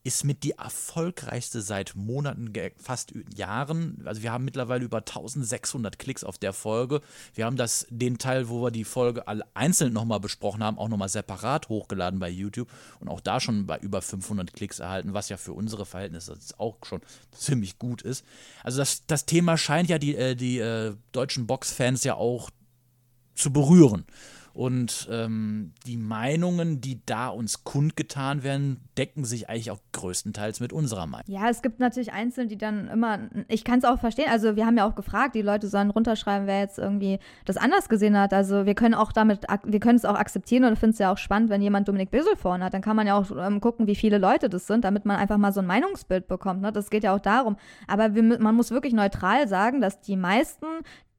ist 0.03 0.23
mit 0.23 0.43
die 0.43 0.51
erfolgreichste 0.51 1.61
seit 1.61 1.95
Monaten, 1.95 2.51
fast 2.77 3.13
Jahren. 3.35 4.01
Also 4.05 4.23
wir 4.23 4.31
haben 4.31 4.45
mittlerweile 4.45 4.83
über 4.83 4.97
1600 4.97 5.99
Klicks 5.99 6.23
auf 6.23 6.39
der 6.39 6.53
Folge. 6.53 7.01
Wir 7.35 7.45
haben 7.45 7.55
das, 7.55 7.85
den 7.89 8.17
Teil, 8.17 8.49
wo 8.49 8.63
wir 8.63 8.71
die 8.71 8.83
Folge 8.83 9.27
alle 9.27 9.45
einzeln 9.53 9.93
nochmal 9.93 10.19
besprochen 10.19 10.63
haben, 10.63 10.79
auch 10.79 10.89
nochmal 10.89 11.09
separat 11.09 11.69
hochgeladen 11.69 12.19
bei 12.19 12.29
YouTube 12.29 12.69
und 12.99 13.09
auch 13.09 13.21
da 13.21 13.39
schon 13.39 13.67
bei 13.67 13.77
über 13.77 14.01
500 14.01 14.53
Klicks 14.53 14.79
erhalten, 14.79 15.13
was 15.13 15.29
ja 15.29 15.37
für 15.37 15.53
unsere 15.53 15.85
Verhältnisse 15.85 16.35
auch 16.57 16.77
schon 16.83 17.01
ziemlich 17.31 17.77
gut 17.77 18.01
ist. 18.01 18.25
Also 18.63 18.79
das, 18.79 19.05
das 19.05 19.27
Thema 19.27 19.55
scheint 19.57 19.89
ja 19.89 19.99
die, 19.99 20.15
äh, 20.15 20.35
die 20.35 20.57
äh, 20.57 20.95
deutschen 21.11 21.45
Boxfans 21.45 22.03
ja 22.03 22.15
auch 22.15 22.49
zu 23.35 23.53
berühren. 23.53 24.05
Und 24.53 25.07
ähm, 25.11 25.73
die 25.85 25.97
Meinungen, 25.97 26.81
die 26.81 27.01
da 27.05 27.27
uns 27.27 27.63
kundgetan 27.63 28.43
werden, 28.43 28.81
decken 28.97 29.23
sich 29.23 29.49
eigentlich 29.49 29.71
auch 29.71 29.79
größtenteils 29.93 30.59
mit 30.59 30.73
unserer 30.73 31.07
Meinung. 31.07 31.25
Ja, 31.27 31.49
es 31.49 31.61
gibt 31.61 31.79
natürlich 31.79 32.11
Einzelne, 32.11 32.47
die 32.47 32.57
dann 32.57 32.87
immer, 32.89 33.19
ich 33.47 33.63
kann 33.63 33.79
es 33.79 33.85
auch 33.85 33.99
verstehen, 33.99 34.27
also 34.29 34.55
wir 34.55 34.65
haben 34.65 34.77
ja 34.77 34.87
auch 34.87 34.95
gefragt, 34.95 35.35
die 35.35 35.41
Leute 35.41 35.67
sollen 35.67 35.89
runterschreiben, 35.89 36.47
wer 36.47 36.59
jetzt 36.59 36.77
irgendwie 36.77 37.19
das 37.45 37.57
anders 37.57 37.89
gesehen 37.89 38.17
hat. 38.17 38.33
Also 38.33 38.65
wir 38.65 38.75
können 38.75 38.93
auch 38.93 39.11
damit, 39.11 39.45
wir 39.63 39.79
können 39.79 39.97
es 39.97 40.05
auch 40.05 40.15
akzeptieren 40.15 40.65
und 40.65 40.77
finden 40.77 40.93
es 40.93 40.99
ja 40.99 41.11
auch 41.11 41.17
spannend, 41.17 41.49
wenn 41.49 41.61
jemand 41.61 41.87
Dominik 41.87 42.11
Bösel 42.11 42.35
vorne 42.35 42.65
hat. 42.65 42.73
Dann 42.73 42.81
kann 42.81 42.95
man 42.95 43.07
ja 43.07 43.15
auch 43.15 43.31
ähm, 43.31 43.61
gucken, 43.61 43.87
wie 43.87 43.95
viele 43.95 44.17
Leute 44.17 44.49
das 44.49 44.67
sind, 44.67 44.83
damit 44.83 45.05
man 45.05 45.17
einfach 45.17 45.37
mal 45.37 45.53
so 45.53 45.61
ein 45.61 45.67
Meinungsbild 45.67 46.27
bekommt. 46.27 46.61
Ne? 46.61 46.71
Das 46.71 46.89
geht 46.89 47.03
ja 47.03 47.15
auch 47.15 47.19
darum. 47.19 47.57
Aber 47.87 48.15
wir, 48.15 48.23
man 48.23 48.55
muss 48.55 48.71
wirklich 48.71 48.93
neutral 48.93 49.47
sagen, 49.47 49.81
dass 49.81 50.01
die 50.01 50.17
meisten, 50.17 50.65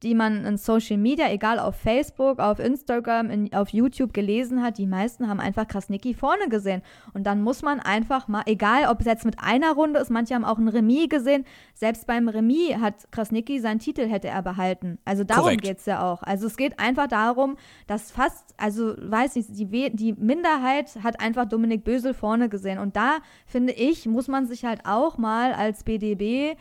die 0.03 0.15
man 0.15 0.45
in 0.45 0.57
Social 0.57 0.97
Media, 0.97 1.31
egal 1.31 1.59
auf 1.59 1.75
Facebook, 1.75 2.39
auf 2.39 2.59
Instagram, 2.59 3.29
in, 3.29 3.53
auf 3.53 3.69
YouTube 3.69 4.13
gelesen 4.13 4.61
hat, 4.61 4.77
die 4.77 4.85
meisten 4.85 5.29
haben 5.29 5.39
einfach 5.39 5.67
Krasnicki 5.67 6.13
vorne 6.13 6.49
gesehen. 6.49 6.81
Und 7.13 7.25
dann 7.25 7.41
muss 7.41 7.61
man 7.61 7.79
einfach 7.79 8.27
mal, 8.27 8.43
egal 8.45 8.87
ob 8.89 8.99
es 8.99 9.05
jetzt 9.05 9.25
mit 9.25 9.39
einer 9.39 9.71
Runde 9.73 9.99
ist, 9.99 10.09
manche 10.09 10.35
haben 10.35 10.45
auch 10.45 10.57
ein 10.57 10.67
Remis 10.67 11.09
gesehen, 11.09 11.45
selbst 11.73 12.05
beim 12.05 12.27
Remis 12.27 12.77
hat 12.79 13.11
Krasnicki 13.11 13.59
seinen 13.59 13.79
Titel 13.79 14.07
hätte 14.07 14.27
er 14.27 14.41
behalten. 14.41 14.99
Also 15.05 15.23
darum 15.23 15.57
geht 15.57 15.79
es 15.79 15.85
ja 15.85 16.03
auch. 16.03 16.21
Also 16.23 16.47
es 16.47 16.57
geht 16.57 16.79
einfach 16.79 17.07
darum, 17.07 17.55
dass 17.87 18.11
fast, 18.11 18.53
also 18.57 18.95
weiß 18.97 19.35
nicht, 19.35 19.49
die, 19.51 19.95
die 19.95 20.13
Minderheit 20.13 20.97
hat 21.03 21.21
einfach 21.21 21.45
Dominik 21.45 21.83
Bösel 21.83 22.13
vorne 22.13 22.49
gesehen. 22.49 22.79
Und 22.79 22.95
da 22.95 23.17
finde 23.45 23.73
ich, 23.73 24.05
muss 24.05 24.27
man 24.27 24.45
sich 24.45 24.65
halt 24.65 24.81
auch 24.85 25.17
mal 25.17 25.53
als 25.53 25.83
BDB 25.83 26.57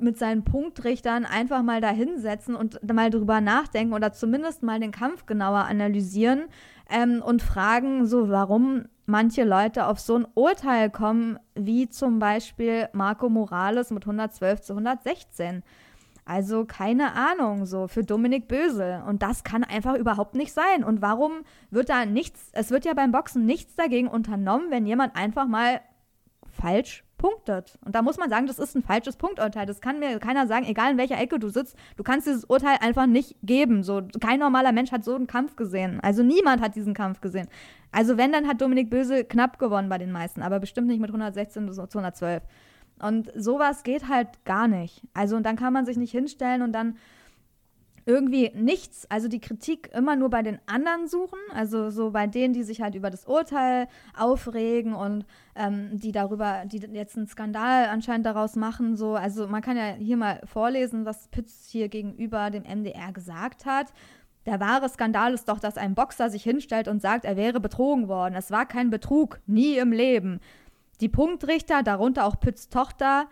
mit 0.00 0.18
seinen 0.18 0.44
Punktrichtern 0.44 1.24
einfach 1.24 1.62
mal 1.62 1.80
da 1.80 1.90
hinsetzen 1.90 2.54
und 2.54 2.80
mal 2.92 3.10
drüber 3.10 3.40
nachdenken 3.40 3.94
oder 3.94 4.12
zumindest 4.12 4.62
mal 4.62 4.80
den 4.80 4.92
Kampf 4.92 5.26
genauer 5.26 5.64
analysieren 5.64 6.44
ähm, 6.90 7.22
und 7.22 7.42
fragen, 7.42 8.06
so 8.06 8.28
warum 8.28 8.84
manche 9.06 9.44
Leute 9.44 9.86
auf 9.86 9.98
so 10.00 10.16
ein 10.16 10.26
Urteil 10.34 10.90
kommen, 10.90 11.38
wie 11.54 11.88
zum 11.88 12.18
Beispiel 12.18 12.88
Marco 12.92 13.28
Morales 13.28 13.90
mit 13.90 14.04
112 14.04 14.60
zu 14.60 14.72
116. 14.74 15.62
Also 16.26 16.66
keine 16.66 17.14
Ahnung, 17.14 17.64
so 17.64 17.88
für 17.88 18.04
Dominik 18.04 18.48
Bösel. 18.48 19.02
Und 19.06 19.22
das 19.22 19.44
kann 19.44 19.64
einfach 19.64 19.94
überhaupt 19.94 20.34
nicht 20.34 20.52
sein. 20.52 20.84
Und 20.84 21.00
warum 21.00 21.32
wird 21.70 21.88
da 21.88 22.04
nichts, 22.04 22.50
es 22.52 22.70
wird 22.70 22.84
ja 22.84 22.92
beim 22.92 23.12
Boxen 23.12 23.46
nichts 23.46 23.76
dagegen 23.76 24.08
unternommen, 24.08 24.70
wenn 24.70 24.84
jemand 24.84 25.16
einfach 25.16 25.46
mal 25.46 25.80
falsch 26.60 27.02
punktet. 27.18 27.78
Und 27.84 27.94
da 27.94 28.02
muss 28.02 28.16
man 28.16 28.30
sagen, 28.30 28.46
das 28.46 28.58
ist 28.58 28.74
ein 28.74 28.82
falsches 28.82 29.16
Punkturteil. 29.16 29.66
Das 29.66 29.80
kann 29.80 29.98
mir 29.98 30.18
keiner 30.18 30.46
sagen, 30.46 30.64
egal 30.64 30.92
in 30.92 30.98
welcher 30.98 31.18
Ecke 31.18 31.38
du 31.38 31.50
sitzt, 31.50 31.76
du 31.96 32.02
kannst 32.02 32.26
dieses 32.26 32.44
Urteil 32.44 32.78
einfach 32.80 33.06
nicht 33.06 33.36
geben. 33.42 33.82
So, 33.82 34.02
kein 34.20 34.40
normaler 34.40 34.72
Mensch 34.72 34.92
hat 34.92 35.04
so 35.04 35.14
einen 35.14 35.26
Kampf 35.26 35.56
gesehen. 35.56 36.00
Also 36.00 36.22
niemand 36.22 36.62
hat 36.62 36.74
diesen 36.76 36.94
Kampf 36.94 37.20
gesehen. 37.20 37.48
Also 37.92 38.16
wenn, 38.16 38.32
dann 38.32 38.46
hat 38.46 38.60
Dominik 38.60 38.88
Böse 38.88 39.24
knapp 39.24 39.58
gewonnen 39.58 39.88
bei 39.88 39.98
den 39.98 40.12
meisten, 40.12 40.42
aber 40.42 40.60
bestimmt 40.60 40.86
nicht 40.86 41.00
mit 41.00 41.10
116 41.10 41.70
zu 41.72 41.82
112. 41.82 42.42
Und 43.00 43.30
sowas 43.36 43.82
geht 43.82 44.08
halt 44.08 44.44
gar 44.44 44.68
nicht. 44.68 45.02
Also 45.14 45.36
und 45.36 45.44
dann 45.44 45.56
kann 45.56 45.72
man 45.72 45.86
sich 45.86 45.96
nicht 45.96 46.12
hinstellen 46.12 46.62
und 46.62 46.72
dann 46.72 46.96
irgendwie 48.08 48.50
nichts, 48.54 49.06
also 49.10 49.28
die 49.28 49.38
Kritik 49.38 49.90
immer 49.94 50.16
nur 50.16 50.30
bei 50.30 50.42
den 50.42 50.58
anderen 50.64 51.08
suchen, 51.08 51.38
also 51.52 51.90
so 51.90 52.10
bei 52.10 52.26
denen, 52.26 52.54
die 52.54 52.62
sich 52.62 52.80
halt 52.80 52.94
über 52.94 53.10
das 53.10 53.26
Urteil 53.26 53.86
aufregen 54.16 54.94
und 54.94 55.26
ähm, 55.54 55.90
die 55.92 56.10
darüber, 56.10 56.64
die 56.64 56.78
jetzt 56.78 57.18
einen 57.18 57.26
Skandal 57.26 57.84
anscheinend 57.88 58.24
daraus 58.24 58.56
machen, 58.56 58.96
so, 58.96 59.14
also 59.14 59.46
man 59.46 59.60
kann 59.60 59.76
ja 59.76 59.92
hier 59.92 60.16
mal 60.16 60.40
vorlesen, 60.44 61.04
was 61.04 61.28
Pütz 61.28 61.68
hier 61.68 61.90
gegenüber 61.90 62.48
dem 62.48 62.62
MDR 62.62 63.12
gesagt 63.12 63.66
hat. 63.66 63.92
Der 64.46 64.58
wahre 64.58 64.88
Skandal 64.88 65.34
ist 65.34 65.46
doch, 65.50 65.60
dass 65.60 65.76
ein 65.76 65.94
Boxer 65.94 66.30
sich 66.30 66.42
hinstellt 66.42 66.88
und 66.88 67.02
sagt, 67.02 67.26
er 67.26 67.36
wäre 67.36 67.60
betrogen 67.60 68.08
worden. 68.08 68.34
Es 68.34 68.50
war 68.50 68.64
kein 68.64 68.88
Betrug, 68.88 69.38
nie 69.46 69.76
im 69.76 69.92
Leben. 69.92 70.40
Die 71.02 71.10
Punktrichter, 71.10 71.82
darunter 71.82 72.24
auch 72.24 72.40
Pütz 72.40 72.70
Tochter, 72.70 73.26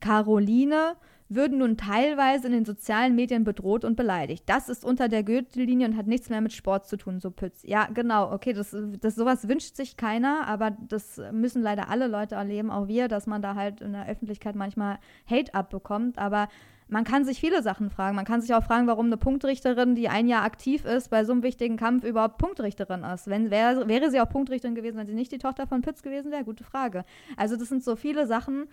Caroline, 0.00 0.96
würden 1.28 1.58
nun 1.58 1.76
teilweise 1.76 2.46
in 2.46 2.52
den 2.52 2.64
sozialen 2.64 3.14
Medien 3.14 3.44
bedroht 3.44 3.84
und 3.84 3.96
beleidigt. 3.96 4.44
Das 4.46 4.68
ist 4.68 4.84
unter 4.84 5.08
der 5.08 5.22
Gürtellinie 5.22 5.88
und 5.88 5.96
hat 5.96 6.06
nichts 6.06 6.30
mehr 6.30 6.40
mit 6.40 6.52
Sport 6.52 6.86
zu 6.86 6.96
tun, 6.96 7.20
so 7.20 7.30
Pütz. 7.30 7.62
Ja, 7.64 7.86
genau, 7.92 8.32
okay, 8.32 8.52
das, 8.52 8.76
das 9.00 9.16
sowas 9.16 9.48
wünscht 9.48 9.76
sich 9.76 9.96
keiner, 9.96 10.46
aber 10.46 10.76
das 10.88 11.20
müssen 11.32 11.62
leider 11.62 11.88
alle 11.88 12.06
Leute 12.06 12.36
erleben, 12.36 12.70
auch 12.70 12.86
wir, 12.86 13.08
dass 13.08 13.26
man 13.26 13.42
da 13.42 13.54
halt 13.54 13.80
in 13.80 13.92
der 13.92 14.08
Öffentlichkeit 14.08 14.54
manchmal 14.54 14.98
Hate 15.28 15.54
abbekommt, 15.54 16.18
aber 16.18 16.48
man 16.88 17.04
kann 17.04 17.24
sich 17.24 17.40
viele 17.40 17.62
Sachen 17.62 17.90
fragen. 17.90 18.14
Man 18.14 18.24
kann 18.24 18.40
sich 18.40 18.54
auch 18.54 18.62
fragen, 18.62 18.86
warum 18.86 19.06
eine 19.06 19.16
Punktrichterin, 19.16 19.96
die 19.96 20.08
ein 20.08 20.28
Jahr 20.28 20.44
aktiv 20.44 20.84
ist, 20.84 21.10
bei 21.10 21.24
so 21.24 21.32
einem 21.32 21.42
wichtigen 21.42 21.76
Kampf 21.76 22.04
überhaupt 22.04 22.38
Punktrichterin 22.38 23.02
ist. 23.02 23.26
Wenn, 23.26 23.50
wär, 23.50 23.88
wäre 23.88 24.10
sie 24.10 24.20
auch 24.20 24.28
Punktrichterin 24.28 24.76
gewesen, 24.76 24.96
wenn 24.96 25.06
sie 25.06 25.14
nicht 25.14 25.32
die 25.32 25.38
Tochter 25.38 25.66
von 25.66 25.82
Pütz 25.82 26.02
gewesen 26.02 26.30
wäre? 26.30 26.44
Gute 26.44 26.62
Frage. 26.62 27.04
Also 27.36 27.56
das 27.56 27.68
sind 27.68 27.82
so 27.82 27.96
viele 27.96 28.26
Sachen, 28.28 28.68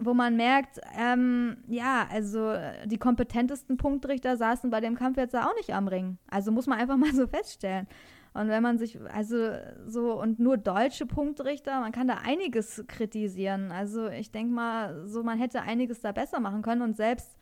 wo 0.00 0.14
man 0.14 0.36
merkt, 0.36 0.80
ähm, 0.98 1.58
ja, 1.68 2.06
also 2.10 2.54
die 2.86 2.98
kompetentesten 2.98 3.76
Punktrichter 3.76 4.36
saßen 4.36 4.70
bei 4.70 4.80
dem 4.80 4.96
Kampf 4.96 5.18
jetzt 5.18 5.36
auch 5.36 5.54
nicht 5.56 5.72
am 5.72 5.88
Ring. 5.88 6.18
Also 6.30 6.50
muss 6.50 6.66
man 6.66 6.78
einfach 6.78 6.96
mal 6.98 7.14
so 7.14 7.26
feststellen. 7.26 7.86
Und 8.32 8.48
wenn 8.48 8.62
man 8.62 8.78
sich, 8.78 8.98
also 9.12 9.50
so, 9.86 10.20
und 10.20 10.38
nur 10.38 10.56
deutsche 10.56 11.04
Punktrichter, 11.04 11.80
man 11.80 11.90
kann 11.90 12.06
da 12.06 12.18
einiges 12.24 12.84
kritisieren. 12.86 13.72
Also 13.72 14.08
ich 14.08 14.30
denke 14.30 14.54
mal, 14.54 15.06
so, 15.08 15.24
man 15.24 15.38
hätte 15.38 15.62
einiges 15.62 16.00
da 16.00 16.12
besser 16.12 16.38
machen 16.38 16.62
können 16.62 16.82
und 16.82 16.96
selbst 16.96 17.36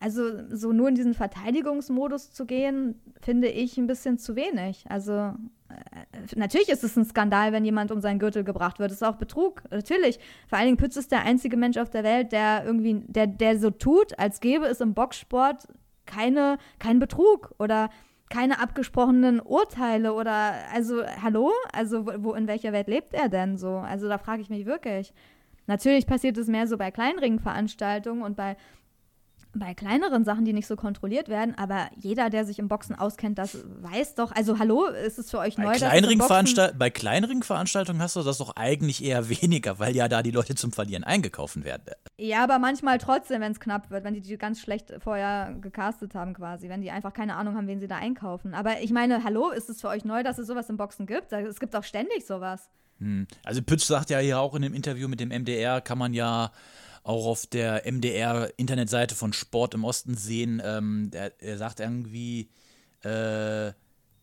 also 0.00 0.22
so 0.48 0.72
nur 0.72 0.88
in 0.88 0.94
diesen 0.94 1.14
Verteidigungsmodus 1.14 2.32
zu 2.32 2.46
gehen, 2.46 2.98
finde 3.20 3.48
ich 3.48 3.76
ein 3.76 3.86
bisschen 3.86 4.18
zu 4.18 4.34
wenig. 4.34 4.86
Also 4.88 5.12
äh, 5.12 6.36
natürlich 6.36 6.70
ist 6.70 6.82
es 6.82 6.96
ein 6.96 7.04
Skandal, 7.04 7.52
wenn 7.52 7.66
jemand 7.66 7.92
um 7.92 8.00
seinen 8.00 8.18
Gürtel 8.18 8.42
gebracht 8.42 8.78
wird. 8.78 8.90
Das 8.90 8.96
ist 8.96 9.06
auch 9.06 9.16
Betrug, 9.16 9.62
natürlich. 9.70 10.18
Vor 10.48 10.58
allen 10.58 10.68
Dingen 10.68 10.76
Pütz 10.78 10.96
ist 10.96 11.12
der 11.12 11.24
einzige 11.24 11.58
Mensch 11.58 11.76
auf 11.76 11.90
der 11.90 12.02
Welt, 12.02 12.32
der 12.32 12.64
irgendwie, 12.64 13.02
der, 13.06 13.26
der 13.26 13.58
so 13.58 13.70
tut, 13.70 14.18
als 14.18 14.40
gäbe 14.40 14.64
es 14.66 14.80
im 14.80 14.94
Boxsport 14.94 15.68
keine, 16.06 16.56
kein 16.78 16.98
Betrug 16.98 17.54
oder 17.58 17.90
keine 18.30 18.58
abgesprochenen 18.60 19.38
Urteile 19.40 20.14
oder 20.14 20.54
also 20.72 21.04
hallo, 21.22 21.52
also 21.72 22.06
wo 22.06 22.32
in 22.32 22.46
welcher 22.46 22.72
Welt 22.72 22.88
lebt 22.88 23.12
er 23.12 23.28
denn 23.28 23.58
so? 23.58 23.76
Also 23.76 24.08
da 24.08 24.16
frage 24.16 24.40
ich 24.40 24.48
mich 24.48 24.64
wirklich. 24.64 25.12
Natürlich 25.66 26.06
passiert 26.06 26.38
es 26.38 26.48
mehr 26.48 26.66
so 26.66 26.78
bei 26.78 26.90
Kleinringveranstaltungen 26.90 28.22
und 28.22 28.36
bei 28.36 28.56
bei 29.52 29.74
kleineren 29.74 30.24
Sachen, 30.24 30.44
die 30.44 30.52
nicht 30.52 30.66
so 30.66 30.76
kontrolliert 30.76 31.28
werden, 31.28 31.56
aber 31.58 31.88
jeder, 31.96 32.30
der 32.30 32.44
sich 32.44 32.58
im 32.58 32.68
Boxen 32.68 32.94
auskennt, 32.94 33.38
das 33.38 33.58
weiß 33.80 34.14
doch, 34.14 34.32
also 34.32 34.58
hallo, 34.58 34.86
ist 34.86 35.18
es 35.18 35.30
für 35.30 35.38
euch 35.38 35.56
bei 35.56 35.64
neu? 35.64 35.72
Kleinring 35.72 36.22
bei 36.78 36.90
kleineren 36.90 37.42
Veranstaltungen 37.42 38.00
hast 38.00 38.16
du 38.16 38.22
das 38.22 38.38
doch 38.38 38.54
eigentlich 38.56 39.04
eher 39.04 39.28
weniger, 39.28 39.78
weil 39.78 39.96
ja 39.96 40.08
da 40.08 40.22
die 40.22 40.30
Leute 40.30 40.54
zum 40.54 40.72
Verlieren 40.72 41.04
eingekauft 41.04 41.64
werden. 41.64 41.94
Ja, 42.18 42.44
aber 42.44 42.58
manchmal 42.58 42.98
trotzdem, 42.98 43.40
wenn 43.40 43.52
es 43.52 43.60
knapp 43.60 43.90
wird, 43.90 44.04
wenn 44.04 44.14
die 44.14 44.20
die 44.20 44.36
ganz 44.38 44.60
schlecht 44.60 44.92
vorher 45.02 45.56
gecastet 45.60 46.14
haben 46.14 46.34
quasi, 46.34 46.68
wenn 46.68 46.82
die 46.82 46.90
einfach 46.90 47.12
keine 47.12 47.34
Ahnung 47.36 47.56
haben, 47.56 47.66
wen 47.66 47.80
sie 47.80 47.88
da 47.88 47.96
einkaufen. 47.96 48.54
Aber 48.54 48.82
ich 48.82 48.90
meine, 48.90 49.24
hallo, 49.24 49.50
ist 49.50 49.68
es 49.68 49.80
für 49.80 49.88
euch 49.88 50.04
neu, 50.04 50.22
dass 50.22 50.38
es 50.38 50.46
sowas 50.46 50.68
im 50.70 50.76
Boxen 50.76 51.06
gibt? 51.06 51.32
Es 51.32 51.58
gibt 51.58 51.74
auch 51.74 51.84
ständig 51.84 52.26
sowas. 52.26 52.68
Hm. 52.98 53.26
Also 53.44 53.62
Pütz 53.62 53.86
sagt 53.86 54.10
ja 54.10 54.18
hier 54.18 54.38
auch 54.38 54.54
in 54.54 54.62
dem 54.62 54.74
Interview 54.74 55.08
mit 55.08 55.20
dem 55.20 55.30
MDR, 55.30 55.80
kann 55.80 55.98
man 55.98 56.14
ja 56.14 56.52
auch 57.02 57.26
auf 57.26 57.46
der 57.46 57.90
MDR-Internetseite 57.90 59.14
von 59.14 59.32
Sport 59.32 59.74
im 59.74 59.84
Osten 59.84 60.16
sehen. 60.16 60.62
Ähm, 60.64 61.10
er, 61.12 61.32
er, 61.40 61.58
sagt 61.58 61.80
irgendwie, 61.80 62.50
äh, 63.02 63.72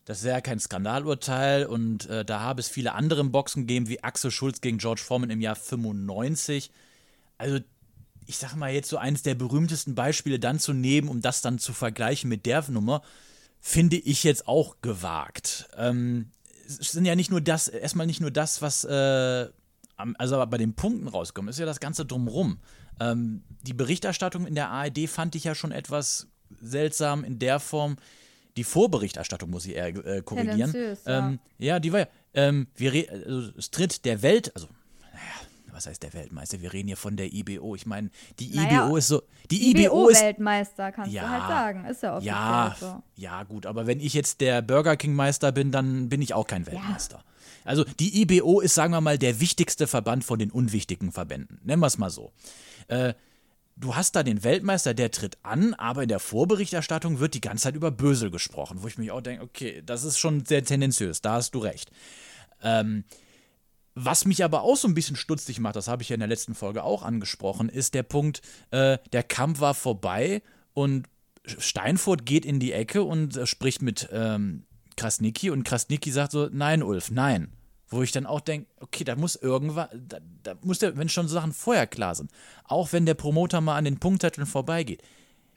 das 0.04 0.22
wäre 0.22 0.42
kein 0.42 0.60
Skandalurteil 0.60 1.66
und 1.66 2.08
äh, 2.08 2.24
da 2.24 2.40
habe 2.40 2.60
es 2.60 2.68
viele 2.68 2.94
andere 2.94 3.24
Boxen 3.24 3.66
gegeben, 3.66 3.88
wie 3.88 4.02
Axel 4.02 4.30
Schulz 4.30 4.60
gegen 4.60 4.78
George 4.78 5.02
Foreman 5.04 5.30
im 5.30 5.40
Jahr 5.40 5.56
95. 5.56 6.70
Also, 7.36 7.58
ich 8.26 8.38
sag 8.38 8.54
mal 8.56 8.72
jetzt 8.72 8.88
so 8.88 8.98
eines 8.98 9.22
der 9.22 9.34
berühmtesten 9.34 9.94
Beispiele 9.94 10.38
dann 10.38 10.58
zu 10.58 10.72
nehmen, 10.72 11.08
um 11.08 11.20
das 11.20 11.42
dann 11.42 11.58
zu 11.58 11.72
vergleichen 11.72 12.28
mit 12.28 12.46
der 12.46 12.64
Nummer, 12.70 13.02
finde 13.60 13.96
ich 13.96 14.24
jetzt 14.24 14.46
auch 14.46 14.76
gewagt. 14.82 15.68
Ähm, 15.76 16.30
es 16.66 16.92
sind 16.92 17.04
ja 17.04 17.16
nicht 17.16 17.30
nur 17.30 17.40
das, 17.40 17.68
erstmal 17.68 18.06
nicht 18.06 18.20
nur 18.20 18.30
das, 18.30 18.62
was 18.62 18.84
äh, 18.84 19.48
also 20.16 20.44
bei 20.46 20.58
den 20.58 20.74
Punkten 20.74 21.08
rauskommen, 21.08 21.48
ist 21.48 21.58
ja 21.58 21.66
das 21.66 21.80
Ganze 21.80 22.06
drumrum. 22.06 22.58
Ähm, 23.00 23.42
die 23.62 23.74
Berichterstattung 23.74 24.46
in 24.46 24.54
der 24.54 24.70
ARD 24.70 25.08
fand 25.08 25.34
ich 25.34 25.44
ja 25.44 25.54
schon 25.54 25.72
etwas 25.72 26.28
seltsam 26.60 27.24
in 27.24 27.38
der 27.38 27.60
Form. 27.60 27.96
Die 28.56 28.64
Vorberichterstattung 28.64 29.50
muss 29.50 29.66
ich 29.66 29.76
eher 29.76 29.88
äh, 29.88 30.22
korrigieren. 30.22 30.74
Ja. 31.06 31.18
Ähm, 31.18 31.38
ja. 31.58 31.78
die 31.78 31.92
war 31.92 32.00
ja. 32.00 32.08
Ähm, 32.34 32.68
wir 32.76 32.92
also, 33.10 33.52
es 33.56 33.70
tritt 33.70 34.04
der 34.04 34.22
Welt, 34.22 34.54
also 34.54 34.68
was 35.72 35.86
heißt 35.86 36.02
der 36.02 36.12
Weltmeister? 36.14 36.60
Wir 36.60 36.72
reden 36.72 36.88
hier 36.88 36.96
von 36.96 37.16
der 37.16 37.32
IBO. 37.32 37.74
Ich 37.74 37.86
meine, 37.86 38.10
die 38.38 38.54
naja, 38.54 38.86
IBO 38.86 38.96
ist 38.96 39.08
so. 39.08 39.22
Die 39.50 39.70
IBO, 39.70 40.08
ist. 40.08 40.22
Weltmeister, 40.22 40.92
kannst 40.92 41.12
ja, 41.12 41.22
du 41.22 41.28
halt 41.28 41.48
sagen. 41.48 41.84
Ist 41.84 42.02
ja 42.02 42.16
offiziell 42.16 42.34
ja, 42.34 42.76
so. 42.78 43.02
Ja, 43.16 43.42
gut, 43.44 43.66
aber 43.66 43.86
wenn 43.86 44.00
ich 44.00 44.14
jetzt 44.14 44.40
der 44.40 44.62
Burger 44.62 44.96
King 44.96 45.14
Meister 45.14 45.52
bin, 45.52 45.70
dann 45.72 46.08
bin 46.08 46.22
ich 46.22 46.34
auch 46.34 46.46
kein 46.46 46.66
Weltmeister. 46.66 47.16
Ja. 47.16 47.24
Also 47.64 47.84
die 47.84 48.22
IBO 48.22 48.60
ist, 48.60 48.74
sagen 48.74 48.92
wir 48.92 49.00
mal, 49.00 49.18
der 49.18 49.40
wichtigste 49.40 49.86
Verband 49.86 50.24
von 50.24 50.38
den 50.38 50.50
unwichtigen 50.50 51.12
Verbänden. 51.12 51.60
Nennen 51.64 51.80
wir 51.82 51.86
es 51.86 51.98
mal 51.98 52.10
so. 52.10 52.32
Äh, 52.88 53.14
du 53.76 53.94
hast 53.94 54.16
da 54.16 54.22
den 54.22 54.42
Weltmeister, 54.44 54.94
der 54.94 55.10
tritt 55.10 55.38
an, 55.42 55.74
aber 55.74 56.02
in 56.02 56.08
der 56.08 56.18
Vorberichterstattung 56.18 57.20
wird 57.20 57.34
die 57.34 57.40
ganze 57.40 57.64
Zeit 57.64 57.74
über 57.74 57.90
Bösel 57.90 58.30
gesprochen, 58.30 58.82
wo 58.82 58.88
ich 58.88 58.98
mich 58.98 59.10
auch 59.10 59.20
denke, 59.20 59.44
okay, 59.44 59.82
das 59.84 60.04
ist 60.04 60.18
schon 60.18 60.44
sehr 60.44 60.64
tendenziös, 60.64 61.20
da 61.20 61.34
hast 61.34 61.54
du 61.54 61.58
recht. 61.58 61.90
Ähm, 62.62 63.04
was 64.04 64.24
mich 64.24 64.44
aber 64.44 64.62
auch 64.62 64.76
so 64.76 64.86
ein 64.86 64.94
bisschen 64.94 65.16
stutzig 65.16 65.58
macht, 65.58 65.76
das 65.76 65.88
habe 65.88 66.02
ich 66.02 66.08
ja 66.08 66.14
in 66.14 66.20
der 66.20 66.28
letzten 66.28 66.54
Folge 66.54 66.84
auch 66.84 67.02
angesprochen, 67.02 67.68
ist 67.68 67.94
der 67.94 68.04
Punkt, 68.04 68.42
äh, 68.70 68.98
der 69.12 69.22
Kampf 69.24 69.60
war 69.60 69.74
vorbei 69.74 70.42
und 70.72 71.08
Steinfurt 71.44 72.24
geht 72.24 72.44
in 72.44 72.60
die 72.60 72.72
Ecke 72.72 73.02
und 73.02 73.36
äh, 73.36 73.46
spricht 73.46 73.82
mit 73.82 74.08
ähm, 74.12 74.64
Krasnicki 74.96 75.50
und 75.50 75.64
Krasnicki 75.64 76.12
sagt 76.12 76.32
so, 76.32 76.48
nein, 76.52 76.82
Ulf, 76.82 77.10
nein. 77.10 77.52
Wo 77.88 78.02
ich 78.02 78.12
dann 78.12 78.26
auch 78.26 78.40
denke, 78.40 78.68
okay, 78.80 79.02
da 79.02 79.16
muss 79.16 79.34
irgendwas, 79.34 79.88
da, 79.92 80.18
da, 80.42 80.54
muss 80.62 80.78
der, 80.78 80.96
wenn 80.96 81.08
schon 81.08 81.26
Sachen 81.26 81.52
vorher 81.52 81.86
klar 81.86 82.14
sind, 82.14 82.30
auch 82.64 82.92
wenn 82.92 83.06
der 83.06 83.14
Promoter 83.14 83.60
mal 83.60 83.76
an 83.76 83.84
den 83.84 83.98
Punktzetteln 83.98 84.46
vorbeigeht, 84.46 85.02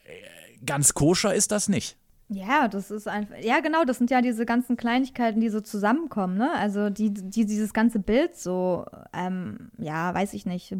äh, 0.04 0.64
ganz 0.64 0.94
koscher 0.94 1.34
ist 1.34 1.52
das 1.52 1.68
nicht. 1.68 1.96
Ja, 2.28 2.66
das 2.68 2.90
ist 2.90 3.08
einfach, 3.08 3.36
ja 3.42 3.60
genau, 3.60 3.84
das 3.84 3.98
sind 3.98 4.10
ja 4.10 4.22
diese 4.22 4.46
ganzen 4.46 4.76
Kleinigkeiten, 4.78 5.40
die 5.40 5.50
so 5.50 5.60
zusammenkommen, 5.60 6.38
ne? 6.38 6.50
Also 6.52 6.88
die, 6.88 7.12
die 7.12 7.44
dieses 7.44 7.74
ganze 7.74 7.98
Bild 7.98 8.36
so, 8.36 8.86
ähm, 9.12 9.70
ja, 9.76 10.14
weiß 10.14 10.32
ich 10.32 10.46
nicht, 10.46 10.74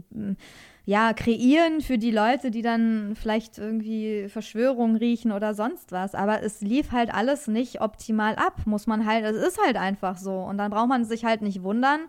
ja, 0.87 1.13
kreieren 1.13 1.81
für 1.83 1.99
die 1.99 2.11
Leute, 2.11 2.51
die 2.51 2.63
dann 2.63 3.15
vielleicht 3.15 3.59
irgendwie 3.59 4.29
Verschwörungen 4.29 4.97
riechen 4.97 5.31
oder 5.31 5.53
sonst 5.55 5.93
was. 5.93 6.15
Aber 6.15 6.43
es 6.43 6.63
lief 6.63 6.91
halt 6.91 7.13
alles 7.13 7.49
nicht 7.49 7.83
optimal 7.83 8.35
ab, 8.37 8.63
muss 8.65 8.87
man 8.87 9.07
halt, 9.07 9.25
es 9.25 9.37
ist 9.37 9.61
halt 9.65 9.77
einfach 9.77 10.17
so. 10.17 10.33
Und 10.39 10.57
dann 10.59 10.71
braucht 10.71 10.89
man 10.89 11.05
sich 11.05 11.25
halt 11.25 11.43
nicht 11.43 11.63
wundern, 11.63 12.01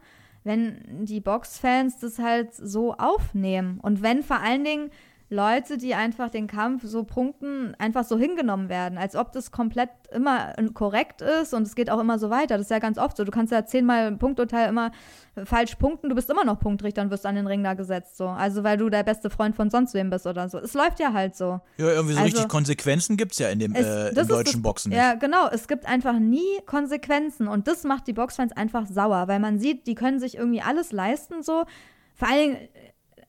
wenn 0.43 1.05
die 1.05 1.19
Boxfans 1.19 1.99
das 1.99 2.17
halt 2.17 2.53
so 2.53 2.93
aufnehmen. 2.93 3.79
Und 3.81 4.01
wenn 4.01 4.23
vor 4.23 4.39
allen 4.39 4.63
Dingen 4.63 4.89
Leute, 5.33 5.77
die 5.77 5.95
einfach 5.95 6.29
den 6.29 6.47
Kampf 6.47 6.83
so 6.85 7.03
punkten, 7.03 7.75
einfach 7.79 8.03
so 8.03 8.17
hingenommen 8.17 8.69
werden, 8.69 8.97
als 8.97 9.15
ob 9.15 9.31
das 9.31 9.51
komplett 9.51 9.89
immer 10.11 10.53
korrekt 10.73 11.21
ist 11.21 11.53
und 11.53 11.63
es 11.63 11.75
geht 11.75 11.89
auch 11.89 11.99
immer 11.99 12.19
so 12.19 12.29
weiter. 12.29 12.57
Das 12.57 12.67
ist 12.67 12.71
ja 12.71 12.79
ganz 12.79 12.97
oft 12.97 13.17
so. 13.17 13.23
Du 13.23 13.31
kannst 13.31 13.51
ja 13.51 13.65
zehnmal 13.65 14.07
ein 14.07 14.19
Punkturteil 14.19 14.69
immer 14.69 14.91
falsch 15.43 15.75
punkten, 15.75 16.09
du 16.09 16.15
bist 16.15 16.29
immer 16.29 16.45
noch 16.45 16.59
Punktrichter 16.59 17.01
und 17.01 17.09
wirst 17.09 17.25
an 17.25 17.35
den 17.35 17.47
Ring 17.47 17.63
da 17.63 17.73
gesetzt. 17.73 18.17
So. 18.17 18.27
Also 18.27 18.63
weil 18.63 18.77
du 18.77 18.89
der 18.89 19.03
beste 19.03 19.31
Freund 19.31 19.55
von 19.55 19.69
sonst 19.71 19.95
wem 19.95 20.11
bist 20.11 20.27
oder 20.27 20.47
so. 20.47 20.59
Es 20.59 20.75
läuft 20.75 20.99
ja 20.99 21.13
halt 21.13 21.35
so. 21.35 21.59
Ja, 21.77 21.87
irgendwie 21.89 22.13
so 22.13 22.19
also, 22.19 22.35
richtig 22.35 22.47
Konsequenzen 22.49 23.17
gibt 23.17 23.31
es 23.31 23.39
ja 23.39 23.49
in 23.49 23.59
dem 23.59 23.73
es, 23.73 23.85
äh, 23.85 24.09
im 24.09 24.27
deutschen 24.27 24.53
das, 24.53 24.61
Boxen 24.61 24.89
nicht. 24.89 24.99
Ja, 24.99 25.15
genau. 25.15 25.47
Es 25.51 25.67
gibt 25.67 25.87
einfach 25.87 26.19
nie 26.19 26.61
Konsequenzen 26.67 27.47
und 27.47 27.67
das 27.67 27.83
macht 27.83 28.07
die 28.07 28.13
Boxfans 28.13 28.51
einfach 28.51 28.85
sauer, 28.85 29.27
weil 29.27 29.39
man 29.39 29.57
sieht, 29.57 29.87
die 29.87 29.95
können 29.95 30.19
sich 30.19 30.37
irgendwie 30.37 30.61
alles 30.61 30.91
leisten 30.91 31.41
so. 31.41 31.65
Vor 32.15 32.27
allen 32.27 32.51
Dingen, 32.51 32.57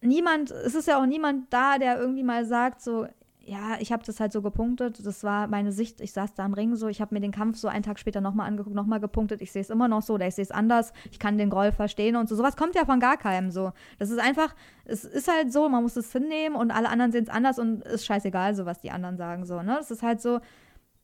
niemand, 0.04 0.50
es 0.50 0.74
ist 0.74 0.88
ja 0.88 1.00
auch 1.00 1.06
niemand 1.06 1.52
da, 1.52 1.78
der 1.78 1.98
irgendwie 1.98 2.22
mal 2.22 2.44
sagt, 2.44 2.80
so, 2.80 3.06
ja, 3.46 3.76
ich 3.78 3.92
habe 3.92 4.02
das 4.04 4.20
halt 4.20 4.32
so 4.32 4.42
gepunktet. 4.42 5.04
Das 5.04 5.22
war 5.22 5.48
meine 5.48 5.72
Sicht. 5.72 6.00
Ich 6.00 6.12
saß 6.12 6.34
da 6.34 6.44
am 6.44 6.54
Ring 6.54 6.76
so. 6.76 6.88
Ich 6.88 7.00
habe 7.00 7.14
mir 7.14 7.20
den 7.20 7.32
Kampf 7.32 7.58
so 7.58 7.68
einen 7.68 7.82
Tag 7.82 7.98
später 7.98 8.20
nochmal 8.20 8.46
angeguckt, 8.48 8.74
nochmal 8.74 9.00
gepunktet. 9.00 9.42
Ich 9.42 9.52
sehe 9.52 9.62
es 9.62 9.70
immer 9.70 9.88
noch 9.88 10.02
so 10.02 10.14
oder 10.14 10.26
ich 10.26 10.34
sehe 10.34 10.44
es 10.44 10.50
anders. 10.50 10.92
Ich 11.10 11.18
kann 11.18 11.38
den 11.38 11.50
Groll 11.50 11.72
verstehen 11.72 12.16
und 12.16 12.28
so. 12.28 12.36
Sowas 12.36 12.56
kommt 12.56 12.74
ja 12.74 12.84
von 12.84 13.00
gar 13.00 13.16
keinem 13.16 13.50
so. 13.50 13.72
Das 13.98 14.10
ist 14.10 14.18
einfach, 14.18 14.54
es 14.84 15.04
ist 15.04 15.28
halt 15.28 15.52
so, 15.52 15.68
man 15.68 15.82
muss 15.82 15.96
es 15.96 16.10
hinnehmen 16.12 16.56
und 16.56 16.70
alle 16.70 16.88
anderen 16.88 17.12
sehen 17.12 17.24
es 17.24 17.30
anders 17.30 17.58
und 17.58 17.82
ist 17.84 18.06
scheißegal, 18.06 18.54
so 18.54 18.66
was 18.66 18.80
die 18.80 18.90
anderen 18.90 19.16
sagen. 19.16 19.44
So, 19.44 19.62
ne? 19.62 19.76
Das 19.78 19.90
ist 19.90 20.02
halt 20.02 20.20
so, 20.20 20.40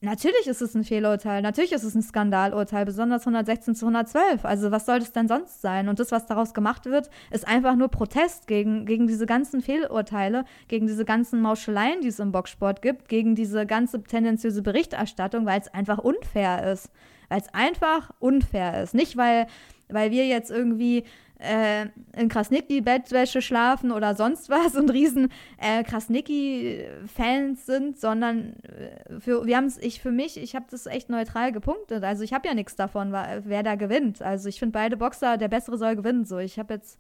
Natürlich 0.03 0.47
ist 0.47 0.63
es 0.63 0.75
ein 0.75 0.83
Fehlurteil, 0.83 1.43
natürlich 1.43 1.73
ist 1.73 1.83
es 1.83 1.95
ein 1.95 2.01
Skandalurteil, 2.01 2.87
besonders 2.87 3.27
116 3.27 3.75
zu 3.75 3.85
112. 3.85 4.47
Also 4.47 4.71
was 4.71 4.87
soll 4.87 4.99
das 4.99 5.13
denn 5.13 5.29
sonst 5.29 5.61
sein? 5.61 5.91
Und 5.91 6.01
das, 6.01 6.11
was 6.11 6.25
daraus 6.25 6.55
gemacht 6.55 6.87
wird, 6.87 7.11
ist 7.31 7.47
einfach 7.47 7.77
nur 7.77 7.89
Protest 7.89 8.47
gegen, 8.47 8.87
gegen 8.87 9.07
diese 9.07 9.27
ganzen 9.27 9.61
Fehlurteile, 9.61 10.47
gegen 10.69 10.87
diese 10.87 11.05
ganzen 11.05 11.43
Mauscheleien, 11.43 12.01
die 12.01 12.09
es 12.09 12.19
im 12.19 12.33
Boxsport 12.33 12.81
gibt, 12.81 13.11
gegen 13.11 13.35
diese 13.35 13.67
ganze 13.67 14.03
tendenziöse 14.03 14.63
Berichterstattung, 14.63 15.45
weil 15.45 15.61
es 15.61 15.69
einfach 15.69 15.99
unfair 15.99 16.73
ist. 16.73 16.91
Weil 17.29 17.43
es 17.43 17.53
einfach 17.53 18.11
unfair 18.21 18.83
ist. 18.83 18.95
Nicht, 18.95 19.19
weil, 19.19 19.49
weil 19.91 20.11
wir 20.13 20.27
jetzt 20.27 20.51
irgendwie 20.51 21.05
äh, 21.41 21.87
in 22.17 22.29
Krasniki-Bettwäsche 22.29 23.43
schlafen 23.43 23.93
oder 23.93 24.15
sonst 24.15 24.51
was 24.51 24.77
und 24.77 24.91
riesen 24.91 25.31
äh, 25.59 25.83
Krasniki-Fans 25.83 27.67
sind, 27.67 27.99
sondern 27.99 28.55
äh, 28.63 29.21
für, 29.21 29.47
wir 29.47 29.57
haben 29.57 29.67
es, 29.67 29.79
ich 29.79 30.01
für 30.01 30.13
mich, 30.13 30.37
ich 30.37 30.55
habe 30.55 30.67
das 30.71 30.87
echt 30.87 31.09
neutral 31.09 31.53
gepunktet. 31.53 32.05
Also 32.05 32.23
ich 32.23 32.33
habe 32.33 32.47
ja 32.47 32.55
nichts 32.55 32.77
davon, 32.77 33.13
wer 33.13 33.63
da 33.63 33.75
gewinnt. 33.75 34.23
Also 34.23 34.49
ich 34.49 34.59
finde 34.59 34.73
beide 34.73 34.97
Boxer, 34.97 35.37
der 35.37 35.49
Bessere 35.49 35.79
soll 35.79 35.97
gewinnen. 35.97 36.25
So, 36.25 36.39
ich 36.39 36.59
habe 36.59 36.75
jetzt 36.75 36.99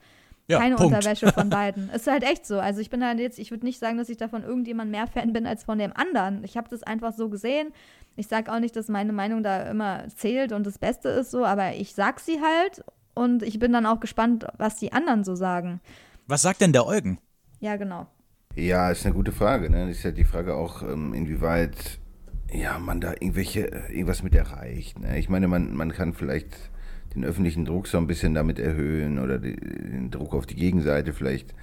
ja, 0.51 0.59
keine 0.59 0.76
Punkt. 0.76 0.95
Unterwäsche 0.95 1.32
von 1.32 1.49
beiden. 1.51 1.91
ist 1.91 2.07
halt 2.07 2.24
echt 2.24 2.47
so. 2.47 2.59
Also 2.59 2.80
ich 2.80 2.91
bin 2.91 3.05
halt 3.05 3.20
jetzt, 3.20 3.38
ich 3.38 3.51
würde 3.51 3.64
nicht 3.64 3.78
sagen, 3.78 3.99
dass 3.99 4.09
ich 4.09 4.16
davon 4.16 4.43
irgendjemand 4.43 4.91
mehr 4.91 5.07
Fan 5.07 5.32
bin 5.32 5.47
als 5.47 5.64
von 5.64 5.78
dem 5.78 5.93
anderen. 5.95 6.43
Ich 6.45 6.57
habe 6.57 6.68
das 6.68 6.82
einfach 6.82 7.12
so 7.12 7.28
gesehen. 7.28 7.68
Ich 8.16 8.26
sage 8.26 8.53
auch 8.53 8.59
nicht, 8.59 8.74
dass 8.74 8.88
meine 8.88 9.12
Meinung 9.12 9.43
da 9.43 9.70
immer 9.70 10.09
zählt 10.09 10.53
und 10.53 10.66
das 10.66 10.78
Beste 10.78 11.09
ist 11.09 11.30
so, 11.30 11.45
aber 11.45 11.74
ich 11.74 11.95
sag 11.95 12.20
sie 12.20 12.41
halt 12.41 12.84
und 13.15 13.43
ich 13.43 13.59
bin 13.59 13.73
dann 13.73 13.87
auch 13.87 14.01
gespannt, 14.01 14.47
was 14.59 14.77
die 14.77 14.93
anderen 14.93 15.25
so 15.25 15.35
sagen. 15.35 15.81
Was 16.27 16.43
sagt 16.43 16.61
denn 16.61 16.73
der 16.73 16.87
Eugen? 16.87 17.19
Ja, 17.61 17.77
genau. 17.77 18.07
Ja, 18.55 18.91
ist 18.91 19.05
eine 19.05 19.15
gute 19.15 19.33
Frage. 19.33 19.71
Ne? 19.71 19.91
Ist 19.91 20.03
ja 20.03 20.11
die 20.11 20.25
Frage 20.25 20.55
auch, 20.55 20.83
ähm, 20.83 21.15
inwieweit 21.15 21.99
ja, 22.53 22.79
man 22.79 23.01
da 23.01 23.13
irgendwelche, 23.13 23.67
irgendwas 23.89 24.23
mit 24.23 24.35
erreicht. 24.35 24.99
Ne? 24.99 25.19
Ich 25.19 25.29
meine, 25.29 25.49
man, 25.49 25.75
man 25.75 25.93
kann 25.93 26.15
vielleicht 26.15 26.57
den 27.15 27.25
öffentlichen 27.25 27.65
Druck 27.65 27.87
so 27.87 27.99
ein 27.99 28.07
bisschen 28.07 28.35
damit 28.35 28.59
erhöhen 28.59 29.19
oder 29.19 29.39
den 29.39 30.11
Druck 30.11 30.35
auf 30.35 30.47
die 30.47 30.57
Gegenseite 30.57 31.13
vielleicht 31.13 31.55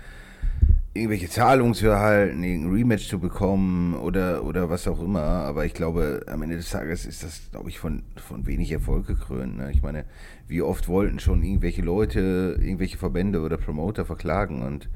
irgendwelche 0.98 1.30
Zahlungen 1.30 1.74
zu 1.74 1.88
erhalten, 1.88 2.44
irgendein 2.44 2.74
Rematch 2.74 3.08
zu 3.08 3.20
bekommen 3.20 3.94
oder, 3.96 4.44
oder 4.44 4.70
was 4.70 4.88
auch 4.88 5.02
immer. 5.02 5.22
Aber 5.22 5.66
ich 5.66 5.74
glaube, 5.74 6.26
am 6.28 6.42
Ende 6.42 6.58
des 6.58 6.70
Tages 6.70 7.06
ist 7.06 7.24
das, 7.24 7.50
glaube 7.52 7.70
ich, 7.70 7.80
von, 7.80 8.04
von 8.16 8.46
wenig 8.46 8.72
Erfolg 8.72 9.08
gekrönt. 9.08 9.58
Ne? 9.58 9.72
Ich 9.72 9.82
meine, 9.82 10.06
wie 10.48 10.62
oft 10.62 10.88
wollten 10.88 11.20
schon 11.20 11.44
irgendwelche 11.44 11.82
Leute, 11.82 12.58
irgendwelche 12.60 12.98
Verbände 12.98 13.42
oder 13.42 13.58
Promoter 13.58 14.06
verklagen 14.06 14.64
und 14.64 14.90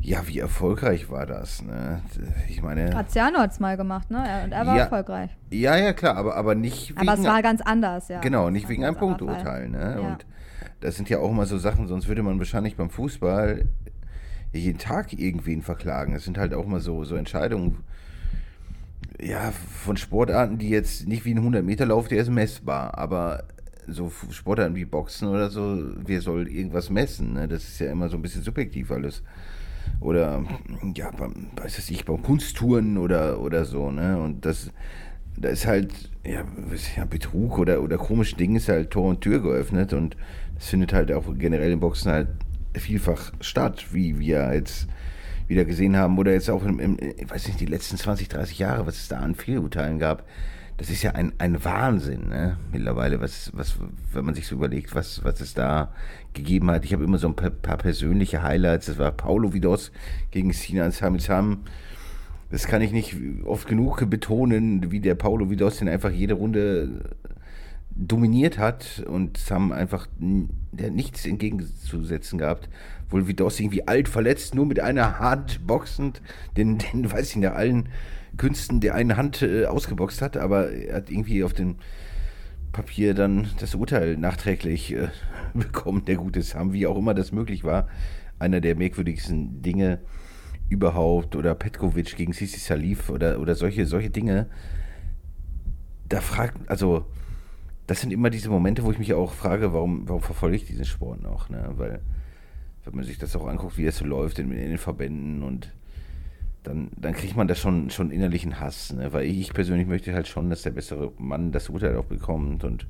ja, 0.00 0.26
wie 0.26 0.38
erfolgreich 0.38 1.10
war 1.10 1.24
das? 1.24 1.62
Ne? 1.62 2.02
Ich 2.48 2.62
meine. 2.62 2.90
Graziano 2.90 3.38
hat 3.38 3.52
es 3.52 3.60
mal 3.60 3.78
gemacht, 3.78 4.10
ne? 4.10 4.42
Und 4.44 4.52
er 4.52 4.66
war 4.66 4.76
ja, 4.76 4.82
erfolgreich. 4.82 5.30
Ja, 5.50 5.78
ja, 5.78 5.94
klar, 5.94 6.16
aber, 6.16 6.36
aber 6.36 6.54
nicht 6.54 6.90
wegen. 6.90 7.08
Aber 7.08 7.18
es 7.18 7.26
war 7.26 7.40
ganz 7.40 7.62
anders, 7.62 8.08
ja. 8.08 8.20
Genau, 8.20 8.50
nicht 8.50 8.68
wegen 8.68 8.84
einem 8.84 8.96
Punkturteil, 8.96 9.70
ne? 9.70 9.96
Ja. 9.98 10.06
Und 10.06 10.26
das 10.80 10.96
sind 10.96 11.08
ja 11.08 11.20
auch 11.20 11.30
immer 11.30 11.46
so 11.46 11.56
Sachen, 11.56 11.88
sonst 11.88 12.06
würde 12.06 12.22
man 12.22 12.38
wahrscheinlich 12.38 12.76
beim 12.76 12.90
Fußball 12.90 13.64
jeden 14.60 14.78
Tag 14.78 15.12
irgendwen 15.12 15.62
verklagen. 15.62 16.14
Es 16.14 16.24
sind 16.24 16.38
halt 16.38 16.54
auch 16.54 16.66
mal 16.66 16.80
so, 16.80 17.04
so 17.04 17.16
Entscheidungen, 17.16 17.78
ja, 19.20 19.52
von 19.52 19.96
Sportarten, 19.96 20.58
die 20.58 20.68
jetzt 20.68 21.06
nicht 21.06 21.24
wie 21.24 21.34
ein 21.34 21.40
100-Meter-Lauf, 21.40 22.08
der 22.08 22.18
ist 22.18 22.30
messbar, 22.30 22.98
aber 22.98 23.44
so 23.86 24.10
Sportarten 24.30 24.76
wie 24.76 24.84
Boxen 24.84 25.28
oder 25.28 25.50
so, 25.50 25.78
wer 26.04 26.20
soll 26.20 26.48
irgendwas 26.48 26.90
messen? 26.90 27.34
Ne? 27.34 27.48
Das 27.48 27.64
ist 27.64 27.78
ja 27.80 27.90
immer 27.90 28.08
so 28.08 28.16
ein 28.16 28.22
bisschen 28.22 28.42
subjektiv 28.42 28.90
alles. 28.90 29.22
Oder, 30.00 30.44
ja, 30.94 31.10
beim, 31.10 31.48
weiß 31.56 31.90
ich, 31.90 32.04
beim 32.04 32.22
Kunsttouren 32.22 32.98
oder, 32.98 33.40
oder 33.40 33.64
so, 33.64 33.90
ne? 33.90 34.18
Und 34.18 34.44
das, 34.46 34.70
da 35.36 35.50
ist 35.50 35.66
halt, 35.66 35.92
ja, 36.24 36.44
ja, 36.96 37.04
Betrug 37.04 37.58
oder, 37.58 37.82
oder 37.82 37.98
komische 37.98 38.36
Dinge 38.36 38.58
ist 38.58 38.68
halt 38.68 38.90
Tor 38.90 39.10
und 39.10 39.20
Tür 39.20 39.40
geöffnet 39.40 39.92
und 39.92 40.16
das 40.54 40.68
findet 40.68 40.92
halt 40.92 41.12
auch 41.12 41.24
generell 41.36 41.72
im 41.72 41.80
Boxen 41.80 42.10
halt 42.12 42.28
vielfach 42.74 43.32
statt, 43.40 43.86
wie 43.92 44.18
wir 44.18 44.52
jetzt 44.54 44.88
wieder 45.48 45.64
gesehen 45.64 45.96
haben. 45.96 46.18
Oder 46.18 46.32
jetzt 46.32 46.50
auch, 46.50 46.64
im, 46.64 46.78
im, 46.78 46.96
ich 47.00 47.30
weiß 47.30 47.46
nicht, 47.46 47.60
die 47.60 47.66
letzten 47.66 47.96
20, 47.96 48.28
30 48.28 48.58
Jahre, 48.58 48.86
was 48.86 48.96
es 48.96 49.08
da 49.08 49.18
an 49.18 49.34
Fehlurteilen 49.34 49.98
gab. 49.98 50.24
Das 50.76 50.90
ist 50.90 51.02
ja 51.04 51.12
ein, 51.12 51.32
ein 51.38 51.64
Wahnsinn, 51.64 52.28
ne? 52.28 52.56
Mittlerweile, 52.72 53.20
was, 53.20 53.52
was, 53.54 53.76
wenn 54.12 54.24
man 54.24 54.34
sich 54.34 54.48
so 54.48 54.56
überlegt, 54.56 54.94
was, 54.94 55.22
was 55.22 55.40
es 55.40 55.54
da 55.54 55.92
gegeben 56.32 56.68
hat. 56.70 56.84
Ich 56.84 56.92
habe 56.92 57.04
immer 57.04 57.18
so 57.18 57.28
ein 57.28 57.36
paar, 57.36 57.50
paar, 57.50 57.76
persönliche 57.76 58.42
Highlights. 58.42 58.86
Das 58.86 58.98
war 58.98 59.12
Paulo 59.12 59.54
Vidos 59.54 59.92
gegen 60.32 60.52
Sinan 60.52 60.90
Samitsam. 60.90 61.60
Das 62.50 62.66
kann 62.66 62.82
ich 62.82 62.90
nicht 62.90 63.16
oft 63.44 63.68
genug 63.68 64.08
betonen, 64.10 64.90
wie 64.90 65.00
der 65.00 65.14
Paulo 65.14 65.48
Vidos 65.48 65.78
den 65.78 65.88
einfach 65.88 66.10
jede 66.10 66.34
Runde 66.34 67.02
dominiert 67.94 68.58
hat 68.58 69.04
und 69.06 69.38
Sam 69.38 69.70
einfach 69.70 70.08
der 70.76 70.90
nichts 70.90 71.26
entgegenzusetzen 71.26 72.38
gehabt. 72.38 72.68
Wohl 73.10 73.28
wie 73.28 73.34
Doss 73.34 73.60
irgendwie 73.60 73.86
alt 73.86 74.08
verletzt, 74.08 74.54
nur 74.54 74.66
mit 74.66 74.80
einer 74.80 75.18
Hand 75.18 75.66
boxend, 75.66 76.22
den, 76.56 76.78
den 76.78 77.10
weiß 77.12 77.34
ich 77.34 77.40
der 77.40 77.56
allen 77.56 77.88
Künsten 78.36 78.80
der 78.80 78.94
einen 78.94 79.16
Hand 79.16 79.42
äh, 79.42 79.66
ausgeboxt 79.66 80.20
hat, 80.20 80.36
aber 80.36 80.70
er 80.70 80.96
hat 80.96 81.10
irgendwie 81.10 81.44
auf 81.44 81.52
dem 81.52 81.76
Papier 82.72 83.14
dann 83.14 83.48
das 83.60 83.74
Urteil 83.74 84.16
nachträglich 84.16 84.92
äh, 84.92 85.08
bekommen, 85.54 86.04
der 86.04 86.16
gute 86.16 86.42
Sam, 86.42 86.72
wie 86.72 86.86
auch 86.86 86.98
immer 86.98 87.14
das 87.14 87.32
möglich 87.32 87.64
war. 87.64 87.88
Einer 88.38 88.60
der 88.60 88.74
merkwürdigsten 88.74 89.62
Dinge 89.62 90.00
überhaupt 90.68 91.36
oder 91.36 91.54
Petkovic 91.54 92.16
gegen 92.16 92.32
Sisi 92.32 92.58
Salif 92.58 93.10
oder, 93.10 93.38
oder 93.38 93.54
solche, 93.54 93.86
solche 93.86 94.10
Dinge. 94.10 94.48
Da 96.08 96.20
fragt, 96.20 96.68
also 96.68 97.06
das 97.86 98.00
sind 98.00 98.12
immer 98.12 98.30
diese 98.30 98.48
Momente, 98.48 98.84
wo 98.84 98.90
ich 98.90 98.98
mich 98.98 99.12
auch 99.14 99.32
frage, 99.32 99.72
warum, 99.72 100.08
warum 100.08 100.22
verfolge 100.22 100.56
ich 100.56 100.64
diesen 100.64 100.84
Sport 100.84 101.22
noch? 101.22 101.50
Ne? 101.50 101.70
Weil, 101.76 102.00
wenn 102.84 102.96
man 102.96 103.04
sich 103.04 103.18
das 103.18 103.36
auch 103.36 103.46
anguckt, 103.46 103.76
wie 103.76 103.86
es 103.86 103.98
so 103.98 104.04
läuft 104.04 104.38
in, 104.38 104.50
in 104.52 104.70
den 104.70 104.78
Verbänden 104.78 105.42
und 105.42 105.72
dann, 106.62 106.88
dann 106.96 107.12
kriegt 107.12 107.36
man 107.36 107.46
da 107.46 107.54
schon, 107.54 107.90
schon 107.90 108.10
innerlichen 108.10 108.58
Hass. 108.58 108.92
Ne? 108.92 109.12
Weil 109.12 109.26
ich 109.26 109.52
persönlich 109.52 109.86
möchte 109.86 110.14
halt 110.14 110.26
schon, 110.28 110.48
dass 110.48 110.62
der 110.62 110.70
bessere 110.70 111.12
Mann 111.18 111.52
das 111.52 111.68
Urteil 111.68 111.96
auch 111.96 112.06
bekommt. 112.06 112.64
Und 112.64 112.86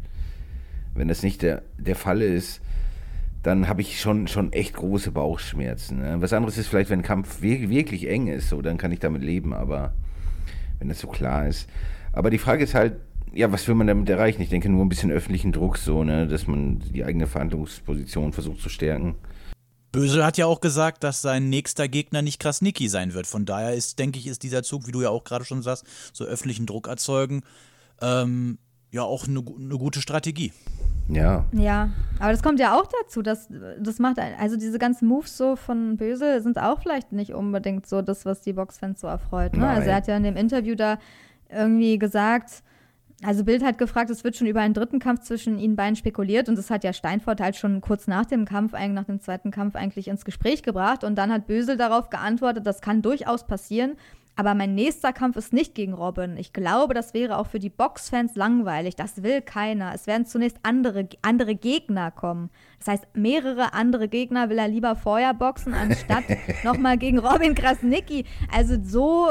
wenn 0.95 1.09
das 1.09 1.25
nicht 1.25 1.43
der, 1.43 1.63
der 1.77 1.97
Fall 1.97 2.23
ist, 2.23 2.61
dann 3.43 3.69
habe 3.69 3.83
ich 3.83 4.01
schon, 4.01 4.29
schon 4.29 4.53
echt 4.53 4.75
große 4.75 5.11
Bauchschmerzen. 5.11 5.99
Ne? 5.99 6.17
Was 6.21 6.33
anderes 6.33 6.57
ist 6.57 6.69
vielleicht, 6.69 6.89
wenn 6.89 7.01
ein 7.01 7.05
Kampf 7.05 7.43
wirklich, 7.43 7.69
wirklich 7.69 8.09
eng 8.09 8.29
ist, 8.29 8.49
so, 8.49 8.63
dann 8.63 8.79
kann 8.79 8.93
ich 8.93 9.01
damit 9.01 9.23
leben, 9.23 9.53
aber 9.53 9.93
wenn 10.79 10.89
das 10.89 11.01
so 11.01 11.09
klar 11.09 11.49
ist. 11.49 11.69
Aber 12.13 12.31
die 12.31 12.39
Frage 12.39 12.63
ist 12.63 12.75
halt, 12.75 12.95
ja, 13.35 13.53
was 13.53 13.67
will 13.69 13.75
man 13.75 13.87
damit 13.87 14.09
erreichen? 14.09 14.43
Ich 14.43 14.49
denke 14.49 14.69
nur 14.69 14.85
ein 14.85 14.89
bisschen 14.89 15.11
öffentlichen 15.11 15.53
Druck, 15.53 15.79
so, 15.79 16.05
ne, 16.05 16.27
dass 16.27 16.47
man 16.47 16.81
die 16.81 17.05
eigene 17.05 17.27
Verhandlungsposition 17.27 18.33
versucht 18.33 18.61
zu 18.61 18.69
stärken. 18.69 19.17
Bösel 19.93 20.25
hat 20.25 20.39
ja 20.39 20.47
auch 20.47 20.61
gesagt, 20.61 21.05
dass 21.05 21.23
sein 21.23 21.49
nächster 21.49 21.87
Gegner 21.87 22.21
nicht 22.21 22.41
Krasniki 22.41 22.89
sein 22.89 23.15
wird. 23.15 23.29
Von 23.29 23.45
daher 23.45 23.75
ist, 23.75 23.99
denke 24.01 24.19
ich, 24.19 24.27
ist 24.27 24.43
dieser 24.43 24.65
Zug, 24.65 24.89
wie 24.89 24.93
du 24.93 25.03
ja 25.03 25.11
auch 25.11 25.23
gerade 25.23 25.45
schon 25.45 25.63
sagst, 25.63 25.85
so 26.13 26.25
öffentlichen 26.25 26.67
Druck 26.67 26.89
erzeugen, 26.89 27.43
ähm, 28.03 28.59
ja 28.91 29.03
auch 29.03 29.29
eine, 29.29 29.39
eine 29.41 29.79
gute 29.79 30.01
Strategie. 30.01 30.53
Ja. 31.09 31.45
Ja, 31.53 31.91
aber 32.19 32.33
das 32.33 32.43
kommt 32.43 32.59
ja 32.59 32.77
auch 32.77 32.89
dazu, 33.03 33.23
dass 33.23 33.49
das 33.79 33.99
macht, 33.99 34.19
also 34.19 34.57
diese 34.57 34.79
ganzen 34.79 35.07
Moves 35.07 35.37
so 35.37 35.55
von 35.55 35.97
Bösel 35.97 36.43
sind 36.43 36.59
auch 36.59 36.81
vielleicht 36.81 37.13
nicht 37.13 37.33
unbedingt 37.33 37.87
so 37.87 38.03
das, 38.03 38.25
was 38.25 38.41
die 38.41 38.55
Boxfans 38.55 39.01
so 39.01 39.07
erfreut. 39.07 39.57
Ne? 39.57 39.69
Also 39.69 39.91
er 39.91 39.97
hat 39.97 40.09
ja 40.09 40.17
in 40.17 40.23
dem 40.23 40.37
Interview 40.37 40.75
da 40.75 40.99
irgendwie 41.51 41.99
gesagt, 41.99 42.63
also 43.23 43.45
Bild 43.45 43.65
hat 43.65 43.79
gefragt, 43.79 44.11
es 44.11 44.25
wird 44.25 44.37
schon 44.37 44.47
über 44.47 44.61
einen 44.61 44.75
dritten 44.75 44.99
Kampf 44.99 45.21
zwischen 45.21 45.59
ihnen 45.59 45.77
beiden 45.77 45.97
spekuliert 45.97 46.49
und 46.49 46.57
das 46.57 46.71
hat 46.71 46.85
ja 46.85 46.93
Steinfort 46.93 47.41
halt 47.41 47.57
schon 47.57 47.81
kurz 47.81 48.07
nach 48.07 48.27
dem 48.27 48.45
Kampf, 48.45 48.73
nach 48.73 49.05
dem 49.05 49.21
zweiten 49.21 49.51
Kampf 49.51 49.77
eigentlich 49.77 50.09
ins 50.09 50.25
Gespräch 50.25 50.63
gebracht 50.63 51.05
und 51.05 51.17
dann 51.17 51.33
hat 51.33 51.47
Bösel 51.47 51.77
darauf 51.77 52.11
geantwortet, 52.11 52.67
das 52.67 52.81
kann 52.81 53.03
durchaus 53.03 53.47
passieren, 53.47 53.97
aber 54.37 54.55
mein 54.55 54.75
nächster 54.75 55.13
Kampf 55.13 55.37
ist 55.37 55.53
nicht 55.53 55.75
gegen 55.75 55.95
Robin. 55.95 56.37
Ich 56.37 56.53
glaube, 56.53 56.93
das 56.93 57.15
wäre 57.15 57.39
auch 57.39 57.47
für 57.47 57.61
die 57.61 57.71
Boxfans 57.71 58.35
langweilig. 58.35 58.97
Das 58.97 59.23
will 59.23 59.43
keiner. 59.43 59.93
Es 59.95 60.09
werden 60.09 60.27
zunächst 60.27 60.59
andere, 60.65 61.09
andere 61.23 61.55
Gegner 61.55 62.11
kommen. 62.11 62.51
Das 62.79 62.89
heißt, 62.89 63.05
mehrere 63.15 63.75
andere 63.75 64.09
Gegner 64.09 64.51
will 64.51 64.59
er 64.59 64.67
lieber 64.67 64.97
vorher 64.97 65.35
boxen, 65.35 65.73
anstatt 65.73 66.25
nochmal 66.65 66.99
gegen 66.99 67.19
Robin 67.19 67.55
Krasnicki. 67.55 68.25
Also 68.53 68.77
so 68.83 69.29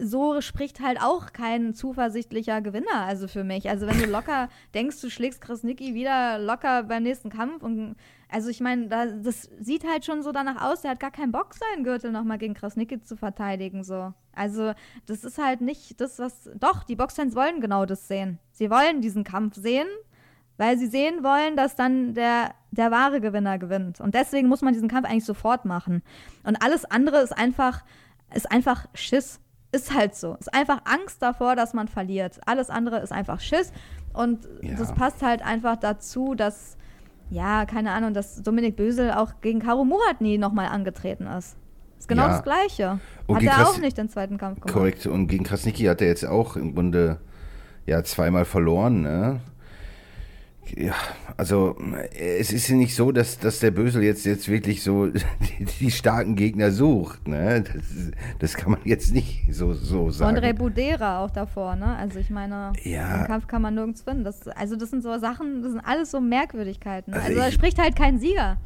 so 0.00 0.40
spricht 0.40 0.80
halt 0.80 1.00
auch 1.00 1.32
kein 1.32 1.74
zuversichtlicher 1.74 2.60
Gewinner, 2.60 3.02
also 3.06 3.28
für 3.28 3.44
mich. 3.44 3.68
Also 3.68 3.86
wenn 3.86 3.98
du 3.98 4.06
locker 4.06 4.48
denkst, 4.74 5.00
du 5.00 5.10
schlägst 5.10 5.40
Krasnicki 5.40 5.94
wieder 5.94 6.38
locker 6.38 6.84
beim 6.84 7.02
nächsten 7.02 7.30
Kampf 7.30 7.62
und 7.62 7.96
also 8.28 8.48
ich 8.48 8.60
meine, 8.60 8.88
da, 8.88 9.06
das 9.06 9.50
sieht 9.60 9.86
halt 9.86 10.04
schon 10.06 10.22
so 10.22 10.32
danach 10.32 10.62
aus, 10.62 10.82
der 10.82 10.92
hat 10.92 11.00
gar 11.00 11.10
keinen 11.10 11.32
Bock, 11.32 11.54
seinen 11.54 11.84
Gürtel 11.84 12.12
nochmal 12.12 12.38
gegen 12.38 12.54
Krasnicki 12.54 13.00
zu 13.00 13.16
verteidigen, 13.16 13.84
so. 13.84 14.14
Also 14.34 14.72
das 15.06 15.24
ist 15.24 15.38
halt 15.38 15.60
nicht 15.60 16.00
das, 16.00 16.18
was, 16.18 16.50
doch, 16.54 16.84
die 16.84 16.96
Boxfans 16.96 17.36
wollen 17.36 17.60
genau 17.60 17.84
das 17.84 18.08
sehen. 18.08 18.38
Sie 18.52 18.70
wollen 18.70 19.02
diesen 19.02 19.24
Kampf 19.24 19.56
sehen, 19.56 19.86
weil 20.56 20.78
sie 20.78 20.86
sehen 20.86 21.22
wollen, 21.22 21.56
dass 21.56 21.76
dann 21.76 22.14
der, 22.14 22.54
der 22.70 22.90
wahre 22.90 23.20
Gewinner 23.20 23.58
gewinnt. 23.58 24.00
Und 24.00 24.14
deswegen 24.14 24.48
muss 24.48 24.62
man 24.62 24.72
diesen 24.72 24.88
Kampf 24.88 25.06
eigentlich 25.06 25.26
sofort 25.26 25.66
machen. 25.66 26.02
Und 26.44 26.56
alles 26.62 26.86
andere 26.86 27.20
ist 27.20 27.32
einfach, 27.32 27.84
ist 28.34 28.50
einfach 28.50 28.86
Schiss. 28.94 29.41
Ist 29.72 29.94
halt 29.94 30.14
so. 30.14 30.34
Ist 30.34 30.52
einfach 30.52 30.82
Angst 30.84 31.22
davor, 31.22 31.56
dass 31.56 31.72
man 31.72 31.88
verliert. 31.88 32.38
Alles 32.46 32.70
andere 32.70 32.98
ist 33.00 33.10
einfach 33.12 33.40
Schiss. 33.40 33.72
Und 34.12 34.46
ja. 34.60 34.76
das 34.76 34.92
passt 34.92 35.22
halt 35.22 35.42
einfach 35.42 35.76
dazu, 35.76 36.34
dass, 36.34 36.76
ja, 37.30 37.64
keine 37.64 37.92
Ahnung, 37.92 38.12
dass 38.12 38.42
Dominik 38.42 38.76
Bösel 38.76 39.12
auch 39.12 39.40
gegen 39.40 39.60
Karo 39.60 39.84
Murat 39.84 40.20
nie 40.20 40.36
nochmal 40.36 40.68
angetreten 40.68 41.26
ist. 41.26 41.56
Ist 41.98 42.08
genau 42.08 42.24
ja. 42.24 42.28
das 42.28 42.42
Gleiche. 42.42 42.98
Und 43.26 43.36
hat 43.36 43.42
er 43.44 43.50
Kras 43.52 43.68
auch 43.68 43.78
nicht 43.78 43.96
den 43.96 44.08
zweiten 44.08 44.36
Kampf 44.36 44.60
gemacht. 44.60 44.74
Korrekt. 44.74 45.06
Und 45.06 45.28
gegen 45.28 45.44
Krasniki 45.44 45.84
hat 45.84 46.02
er 46.02 46.08
jetzt 46.08 46.26
auch 46.26 46.56
im 46.56 46.74
Grunde 46.74 47.18
ja 47.86 48.02
zweimal 48.04 48.44
verloren, 48.44 49.02
ne? 49.02 49.40
Ja, 50.76 50.94
also 51.36 51.76
es 52.18 52.52
ist 52.52 52.68
ja 52.68 52.76
nicht 52.76 52.94
so, 52.94 53.12
dass, 53.12 53.38
dass 53.38 53.58
der 53.58 53.72
Bösel 53.72 54.02
jetzt, 54.02 54.24
jetzt 54.24 54.48
wirklich 54.48 54.82
so 54.82 55.06
die, 55.58 55.64
die 55.80 55.90
starken 55.90 56.36
Gegner 56.36 56.70
sucht. 56.70 57.26
Ne? 57.26 57.62
Das, 57.62 57.84
das, 58.38 58.54
kann 58.54 58.72
man 58.72 58.80
jetzt 58.84 59.12
nicht 59.12 59.52
so, 59.52 59.74
so 59.74 60.10
sagen. 60.10 60.36
Andre 60.36 60.54
Budera 60.54 61.24
auch 61.24 61.30
davor, 61.30 61.76
ne? 61.76 61.96
Also 61.96 62.20
ich 62.20 62.30
meine, 62.30 62.72
ja. 62.84 63.18
den 63.18 63.26
Kampf 63.26 63.48
kann 63.48 63.60
man 63.60 63.74
nirgends 63.74 64.02
finden. 64.02 64.24
Das, 64.24 64.48
also 64.48 64.76
das 64.76 64.90
sind 64.90 65.02
so 65.02 65.18
Sachen, 65.18 65.62
das 65.62 65.72
sind 65.72 65.80
alles 65.80 66.10
so 66.10 66.20
Merkwürdigkeiten. 66.20 67.12
Also, 67.12 67.26
also 67.26 67.40
da 67.40 67.50
spricht 67.50 67.78
halt 67.78 67.96
kein 67.96 68.18
Sieger. 68.18 68.56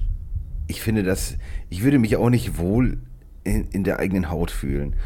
Ich 0.68 0.82
finde 0.82 1.03
das, 1.03 1.36
ich 1.70 1.82
würde 1.82 1.99
mich 1.99 2.16
auch 2.16 2.30
nicht 2.30 2.59
wohl 2.59 2.99
in, 3.42 3.68
in 3.70 3.84
der 3.84 3.99
eigenen 3.99 4.30
Haut 4.30 4.51
fühlen. 4.51 4.97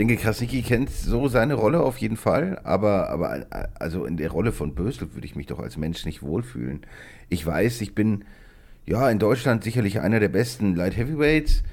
Ich 0.00 0.06
denke, 0.06 0.22
Krasnicki 0.22 0.62
kennt 0.62 0.88
so 0.88 1.28
seine 1.28 1.52
Rolle 1.52 1.80
auf 1.82 1.98
jeden 1.98 2.16
Fall, 2.16 2.58
aber, 2.64 3.10
aber 3.10 3.44
also 3.78 4.06
in 4.06 4.16
der 4.16 4.30
Rolle 4.30 4.50
von 4.50 4.74
Bösel 4.74 5.12
würde 5.12 5.26
ich 5.26 5.36
mich 5.36 5.44
doch 5.44 5.58
als 5.58 5.76
Mensch 5.76 6.06
nicht 6.06 6.22
wohlfühlen. 6.22 6.86
Ich 7.28 7.44
weiß, 7.44 7.82
ich 7.82 7.94
bin 7.94 8.24
ja 8.86 9.10
in 9.10 9.18
Deutschland 9.18 9.62
sicherlich 9.62 10.00
einer 10.00 10.18
der 10.18 10.30
besten 10.30 10.74
Light 10.74 10.96
Heavyweights, 10.96 11.64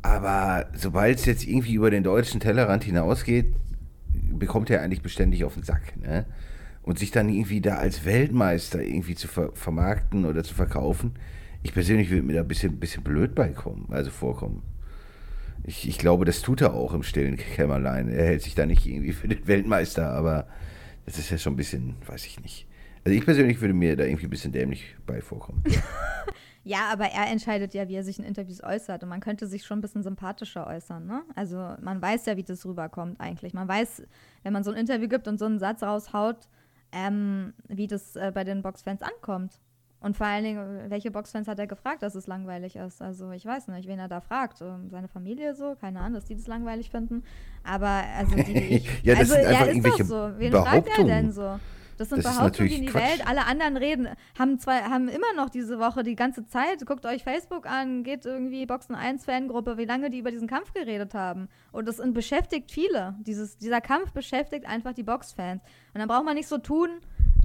aber 0.00 0.70
sobald 0.72 1.18
es 1.18 1.26
jetzt 1.26 1.46
irgendwie 1.46 1.74
über 1.74 1.90
den 1.90 2.04
deutschen 2.04 2.40
Tellerrand 2.40 2.84
hinausgeht, 2.84 3.52
bekommt 4.32 4.70
er 4.70 4.80
eigentlich 4.80 5.02
beständig 5.02 5.44
auf 5.44 5.52
den 5.52 5.64
Sack. 5.64 5.94
Ne? 6.00 6.24
Und 6.84 6.98
sich 6.98 7.10
dann 7.10 7.28
irgendwie 7.28 7.60
da 7.60 7.74
als 7.74 8.06
Weltmeister 8.06 8.82
irgendwie 8.82 9.14
zu 9.14 9.28
ver 9.28 9.50
vermarkten 9.52 10.24
oder 10.24 10.42
zu 10.42 10.54
verkaufen, 10.54 11.16
ich 11.62 11.74
persönlich 11.74 12.08
würde 12.08 12.22
mir 12.22 12.32
da 12.32 12.40
ein 12.40 12.48
bisschen, 12.48 12.80
bisschen 12.80 13.02
blöd 13.02 13.34
beikommen, 13.34 13.88
also 13.90 14.10
vorkommen. 14.10 14.62
Ich, 15.66 15.88
ich 15.88 15.98
glaube, 15.98 16.24
das 16.24 16.42
tut 16.42 16.60
er 16.60 16.74
auch 16.74 16.92
im 16.92 17.02
stillen 17.02 17.36
Kämmerlein. 17.36 18.08
Er 18.08 18.26
hält 18.26 18.42
sich 18.42 18.54
da 18.54 18.66
nicht 18.66 18.86
irgendwie 18.86 19.12
für 19.12 19.28
den 19.28 19.46
Weltmeister, 19.46 20.10
aber 20.10 20.46
das 21.06 21.18
ist 21.18 21.30
ja 21.30 21.38
schon 21.38 21.54
ein 21.54 21.56
bisschen, 21.56 21.96
weiß 22.06 22.26
ich 22.26 22.40
nicht. 22.40 22.66
Also 23.04 23.16
ich 23.16 23.24
persönlich 23.24 23.60
würde 23.60 23.74
mir 23.74 23.96
da 23.96 24.04
irgendwie 24.04 24.26
ein 24.26 24.30
bisschen 24.30 24.52
dämlich 24.52 24.94
bei 25.06 25.20
vorkommen. 25.20 25.62
ja, 26.64 26.90
aber 26.92 27.06
er 27.06 27.30
entscheidet 27.30 27.74
ja, 27.74 27.88
wie 27.88 27.94
er 27.94 28.04
sich 28.04 28.18
in 28.18 28.24
Interviews 28.24 28.62
äußert. 28.62 29.02
Und 29.02 29.08
man 29.08 29.20
könnte 29.20 29.46
sich 29.46 29.64
schon 29.64 29.78
ein 29.78 29.82
bisschen 29.82 30.02
sympathischer 30.02 30.66
äußern, 30.66 31.06
ne? 31.06 31.22
Also 31.34 31.56
man 31.80 32.00
weiß 32.00 32.26
ja, 32.26 32.36
wie 32.36 32.42
das 32.42 32.64
rüberkommt 32.64 33.20
eigentlich. 33.20 33.52
Man 33.52 33.68
weiß, 33.68 34.02
wenn 34.42 34.52
man 34.52 34.64
so 34.64 34.70
ein 34.70 34.76
Interview 34.76 35.08
gibt 35.08 35.28
und 35.28 35.38
so 35.38 35.44
einen 35.46 35.58
Satz 35.58 35.82
raushaut, 35.82 36.48
ähm, 36.92 37.52
wie 37.68 37.86
das 37.86 38.16
äh, 38.16 38.32
bei 38.34 38.44
den 38.44 38.62
Boxfans 38.62 39.02
ankommt. 39.02 39.60
Und 40.04 40.18
vor 40.18 40.26
allen 40.26 40.44
Dingen, 40.44 40.90
welche 40.90 41.10
Boxfans 41.10 41.48
hat 41.48 41.58
er 41.58 41.66
gefragt, 41.66 42.02
dass 42.02 42.14
es 42.14 42.26
langweilig 42.26 42.76
ist? 42.76 43.00
Also 43.00 43.30
ich 43.30 43.46
weiß 43.46 43.68
nicht, 43.68 43.88
wen 43.88 43.98
er 43.98 44.06
da 44.06 44.20
fragt. 44.20 44.60
Ähm, 44.60 44.90
seine 44.90 45.08
Familie 45.08 45.54
so, 45.54 45.76
keine 45.80 46.00
Ahnung, 46.00 46.12
dass 46.12 46.26
die 46.26 46.36
das 46.36 46.46
langweilig 46.46 46.90
finden. 46.90 47.22
Aber 47.62 48.02
also 48.18 48.36
die, 48.36 48.52
ich, 48.76 49.02
ja, 49.02 49.14
das 49.14 49.30
also 49.30 49.32
sind 49.32 49.46
einfach 49.46 49.60
ja, 49.60 49.66
irgendwelche 49.66 50.04
so. 50.04 50.30
Wen 50.36 50.52
fragt 50.52 50.98
er 50.98 51.04
denn 51.04 51.32
so? 51.32 51.58
Das 51.96 52.10
sind 52.10 52.22
das 52.22 52.36
Behauptungen, 52.36 52.68
die 52.68 52.76
in 52.76 52.82
die 52.82 52.88
Quatsch. 52.88 53.02
Welt. 53.02 53.26
Alle 53.26 53.46
anderen 53.46 53.78
reden, 53.78 54.08
haben 54.38 54.58
zwei, 54.58 54.82
haben 54.82 55.08
immer 55.08 55.32
noch 55.36 55.48
diese 55.48 55.78
Woche 55.78 56.02
die 56.02 56.16
ganze 56.16 56.44
Zeit. 56.44 56.84
Guckt 56.84 57.06
euch 57.06 57.24
Facebook 57.24 57.66
an, 57.66 58.02
geht 58.02 58.26
irgendwie 58.26 58.66
Boxen 58.66 58.94
1 58.94 59.24
Fangruppe, 59.24 59.78
wie 59.78 59.86
lange 59.86 60.10
die 60.10 60.18
über 60.18 60.30
diesen 60.30 60.48
Kampf 60.48 60.74
geredet 60.74 61.14
haben. 61.14 61.48
Und 61.72 61.88
das 61.88 62.02
beschäftigt 62.12 62.70
viele. 62.70 63.14
Dieses, 63.20 63.56
dieser 63.56 63.80
Kampf 63.80 64.12
beschäftigt 64.12 64.66
einfach 64.66 64.92
die 64.92 65.02
Boxfans. 65.02 65.62
Und 65.94 66.00
dann 66.00 66.08
braucht 66.08 66.24
man 66.24 66.34
nicht 66.34 66.48
so 66.48 66.58
tun, 66.58 66.90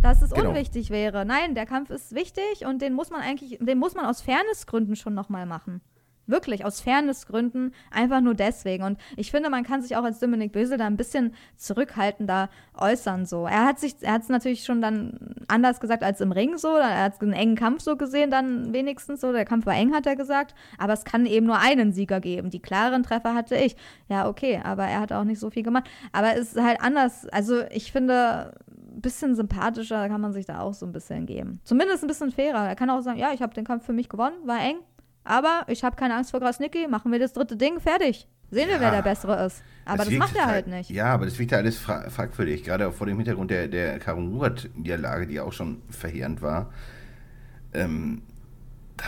dass 0.01 0.21
es 0.21 0.31
genau. 0.31 0.49
unwichtig 0.49 0.89
wäre. 0.89 1.25
Nein, 1.25 1.55
der 1.55 1.65
Kampf 1.65 1.89
ist 1.89 2.13
wichtig 2.15 2.65
und 2.65 2.81
den 2.81 2.93
muss 2.93 3.09
man 3.09 3.21
eigentlich, 3.21 3.57
den 3.59 3.77
muss 3.77 3.95
man 3.95 4.05
aus 4.05 4.21
Fairnessgründen 4.21 4.95
schon 4.95 5.13
nochmal 5.13 5.45
machen. 5.45 5.81
Wirklich, 6.29 6.63
aus 6.63 6.79
Fairnessgründen, 6.79 7.73
einfach 7.89 8.21
nur 8.21 8.35
deswegen. 8.35 8.83
Und 8.83 8.99
ich 9.17 9.31
finde, 9.31 9.49
man 9.49 9.63
kann 9.63 9.81
sich 9.81 9.97
auch 9.97 10.03
als 10.03 10.19
Dominik 10.19 10.51
Bösel 10.51 10.77
da 10.77 10.85
ein 10.85 10.95
bisschen 10.95 11.33
zurückhaltender 11.57 12.51
äußern. 12.77 13.25
So. 13.25 13.47
Er 13.47 13.65
hat 13.65 13.79
sich, 13.79 13.95
er 14.01 14.13
hat 14.13 14.21
es 14.21 14.29
natürlich 14.29 14.63
schon 14.63 14.79
dann 14.79 15.33
anders 15.47 15.79
gesagt 15.79 16.03
als 16.03 16.21
im 16.21 16.31
Ring 16.31 16.59
so. 16.59 16.75
Er 16.75 17.01
hat 17.01 17.19
einen 17.23 17.33
engen 17.33 17.55
Kampf 17.55 17.81
so 17.81 17.97
gesehen, 17.97 18.29
dann 18.29 18.73
wenigstens 18.73 19.21
so. 19.21 19.31
Der 19.31 19.43
Kampf 19.43 19.65
war 19.65 19.73
eng, 19.73 19.91
hat 19.91 20.05
er 20.05 20.15
gesagt. 20.15 20.53
Aber 20.77 20.93
es 20.93 21.03
kann 21.03 21.25
eben 21.25 21.47
nur 21.47 21.57
einen 21.57 21.93
Sieger 21.93 22.19
geben. 22.19 22.51
Die 22.51 22.61
klaren 22.61 23.01
Treffer 23.01 23.33
hatte 23.33 23.55
ich. 23.55 23.75
Ja, 24.07 24.27
okay, 24.29 24.61
aber 24.63 24.83
er 24.83 24.99
hat 24.99 25.11
auch 25.11 25.23
nicht 25.23 25.39
so 25.39 25.49
viel 25.49 25.63
gemacht. 25.63 25.89
Aber 26.11 26.35
es 26.35 26.53
ist 26.53 26.61
halt 26.61 26.79
anders. 26.79 27.27
Also 27.29 27.63
ich 27.71 27.91
finde, 27.91 28.53
bisschen 29.01 29.35
sympathischer 29.35 30.07
kann 30.09 30.21
man 30.21 30.33
sich 30.33 30.45
da 30.45 30.59
auch 30.59 30.73
so 30.73 30.85
ein 30.85 30.91
bisschen 30.91 31.25
geben. 31.25 31.59
Zumindest 31.63 32.03
ein 32.03 32.07
bisschen 32.07 32.31
fairer. 32.31 32.67
Er 32.67 32.75
kann 32.75 32.89
auch 32.89 33.01
sagen, 33.01 33.19
ja, 33.19 33.31
ich 33.33 33.41
habe 33.41 33.53
den 33.53 33.65
Kampf 33.65 33.85
für 33.85 33.93
mich 33.93 34.09
gewonnen, 34.09 34.35
war 34.45 34.59
eng, 34.61 34.77
aber 35.23 35.63
ich 35.67 35.83
habe 35.83 35.95
keine 35.95 36.15
Angst 36.15 36.31
vor 36.31 36.39
Grasnicki, 36.39 36.87
machen 36.87 37.11
wir 37.11 37.19
das 37.19 37.33
dritte 37.33 37.55
Ding, 37.57 37.79
fertig. 37.79 38.27
Sehen 38.51 38.67
wir, 38.67 38.79
wer 38.79 38.89
der 38.89 39.03
Bessere 39.03 39.45
ist. 39.45 39.61
Aber 39.85 39.97
das, 39.97 40.09
das 40.09 40.17
macht 40.17 40.35
er 40.35 40.47
halt 40.47 40.67
nicht. 40.67 40.89
Ja, 40.89 41.13
aber 41.13 41.25
das 41.25 41.37
wirkt 41.37 41.51
ja 41.51 41.59
alles 41.59 41.77
fra 41.77 42.09
fragwürdig, 42.09 42.63
gerade 42.63 42.91
vor 42.91 43.05
dem 43.05 43.17
Hintergrund 43.17 43.51
der, 43.51 43.67
der 43.67 43.99
Karo 43.99 44.21
Murat-Niederlage, 44.21 45.27
die 45.27 45.39
auch 45.39 45.53
schon 45.53 45.83
verheerend 45.89 46.41
war. 46.41 46.71
Ähm, 47.73 48.23
da, 48.97 49.05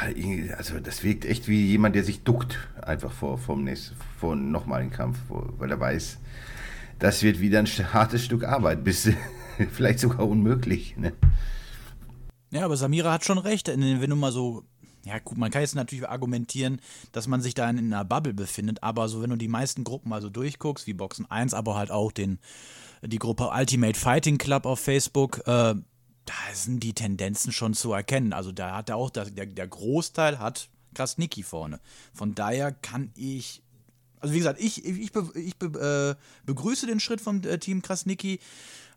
also 0.57 0.79
das 0.79 1.03
wirkt 1.03 1.25
echt 1.25 1.47
wie 1.47 1.65
jemand, 1.65 1.95
der 1.95 2.03
sich 2.03 2.23
duckt, 2.23 2.59
einfach 2.81 3.11
vor, 3.11 3.39
vom 3.39 3.63
nächsten, 3.63 3.95
vor 4.19 4.35
nochmaligen 4.35 4.91
Kampf, 4.91 5.17
weil 5.29 5.71
er 5.71 5.79
weiß, 5.79 6.19
das 6.99 7.23
wird 7.23 7.39
wieder 7.39 7.59
ein 7.59 7.93
hartes 7.93 8.23
Stück 8.23 8.43
Arbeit, 8.43 8.83
bis 8.83 9.09
vielleicht 9.71 9.99
sogar 9.99 10.27
unmöglich. 10.27 10.95
Ne? 10.97 11.13
Ja, 12.51 12.65
aber 12.65 12.77
Samira 12.77 13.13
hat 13.13 13.25
schon 13.25 13.37
recht. 13.37 13.67
Wenn 13.67 14.09
du 14.09 14.15
mal 14.15 14.31
so 14.31 14.63
ja, 15.03 15.17
gut, 15.19 15.37
man 15.37 15.49
kann 15.49 15.61
jetzt 15.61 15.75
natürlich 15.75 16.07
argumentieren, 16.07 16.79
dass 17.11 17.27
man 17.27 17.41
sich 17.41 17.53
da 17.53 17.69
in 17.69 17.79
einer 17.79 18.05
Bubble 18.05 18.33
befindet, 18.33 18.83
aber 18.83 19.09
so, 19.09 19.21
wenn 19.21 19.31
du 19.31 19.35
die 19.35 19.47
meisten 19.47 19.83
Gruppen 19.83 20.09
mal 20.09 20.21
so 20.21 20.29
durchguckst, 20.29 20.85
wie 20.85 20.93
Boxen 20.93 21.29
1, 21.29 21.53
aber 21.53 21.75
halt 21.75 21.89
auch 21.91 22.11
den, 22.11 22.39
die 23.01 23.17
Gruppe 23.17 23.49
Ultimate 23.51 23.97
Fighting 23.97 24.37
Club 24.37 24.65
auf 24.65 24.79
Facebook, 24.79 25.39
äh, 25.47 25.73
da 26.25 26.33
sind 26.53 26.83
die 26.83 26.93
Tendenzen 26.93 27.51
schon 27.51 27.73
zu 27.73 27.91
erkennen. 27.93 28.31
Also 28.31 28.51
da 28.51 28.75
hat 28.75 28.89
er 28.89 28.97
auch, 28.97 29.09
der, 29.09 29.25
der 29.25 29.67
Großteil 29.67 30.37
hat 30.37 30.69
Krasniki 30.93 31.41
vorne. 31.41 31.79
Von 32.13 32.35
daher 32.35 32.71
kann 32.71 33.11
ich 33.15 33.63
also 34.21 34.35
wie 34.35 34.37
gesagt, 34.37 34.61
ich, 34.61 34.85
ich, 34.85 35.11
ich 35.35 35.57
be, 35.57 36.15
äh, 36.15 36.45
begrüße 36.45 36.85
den 36.85 36.99
Schritt 36.99 37.21
vom 37.21 37.41
äh, 37.43 37.57
Team 37.57 37.81
Krasniki. 37.81 38.39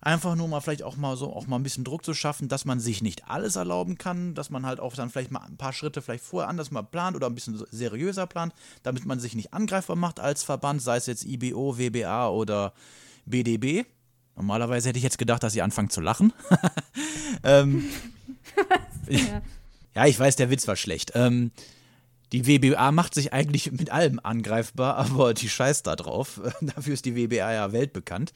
Einfach 0.04 0.34
nur 0.34 0.48
mal 0.48 0.60
vielleicht 0.60 0.82
auch 0.82 0.96
mal 0.96 1.16
so 1.16 1.32
auch 1.32 1.46
mal 1.46 1.56
ein 1.56 1.62
bisschen 1.62 1.82
Druck 1.82 2.04
zu 2.04 2.12
schaffen, 2.12 2.48
dass 2.48 2.66
man 2.66 2.78
sich 2.78 3.00
nicht 3.00 3.26
alles 3.26 3.56
erlauben 3.56 3.96
kann, 3.96 4.34
dass 4.34 4.50
man 4.50 4.66
halt 4.66 4.78
auch 4.78 4.94
dann 4.94 5.08
vielleicht 5.08 5.30
mal 5.30 5.40
ein 5.40 5.56
paar 5.56 5.72
Schritte 5.72 6.02
vielleicht 6.02 6.24
vorher 6.24 6.50
anders 6.50 6.70
mal 6.70 6.82
plant 6.82 7.16
oder 7.16 7.26
ein 7.26 7.34
bisschen 7.34 7.64
seriöser 7.70 8.26
plant, 8.26 8.52
damit 8.82 9.06
man 9.06 9.18
sich 9.18 9.34
nicht 9.34 9.54
angreifbar 9.54 9.96
macht 9.96 10.20
als 10.20 10.42
Verband, 10.42 10.82
sei 10.82 10.98
es 10.98 11.06
jetzt 11.06 11.24
IBO, 11.24 11.78
WBA 11.78 12.28
oder 12.28 12.74
BDB. 13.24 13.86
Normalerweise 14.36 14.90
hätte 14.90 14.98
ich 14.98 15.04
jetzt 15.04 15.16
gedacht, 15.16 15.42
dass 15.42 15.54
sie 15.54 15.62
anfangen 15.62 15.88
zu 15.88 16.02
lachen. 16.02 16.34
ähm, 17.42 17.88
ja. 19.08 19.40
ja, 19.94 20.06
ich 20.06 20.20
weiß, 20.20 20.36
der 20.36 20.50
Witz 20.50 20.68
war 20.68 20.76
schlecht. 20.76 21.12
Ähm, 21.14 21.50
die 22.32 22.46
WBA 22.46 22.90
macht 22.92 23.14
sich 23.14 23.32
eigentlich 23.32 23.72
mit 23.72 23.90
allem 23.90 24.20
angreifbar, 24.22 24.96
aber 24.96 25.34
die 25.34 25.48
scheißt 25.48 25.86
da 25.86 25.96
drauf. 25.96 26.40
Dafür 26.60 26.92
ist 26.92 27.04
die 27.04 27.16
WBA 27.16 27.52
ja 27.52 27.72
weltbekannt. 27.72 28.32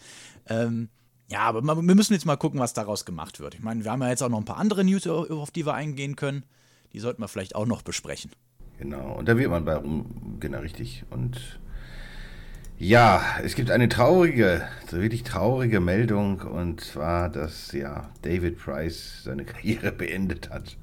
Ähm, 0.47 0.89
ja, 1.31 1.41
aber 1.41 1.63
wir 1.63 1.95
müssen 1.95 2.15
jetzt 2.15 2.25
mal 2.25 2.37
gucken, 2.37 2.59
was 2.59 2.73
daraus 2.73 3.05
gemacht 3.05 3.39
wird. 3.39 3.55
Ich 3.55 3.63
meine, 3.63 3.85
wir 3.85 3.91
haben 3.91 4.01
ja 4.01 4.09
jetzt 4.09 4.23
auch 4.23 4.31
noch 4.31 4.39
ein 4.39 4.47
paar 4.47 4.57
andere 4.57 4.83
News, 4.83 5.07
auf 5.07 5.51
die 5.51 5.67
wir 5.67 5.75
eingehen 5.75 6.17
können. 6.17 6.45
Die 6.95 7.01
sollten 7.01 7.21
wir 7.21 7.29
vielleicht 7.29 7.55
auch 7.55 7.67
noch 7.67 7.83
besprechen. 7.83 8.31
Genau, 8.79 9.15
und 9.15 9.29
da 9.29 9.37
wird 9.37 9.51
man 9.51 9.65
bei 9.65 9.75
rum, 9.75 10.37
genau 10.41 10.61
richtig. 10.61 11.05
Und 11.11 11.59
ja, 12.79 13.23
es 13.43 13.57
gibt 13.57 13.71
eine 13.71 13.89
traurige, 13.89 14.63
wirklich 14.91 15.23
traurige 15.25 15.81
Meldung, 15.81 16.41
und 16.41 16.81
zwar, 16.81 17.29
dass 17.29 17.73
ja 17.73 18.09
David 18.23 18.59
Price 18.59 19.25
seine 19.25 19.45
Karriere 19.45 19.93
beendet 19.97 20.49
hat. 20.49 20.77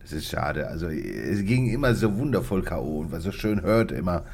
Das 0.00 0.12
ist 0.12 0.28
schade. 0.28 0.66
Also 0.66 0.88
es 0.88 1.44
ging 1.44 1.70
immer 1.70 1.94
so 1.94 2.16
wundervoll 2.18 2.62
K.O. 2.62 3.00
und 3.00 3.12
war 3.12 3.20
so 3.20 3.30
schön 3.30 3.62
hört 3.62 3.92
immer. 3.92 4.24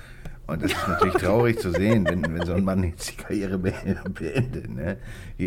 Und 0.51 0.65
das 0.65 0.73
ist 0.73 0.89
natürlich 0.89 1.15
traurig 1.15 1.59
zu 1.61 1.71
sehen, 1.71 2.05
wenn, 2.09 2.23
wenn 2.23 2.45
so 2.45 2.55
ein 2.55 2.65
Mann 2.65 2.83
jetzt 2.83 3.13
die 3.13 3.17
Karriere 3.23 3.57
beendet. 3.57 4.69
Ne? 4.69 4.97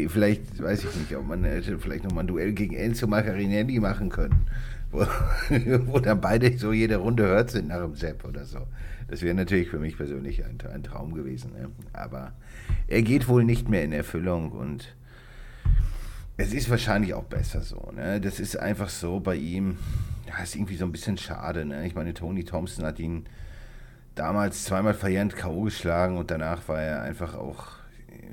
Vielleicht, 0.08 0.64
weiß 0.64 0.86
ich 0.86 0.96
nicht, 0.96 1.16
ob 1.18 1.28
man 1.28 1.44
hätte 1.44 1.78
vielleicht 1.78 2.06
nochmal 2.06 2.24
ein 2.24 2.28
Duell 2.28 2.54
gegen 2.54 2.74
Enzo 2.74 3.06
Macarinelli 3.06 3.82
machen 3.82 4.08
können, 4.08 4.48
wo, 4.92 5.00
wo 5.88 6.00
dann 6.00 6.22
beide 6.22 6.58
so 6.58 6.72
jede 6.72 6.98
Runde 6.98 7.24
hört 7.24 7.52
sind 7.52 7.68
nach 7.68 7.82
dem 7.82 7.96
Sepp 7.96 8.24
oder 8.24 8.46
so. 8.46 8.60
Das 9.10 9.22
wäre 9.22 9.36
natürlich 9.36 9.68
für 9.68 9.78
mich 9.78 9.98
persönlich 9.98 10.46
ein, 10.46 10.58
ein 10.74 10.84
Traum 10.84 11.14
gewesen. 11.14 11.52
Ne? 11.52 11.70
Aber 11.92 12.32
er 12.88 13.02
geht 13.02 13.28
wohl 13.28 13.44
nicht 13.44 13.68
mehr 13.68 13.84
in 13.84 13.92
Erfüllung 13.92 14.54
und 14.54 14.96
es 16.38 16.54
ist 16.54 16.70
wahrscheinlich 16.70 17.14
auch 17.14 17.26
besser 17.26 17.62
so. 17.62 17.92
Ne? 17.94 18.22
Das 18.22 18.40
ist 18.40 18.58
einfach 18.58 18.88
so 18.88 19.20
bei 19.20 19.36
ihm. 19.36 19.78
Ja, 20.30 20.42
ist 20.42 20.56
irgendwie 20.56 20.78
so 20.78 20.86
ein 20.86 20.94
bisschen 20.94 21.18
schade. 21.18 21.66
Ne? 21.66 21.86
Ich 21.86 21.94
meine, 21.94 22.14
Tony 22.14 22.46
Thompson 22.46 22.86
hat 22.86 23.00
ihn 23.00 23.26
damals 24.16 24.64
zweimal 24.66 24.94
verjährt 24.94 25.36
K.O. 25.36 25.64
geschlagen 25.64 26.18
und 26.18 26.32
danach 26.32 26.68
war 26.68 26.82
er 26.82 27.02
einfach 27.02 27.36
auch 27.36 27.68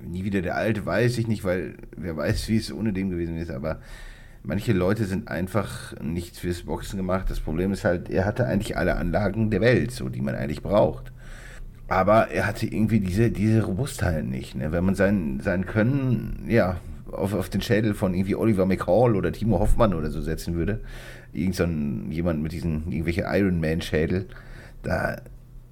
nie 0.05 0.25
wieder 0.25 0.43
der 0.43 0.57
Alte, 0.57 0.87
weiß 0.87 1.19
ich 1.19 1.27
nicht, 1.27 1.45
weil 1.45 1.75
wer 1.97 2.17
weiß, 2.17 2.49
wie 2.49 2.57
es 2.57 2.73
ohne 2.73 2.93
dem 2.93 3.11
gewesen 3.11 3.37
ist, 3.37 3.51
aber 3.51 3.81
manche 4.43 4.73
Leute 4.73 5.05
sind 5.05 5.29
einfach 5.29 5.95
nicht 6.01 6.37
fürs 6.37 6.63
Boxen 6.63 6.97
gemacht. 6.97 7.31
Das 7.31 7.41
Problem 7.41 7.73
ist 7.73 7.85
halt, 7.85 8.11
er 8.11 8.25
hatte 8.25 8.47
eigentlich 8.47 8.77
alle 8.77 8.97
Anlagen 8.97 9.51
der 9.51 9.61
Welt, 9.61 9.93
so 9.93 10.09
die 10.09 10.23
man 10.23 10.35
eigentlich 10.35 10.63
braucht. 10.63 11.13
Aber 11.89 12.29
er 12.29 12.47
hatte 12.47 12.67
irgendwie 12.67 13.01
diese, 13.01 13.31
diese 13.31 13.65
Robustheit 13.65 14.25
nicht. 14.25 14.55
Ne? 14.55 14.73
Wenn 14.73 14.85
man 14.85 14.95
sein, 14.95 15.41
sein 15.43 15.67
Können, 15.67 16.45
ja, 16.47 16.77
auf, 17.11 17.35
auf 17.35 17.49
den 17.49 17.61
Schädel 17.61 17.95
von 17.95 18.15
irgendwie 18.15 18.37
Oliver 18.37 18.65
McCall 18.65 19.17
oder 19.17 19.33
Timo 19.33 19.59
Hoffmann 19.59 19.95
oder 19.95 20.11
so 20.11 20.21
setzen 20.21 20.55
würde, 20.55 20.81
irgend 21.33 21.57
so 21.57 21.65
ein, 21.65 22.11
jemand 22.13 22.43
mit 22.43 22.53
diesen 22.53 22.91
irgendwelche 22.91 23.27
Iron 23.27 23.61
Man 23.61 23.81
Schädel, 23.81 24.27
da 24.85 25.17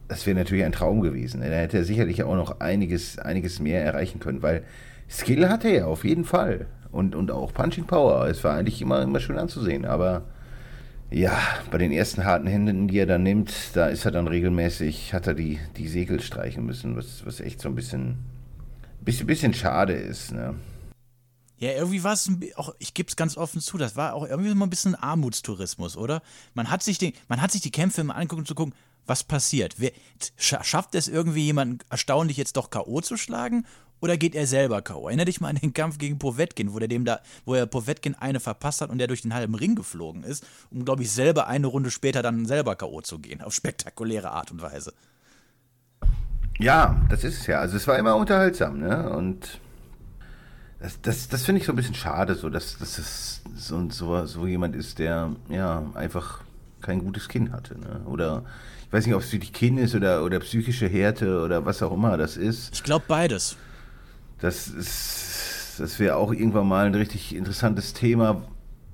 das 0.08 0.26
wäre 0.26 0.38
natürlich 0.38 0.64
ein 0.64 0.72
Traum 0.72 1.00
gewesen. 1.02 1.40
Da 1.40 1.46
hätte 1.46 1.78
er 1.78 1.84
sicherlich 1.84 2.22
auch 2.22 2.34
noch 2.34 2.60
einiges, 2.60 3.18
einiges 3.18 3.60
mehr 3.60 3.84
erreichen 3.84 4.20
können, 4.20 4.42
weil 4.42 4.64
Skill 5.08 5.48
hatte 5.48 5.68
er 5.68 5.86
auf 5.86 6.04
jeden 6.04 6.24
Fall. 6.24 6.66
Und, 6.90 7.14
und 7.14 7.30
auch 7.30 7.52
Punching 7.52 7.84
Power. 7.84 8.26
Es 8.28 8.42
war 8.42 8.56
eigentlich 8.56 8.80
immer, 8.80 9.02
immer 9.02 9.20
schön 9.20 9.38
anzusehen. 9.38 9.84
Aber 9.84 10.22
ja, 11.10 11.38
bei 11.70 11.78
den 11.78 11.92
ersten 11.92 12.24
harten 12.24 12.46
Händen, 12.46 12.88
die 12.88 12.98
er 12.98 13.06
dann 13.06 13.22
nimmt, 13.22 13.52
da 13.74 13.86
ist 13.86 14.06
er 14.06 14.10
dann 14.10 14.26
regelmäßig, 14.26 15.12
hat 15.12 15.26
er 15.26 15.34
die, 15.34 15.58
die 15.76 15.88
Segel 15.88 16.20
streichen 16.20 16.64
müssen, 16.64 16.96
was, 16.96 17.24
was 17.26 17.40
echt 17.40 17.60
so 17.60 17.68
ein 17.68 17.74
bisschen, 17.74 18.16
bisschen, 19.02 19.26
bisschen 19.26 19.54
schade 19.54 19.92
ist. 19.92 20.32
Ne? 20.32 20.54
Ja, 21.58 21.72
irgendwie 21.72 22.04
war 22.04 22.12
es, 22.12 22.30
auch, 22.56 22.74
ich 22.78 22.94
gebe 22.94 23.08
es 23.08 23.16
ganz 23.16 23.36
offen 23.36 23.60
zu, 23.60 23.78
das 23.78 23.96
war 23.96 24.14
auch 24.14 24.26
irgendwie 24.26 24.54
mal 24.54 24.66
ein 24.66 24.70
bisschen 24.70 24.94
Armutstourismus, 24.94 25.96
oder? 25.96 26.22
Man 26.54 26.70
hat 26.70 26.82
sich, 26.82 26.98
den, 26.98 27.12
man 27.28 27.42
hat 27.42 27.52
sich 27.52 27.62
die 27.62 27.72
Kämpfe 27.72 28.02
immer 28.02 28.14
angeguckt, 28.14 28.40
um 28.40 28.46
zu 28.46 28.54
gucken, 28.54 28.74
was 29.08 29.24
passiert. 29.24 29.76
Schafft 30.36 30.94
es 30.94 31.08
irgendwie 31.08 31.44
jemanden 31.44 31.78
erstaunlich 31.90 32.36
jetzt 32.36 32.56
doch 32.56 32.70
K.O. 32.70 33.00
zu 33.00 33.16
schlagen? 33.16 33.66
Oder 34.00 34.16
geht 34.16 34.34
er 34.34 34.46
selber 34.46 34.80
K.O.? 34.82 35.08
Erinner 35.08 35.24
dich 35.24 35.40
mal 35.40 35.48
an 35.48 35.56
den 35.56 35.72
Kampf 35.72 35.98
gegen 35.98 36.18
Povetkin, 36.18 36.72
wo, 36.72 36.78
der 36.78 36.88
dem 36.88 37.04
da, 37.04 37.20
wo 37.44 37.54
er 37.54 37.66
Povetkin 37.66 38.14
eine 38.14 38.38
verpasst 38.38 38.80
hat 38.80 38.90
und 38.90 38.98
der 38.98 39.08
durch 39.08 39.22
den 39.22 39.34
halben 39.34 39.54
Ring 39.54 39.74
geflogen 39.74 40.22
ist, 40.22 40.46
um, 40.70 40.84
glaube 40.84 41.02
ich, 41.02 41.10
selber 41.10 41.48
eine 41.48 41.66
Runde 41.66 41.90
später 41.90 42.22
dann 42.22 42.46
selber 42.46 42.76
K.O. 42.76 43.00
zu 43.00 43.18
gehen. 43.18 43.42
Auf 43.42 43.54
spektakuläre 43.54 44.30
Art 44.30 44.52
und 44.52 44.62
Weise. 44.62 44.92
Ja, 46.58 47.00
das 47.08 47.24
ist 47.24 47.40
es 47.40 47.46
ja. 47.46 47.58
Also 47.60 47.76
es 47.76 47.86
war 47.86 47.98
immer 47.98 48.16
unterhaltsam, 48.16 48.78
ne? 48.78 49.10
Und 49.10 49.60
das, 50.80 51.00
das, 51.00 51.28
das 51.28 51.44
finde 51.44 51.60
ich 51.60 51.66
so 51.66 51.72
ein 51.72 51.76
bisschen 51.76 51.94
schade, 51.94 52.34
so 52.34 52.50
dass, 52.50 52.78
dass 52.78 52.98
es 52.98 53.42
so, 53.56 53.88
so, 53.90 54.26
so 54.26 54.46
jemand 54.46 54.76
ist, 54.76 54.98
der 54.98 55.34
ja 55.48 55.90
einfach 55.94 56.42
kein 56.80 57.00
gutes 57.00 57.28
Kinn 57.28 57.52
hatte. 57.52 57.78
Ne? 57.78 58.02
Oder 58.06 58.44
ich 58.88 58.92
weiß 58.92 59.06
nicht, 59.06 59.14
ob 59.14 59.20
es 59.20 59.32
wirklich 59.32 59.52
Kinn 59.52 59.76
ist 59.76 59.94
oder, 59.94 60.24
oder 60.24 60.40
psychische 60.40 60.88
Härte 60.88 61.42
oder 61.44 61.66
was 61.66 61.82
auch 61.82 61.92
immer 61.92 62.16
das 62.16 62.38
ist. 62.38 62.74
Ich 62.74 62.82
glaube 62.82 63.04
beides. 63.06 63.56
Das 64.40 64.68
ist, 64.68 65.74
das 65.78 65.98
wäre 65.98 66.16
auch 66.16 66.32
irgendwann 66.32 66.66
mal 66.66 66.86
ein 66.86 66.94
richtig 66.94 67.36
interessantes 67.36 67.92
Thema, 67.92 68.42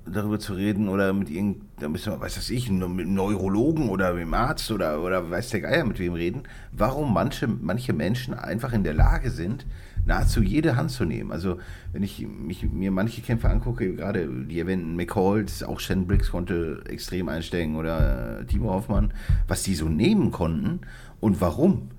darüber 0.05 0.37
zu 0.37 0.53
reden 0.53 0.89
oder 0.89 1.13
mit 1.13 1.29
irgendeinem, 1.29 1.93
weiß 1.93 2.35
das 2.35 2.49
ich, 2.49 2.69
mit 2.69 2.83
einem 2.83 3.13
Neurologen 3.13 3.87
oder 3.87 4.13
mit 4.13 4.23
einem 4.23 4.33
Arzt 4.33 4.69
oder, 4.69 5.01
oder 5.01 5.31
weiß 5.31 5.51
der 5.51 5.61
Geier 5.61 5.85
mit 5.85 5.97
wem 5.97 6.13
reden, 6.13 6.43
warum 6.73 7.13
manche, 7.13 7.47
manche 7.47 7.93
Menschen 7.93 8.33
einfach 8.33 8.73
in 8.73 8.83
der 8.83 8.93
Lage 8.93 9.31
sind, 9.31 9.65
nahezu 10.05 10.41
jede 10.41 10.75
Hand 10.75 10.91
zu 10.91 11.05
nehmen. 11.05 11.31
Also 11.31 11.57
wenn 11.91 12.03
ich 12.03 12.25
mich, 12.27 12.63
mir 12.63 12.91
manche 12.91 13.21
Kämpfe 13.21 13.49
angucke, 13.49 13.95
gerade 13.95 14.29
die 14.29 14.59
erwähnten 14.59 14.95
McCalls, 14.95 15.63
auch 15.63 15.79
Shen 15.79 16.07
Briggs 16.07 16.31
konnte 16.31 16.83
extrem 16.87 17.29
einsteigen 17.29 17.75
oder 17.75 18.41
äh, 18.41 18.45
Timo 18.45 18.71
Hoffmann, 18.71 19.13
was 19.47 19.63
die 19.63 19.75
so 19.75 19.89
nehmen 19.89 20.31
konnten 20.31 20.81
und 21.19 21.41
warum 21.41 21.89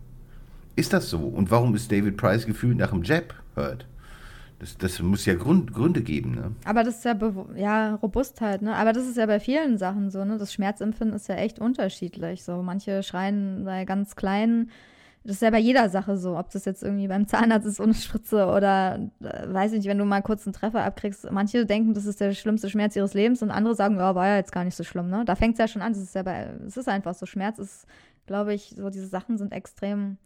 ist 0.76 0.92
das 0.92 1.08
so? 1.08 1.18
Und 1.18 1.50
warum 1.50 1.74
ist 1.74 1.90
David 1.90 2.16
Price 2.16 2.46
gefühlt 2.46 2.76
nach 2.76 2.90
dem 2.90 3.02
Jab 3.02 3.34
hört? 3.54 3.86
Das, 4.58 4.78
das 4.78 5.00
muss 5.00 5.26
ja 5.26 5.34
Grund, 5.34 5.72
Gründe 5.74 6.02
geben, 6.02 6.32
ne? 6.32 6.52
Aber 6.64 6.82
das 6.82 6.96
ist 6.96 7.04
ja, 7.04 7.18
ja 7.56 7.94
Robustheit, 7.96 8.62
ne? 8.62 8.74
Aber 8.74 8.92
das 8.92 9.06
ist 9.06 9.16
ja 9.16 9.26
bei 9.26 9.38
vielen 9.38 9.76
Sachen 9.76 10.10
so, 10.10 10.24
ne? 10.24 10.38
Das 10.38 10.52
Schmerzempfinden 10.52 11.14
ist 11.14 11.28
ja 11.28 11.34
echt 11.34 11.58
unterschiedlich. 11.58 12.42
So, 12.42 12.62
manche 12.62 13.02
schreien 13.02 13.64
bei 13.64 13.84
ganz 13.84 14.16
kleinen 14.16 14.70
das 15.26 15.36
ist 15.36 15.42
ja 15.42 15.50
bei 15.50 15.58
jeder 15.58 15.88
Sache 15.88 16.16
so, 16.16 16.38
ob 16.38 16.50
das 16.50 16.64
jetzt 16.64 16.84
irgendwie 16.84 17.08
beim 17.08 17.26
Zahnarzt 17.26 17.66
ist 17.66 17.80
ohne 17.80 17.94
Spritze 17.94 18.46
oder 18.46 19.10
äh, 19.20 19.52
weiß 19.52 19.72
ich 19.72 19.78
nicht, 19.78 19.88
wenn 19.88 19.98
du 19.98 20.04
mal 20.04 20.22
kurz 20.22 20.46
einen 20.46 20.52
Treffer 20.52 20.84
abkriegst. 20.84 21.30
Manche 21.32 21.66
denken, 21.66 21.94
das 21.94 22.06
ist 22.06 22.20
der 22.20 22.32
schlimmste 22.32 22.70
Schmerz 22.70 22.94
ihres 22.94 23.12
Lebens 23.12 23.42
und 23.42 23.50
andere 23.50 23.74
sagen, 23.74 23.96
ja, 23.96 24.14
war 24.14 24.28
ja 24.28 24.36
jetzt 24.36 24.52
gar 24.52 24.62
nicht 24.62 24.76
so 24.76 24.84
schlimm, 24.84 25.10
ne? 25.10 25.24
Da 25.26 25.34
fängt 25.34 25.54
es 25.54 25.58
ja 25.58 25.66
schon 25.66 25.82
an. 25.82 25.92
Es 25.92 25.98
ist 25.98 26.14
ja 26.14 26.22
bei, 26.22 26.48
es 26.66 26.76
ist 26.76 26.88
einfach 26.88 27.14
so. 27.14 27.26
Schmerz 27.26 27.58
ist, 27.58 27.86
glaube 28.26 28.54
ich, 28.54 28.74
so 28.76 28.88
diese 28.88 29.08
Sachen 29.08 29.36
sind 29.36 29.52
extrem 29.52 30.16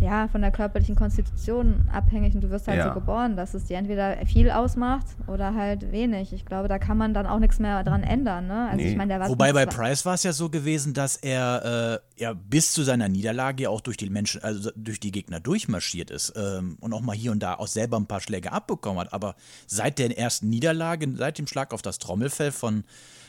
ja, 0.00 0.28
von 0.28 0.40
der 0.40 0.50
körperlichen 0.50 0.96
Konstitution 0.96 1.84
abhängig 1.92 2.34
und 2.34 2.40
du 2.40 2.50
wirst 2.50 2.68
halt 2.68 2.78
ja. 2.78 2.88
so 2.88 2.94
geboren, 2.94 3.36
dass 3.36 3.52
es 3.52 3.64
dir 3.64 3.76
entweder 3.76 4.24
viel 4.24 4.50
ausmacht 4.50 5.06
oder 5.26 5.54
halt 5.54 5.92
wenig. 5.92 6.32
Ich 6.32 6.46
glaube, 6.46 6.68
da 6.68 6.78
kann 6.78 6.96
man 6.96 7.12
dann 7.12 7.26
auch 7.26 7.38
nichts 7.38 7.58
mehr 7.58 7.84
dran 7.84 8.02
ändern. 8.02 8.46
Ne? 8.46 8.68
Also 8.70 8.76
nee. 8.76 8.90
ich 8.90 8.96
mein, 8.96 9.10
der 9.10 9.28
Wobei 9.28 9.52
bei 9.52 9.66
Price 9.66 10.06
war 10.06 10.14
es 10.14 10.22
ja 10.22 10.32
so 10.32 10.48
gewesen, 10.48 10.94
dass 10.94 11.16
er 11.16 12.00
äh, 12.16 12.22
ja 12.22 12.32
bis 12.32 12.72
zu 12.72 12.82
seiner 12.82 13.10
Niederlage 13.10 13.68
auch 13.68 13.82
durch 13.82 13.98
die 13.98 14.08
Menschen, 14.08 14.42
also 14.42 14.70
durch 14.74 15.00
die 15.00 15.12
Gegner 15.12 15.38
durchmarschiert 15.38 16.10
ist 16.10 16.32
ähm, 16.34 16.78
und 16.80 16.94
auch 16.94 17.02
mal 17.02 17.14
hier 17.14 17.32
und 17.32 17.42
da 17.42 17.54
auch 17.54 17.68
selber 17.68 17.98
ein 17.98 18.06
paar 18.06 18.20
Schläge 18.20 18.52
abbekommen 18.52 19.00
hat. 19.00 19.12
Aber 19.12 19.34
seit 19.66 19.98
der 19.98 20.16
ersten 20.16 20.48
Niederlage, 20.48 21.12
seit 21.14 21.38
dem 21.38 21.46
Schlag 21.46 21.74
auf 21.74 21.82
das 21.82 21.98
Trommelfell 21.98 22.52
von 22.52 22.84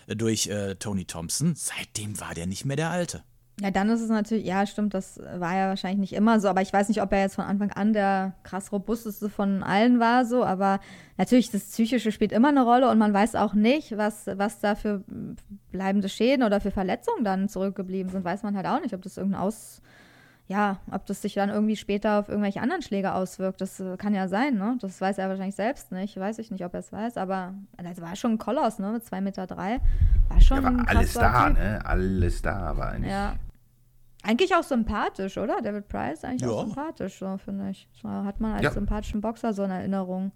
äh, 0.08 0.16
durch 0.16 0.48
äh, 0.48 0.76
Tony 0.76 1.04
Thompson, 1.04 1.54
seitdem 1.56 2.20
war 2.22 2.34
der 2.34 2.48
nicht 2.48 2.64
mehr 2.64 2.78
der 2.78 2.92
Alte. 2.92 3.24
Ja, 3.62 3.70
dann 3.70 3.90
ist 3.90 4.02
es 4.02 4.10
natürlich, 4.10 4.44
ja, 4.44 4.66
stimmt, 4.66 4.96
das 4.96 5.20
war 5.38 5.56
ja 5.56 5.68
wahrscheinlich 5.68 6.00
nicht 6.00 6.14
immer 6.14 6.40
so, 6.40 6.48
aber 6.48 6.64
ich 6.64 6.74
weiß 6.74 6.88
nicht, 6.90 7.00
ob 7.00 7.12
er 7.12 7.22
jetzt 7.22 7.36
von 7.36 7.46
Anfang 7.46 7.72
an 7.72 7.94
der 7.94 8.34
krass 8.42 8.72
robusteste 8.72 9.30
von 9.30 9.62
allen 9.62 10.00
war, 10.00 10.26
so, 10.26 10.44
aber 10.44 10.80
natürlich, 11.18 11.52
das 11.52 11.66
Psychische 11.66 12.12
spielt 12.12 12.32
immer 12.32 12.48
eine 12.48 12.64
Rolle 12.64 12.90
und 12.90 12.98
man 12.98 13.14
weiß 13.14 13.36
auch 13.36 13.54
nicht, 13.54 13.96
was, 14.00 14.26
was 14.34 14.62
da 14.62 14.74
für 14.74 15.04
bleibende 15.72 16.10
Schäden 16.10 16.44
oder 16.44 16.60
für 16.60 16.72
Verletzungen 16.72 17.24
dann 17.24 17.50
zurückgeblieben 17.50 18.12
sind, 18.12 18.26
weiß 18.26 18.42
man 18.42 18.56
halt 18.58 18.66
auch 18.66 18.82
nicht, 18.82 18.96
ob 18.96 19.04
das 19.04 19.18
irgendein 19.18 19.42
Aus, 19.42 19.84
ja, 20.48 20.78
ob 20.92 21.06
das 21.06 21.22
sich 21.22 21.36
dann 21.36 21.50
irgendwie 21.50 21.76
später 21.76 22.18
auf 22.18 22.30
irgendwelche 22.30 22.62
anderen 22.62 22.82
Schläge 22.82 23.14
auswirkt. 23.14 23.62
Das 23.62 23.80
äh, 23.80 23.96
kann 23.96 24.16
ja 24.16 24.28
sein, 24.28 24.56
ne? 24.56 24.76
Das 24.82 25.00
weiß 25.00 25.20
er 25.20 25.30
wahrscheinlich 25.30 25.56
selbst 25.56 25.92
nicht. 25.94 26.20
Weiß 26.20 26.40
ich 26.40 26.52
nicht, 26.52 26.66
ob 26.66 26.74
er 26.74 26.82
es 26.82 26.92
weiß, 26.92 27.16
aber 27.16 27.54
das 27.78 28.02
war 28.02 28.18
schon 28.18 28.32
ein 28.32 28.38
Koloss, 28.38 28.78
ne? 28.80 28.92
Mit 28.92 29.04
2,3 29.04 29.22
Meter. 29.22 29.48
Drei. 29.48 29.80
War 30.28 30.42
schon 30.42 30.58
Ja, 30.58 30.64
war 30.64 30.90
alles 30.90 31.14
da, 31.14 31.48
Typ. 31.48 31.58
ne? 31.58 31.80
Alles 31.86 32.42
da 32.42 32.76
war 32.76 32.90
eigentlich. 32.90 33.12
Ja. 33.12 33.36
Eigentlich 34.24 34.54
auch 34.56 34.64
sympathisch, 34.64 35.38
oder? 35.38 35.62
David 35.62 35.88
Price 35.88 36.24
eigentlich 36.24 36.48
auch 36.50 36.62
Ja. 36.62 36.66
sympathisch, 36.68 37.18
so 37.20 37.38
finde 37.38 37.72
ich. 37.72 37.88
So 38.02 38.08
hat 38.10 38.40
man 38.40 38.54
als 38.54 38.64
Ja. 38.64 38.72
sympathischen 38.72 39.22
Boxer 39.22 39.54
so 39.54 39.64
in 39.64 39.72
Erinnerung. 39.72 40.32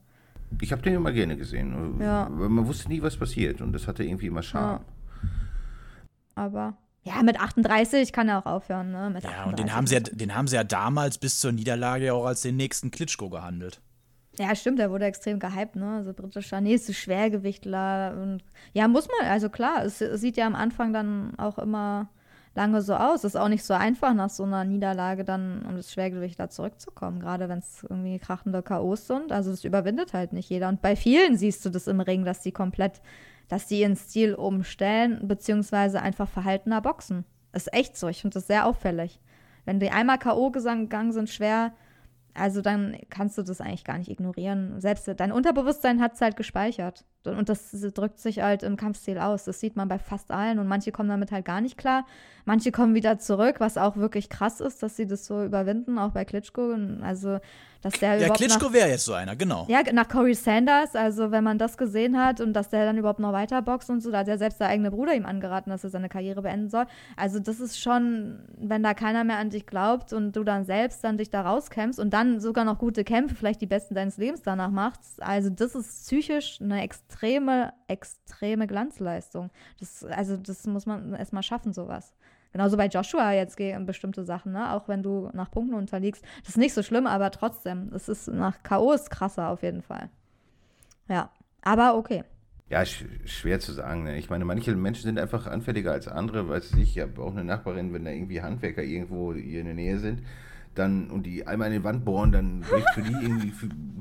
Ich 0.62 0.72
habe 0.72 0.82
den 0.82 0.96
immer 0.96 1.12
gerne 1.12 1.38
gesehen. 1.38 2.00
Ja. 2.00 2.28
Man 2.30 2.66
wusste 2.68 2.88
nie, 2.90 3.02
was 3.02 3.18
passiert. 3.18 3.62
Und 3.62 3.74
das 3.74 3.88
hatte 3.88 4.04
irgendwie 4.04 4.28
immer 4.28 4.42
Charme. 4.44 4.82
Aber 6.36 6.76
ja, 7.04 7.22
mit 7.24 7.40
38 7.40 8.12
kann 8.12 8.28
er 8.30 8.40
auch 8.40 8.46
aufhören, 8.46 8.92
ne? 8.92 9.10
Mit 9.14 9.24
Ja, 9.24 9.46
und 9.46 9.60
den 9.60 9.70
38. 9.70 9.74
haben, 9.76 9.88
sie 9.88 9.96
ja, 9.96 10.00
den 10.02 10.36
haben 10.36 10.48
sie 10.48 10.56
ja 10.56 10.64
damals 10.64 11.18
bis 11.18 11.40
zur 11.40 11.52
Niederlage 11.52 12.06
ja 12.06 12.14
auch 12.14 12.26
als 12.26 12.42
den 12.42 12.56
nächsten 12.58 12.92
Klitschko 12.92 13.30
gehandelt. 13.30 13.82
Ja, 14.38 14.54
stimmt, 14.56 14.80
der 14.80 14.92
wurde 14.92 15.06
extrem 15.06 15.40
gehypt, 15.40 15.76
ne? 15.78 15.98
Also 15.98 16.14
britischer 16.14 16.60
nächste 16.62 16.94
Schwergewichtler 16.94 18.18
und 18.22 18.44
ja, 18.74 18.88
muss 18.88 19.08
man, 19.08 19.30
also 19.30 19.50
klar, 19.50 19.86
es, 19.86 20.02
es 20.02 20.20
sieht 20.20 20.36
ja 20.36 20.46
am 20.46 20.56
Anfang 20.56 20.92
dann 20.94 21.38
auch 21.38 21.58
immer 21.58 22.10
lange 22.56 22.82
so 22.82 22.96
aus. 22.96 23.24
Ist 23.24 23.36
auch 23.36 23.50
nicht 23.50 23.64
so 23.64 23.74
einfach 23.74 24.14
nach 24.14 24.30
so 24.30 24.44
einer 24.44 24.64
Niederlage 24.64 25.24
dann 25.24 25.66
um 25.66 25.76
das 25.76 25.92
Schwergewicht 25.92 26.40
da 26.40 26.50
zurückzukommen, 26.50 27.20
gerade 27.20 27.50
wenn 27.50 27.60
es 27.60 27.84
irgendwie 27.84 28.18
krachende 28.18 28.64
K.O.s 28.64 29.08
sind. 29.08 29.32
Also 29.32 29.52
das 29.52 29.64
überwindet 29.64 30.14
halt 30.14 30.34
nicht 30.34 30.50
jeder. 30.50 30.70
Und 30.70 30.82
bei 30.82 30.96
vielen 30.96 31.38
siehst 31.38 31.66
du 31.66 31.70
das 31.70 31.88
im 31.88 32.00
Ring, 32.00 32.26
dass 32.26 32.42
die 32.42 32.52
komplett, 32.52 33.02
dass 33.50 33.68
die 33.68 33.82
ihren 33.82 33.96
Stil 33.96 34.34
umstellen, 34.34 35.28
beziehungsweise 35.28 36.02
einfach 36.02 36.30
verhaltener 36.30 36.82
boxen. 36.82 37.26
Ist 37.54 37.74
echt 37.74 37.98
so. 37.98 38.08
Ich 38.08 38.22
finde 38.22 38.36
das 38.36 38.48
sehr 38.48 38.66
auffällig. 38.66 39.20
Wenn 39.66 39.80
die 39.80 39.92
einmal 39.92 40.20
K.O. 40.20 40.52
gegangen 40.52 41.12
sind, 41.12 41.30
schwer, 41.30 41.74
also 42.36 42.62
dann 42.62 42.98
kannst 43.10 43.38
du 43.38 43.44
das 43.44 43.62
eigentlich 43.62 43.84
gar 43.84 43.98
nicht 43.98 44.10
ignorieren. 44.12 44.80
Selbst 44.80 45.10
dein 45.18 45.32
Unterbewusstsein 45.32 46.02
hat 46.02 46.14
es 46.14 46.22
halt 46.22 46.36
gespeichert. 46.36 47.06
Und 47.24 47.50
das 47.50 47.72
drückt 47.72 48.20
sich 48.20 48.42
halt 48.42 48.62
im 48.62 48.78
Kampfstil 48.78 49.18
aus. 49.18 49.46
Das 49.46 49.60
sieht 49.60 49.76
man 49.76 49.88
bei 49.88 49.98
fast 49.98 50.32
allen. 50.32 50.60
Und 50.60 50.68
manche 50.68 50.92
kommen 50.92 51.10
damit 51.10 51.32
halt 51.32 51.46
gar 51.46 51.62
nicht 51.62 51.78
klar. 51.78 52.06
Manche 52.44 52.72
kommen 52.72 52.94
wieder 52.94 53.18
zurück, 53.18 53.56
was 53.60 53.78
auch 53.78 53.98
wirklich 53.98 54.30
krass 54.30 54.60
ist, 54.60 54.84
dass 54.84 54.96
sie 54.96 55.08
das 55.08 55.26
so 55.26 55.44
überwinden, 55.44 55.98
auch 55.98 56.12
bei 56.12 56.26
Klitschko. 56.26 56.76
Also, 57.02 57.40
dass 57.82 57.94
der 58.00 58.20
Ja, 58.20 58.30
Klitschko 58.30 58.74
wäre 58.74 58.90
jetzt 58.90 59.06
so 59.06 59.14
einer, 59.14 59.36
genau. 59.36 59.66
ja, 59.70 59.82
nach 59.94 60.08
Corey 60.08 60.34
Sanders, 60.34 60.96
also 60.96 61.32
wenn 61.32 61.44
man 61.44 61.58
das 61.58 61.78
gesehen 61.78 62.18
hat 62.18 62.42
und 62.42 62.54
dass 62.54 62.70
der 62.70 62.86
dann 62.86 62.98
überhaupt 62.98 63.20
noch 63.20 63.32
weiter 63.32 63.62
boxt 63.62 63.90
und 63.92 64.02
so, 64.02 64.12
da 64.12 64.20
hat 64.20 64.28
ja 64.28 64.38
selbst 64.38 64.60
der 64.60 64.70
eigene 64.70 64.90
Bruder 64.90 65.14
ihm 65.14 65.26
angeraten, 65.26 65.70
dass 65.70 65.84
er 65.84 65.92
seine 65.92 66.10
Karriere 66.10 66.42
beenden 66.42 66.70
soll. 66.70 66.86
Also 67.16 67.40
das 67.40 67.60
ist 67.60 67.80
schon, 67.80 68.40
wenn 68.58 68.82
da 68.82 68.96
keiner 68.96 69.24
mehr 69.24 69.38
an 69.38 69.52
dich 69.52 69.68
glaubt 69.68 70.14
und 70.14 70.36
du 70.36 70.44
dann 70.44 70.66
selbst 70.66 71.04
dann 71.04 71.18
dich 71.18 71.30
da 71.30 71.42
rauskämpfst 71.42 72.00
und 72.00 72.12
dann 72.12 72.25
sogar 72.40 72.66
noch 72.66 72.78
gute 72.78 73.04
Kämpfe, 73.04 73.36
vielleicht 73.36 73.62
die 73.62 73.66
besten 73.66 73.96
deines 73.96 74.18
Lebens 74.18 74.42
danach 74.42 74.72
machst, 74.72 75.22
also 75.22 75.50
das 75.50 75.76
ist 75.76 76.06
psychisch 76.06 76.60
eine 76.62 76.82
extreme, 76.82 77.74
extreme 77.88 78.68
Glanzleistung. 78.68 79.50
Das, 79.80 80.04
also 80.04 80.38
das 80.38 80.66
muss 80.68 80.86
man 80.86 81.14
erstmal 81.14 81.44
schaffen, 81.44 81.74
sowas. 81.74 82.14
Genauso 82.52 82.78
bei 82.78 82.88
Joshua 82.88 83.34
jetzt 83.34 83.58
gegen 83.58 83.86
bestimmte 83.86 84.24
Sachen, 84.24 84.54
ne? 84.54 84.72
Auch 84.72 84.88
wenn 84.88 85.04
du 85.04 85.30
nach 85.34 85.52
Punkten 85.52 85.74
unterliegst. 85.74 86.24
Das 86.40 86.52
ist 86.52 86.58
nicht 86.58 86.74
so 86.74 86.84
schlimm, 86.84 87.06
aber 87.06 87.30
trotzdem, 87.32 87.92
es 87.94 88.08
ist 88.08 88.30
nach 88.30 88.60
ist 88.94 89.10
krasser 89.10 89.50
auf 89.50 89.62
jeden 89.62 89.82
Fall. 89.82 90.10
Ja, 91.10 91.32
aber 91.62 91.98
okay. 91.98 92.24
Ja, 92.70 92.84
sch 92.86 93.06
schwer 93.26 93.60
zu 93.60 93.74
sagen. 93.74 94.04
Ne? 94.04 94.18
Ich 94.18 94.30
meine, 94.30 94.46
manche 94.46 94.74
Menschen 94.76 95.04
sind 95.04 95.20
einfach 95.20 95.48
anfälliger 95.48 95.92
als 95.92 96.08
andere. 96.08 96.48
Weiß 96.48 96.72
ich, 96.74 96.96
ich 96.96 97.00
habe 97.00 97.22
auch 97.22 97.32
eine 97.32 97.44
Nachbarin, 97.44 97.94
wenn 97.94 98.06
da 98.06 98.12
irgendwie 98.12 98.42
Handwerker 98.42 98.84
irgendwo 98.84 99.34
hier 99.34 99.60
in 99.60 99.66
der 99.66 99.76
Nähe 99.76 100.00
sind, 100.00 100.24
dann 100.76 101.10
und 101.10 101.24
die 101.24 101.48
einmal 101.48 101.68
in 101.72 101.80
die 101.80 101.84
Wand 101.84 102.06
bohren, 102.06 102.32
dann 102.32 102.62
bricht 102.62 102.90
für 102.94 103.02
die 103.02 103.14
irgendwie 103.14 103.52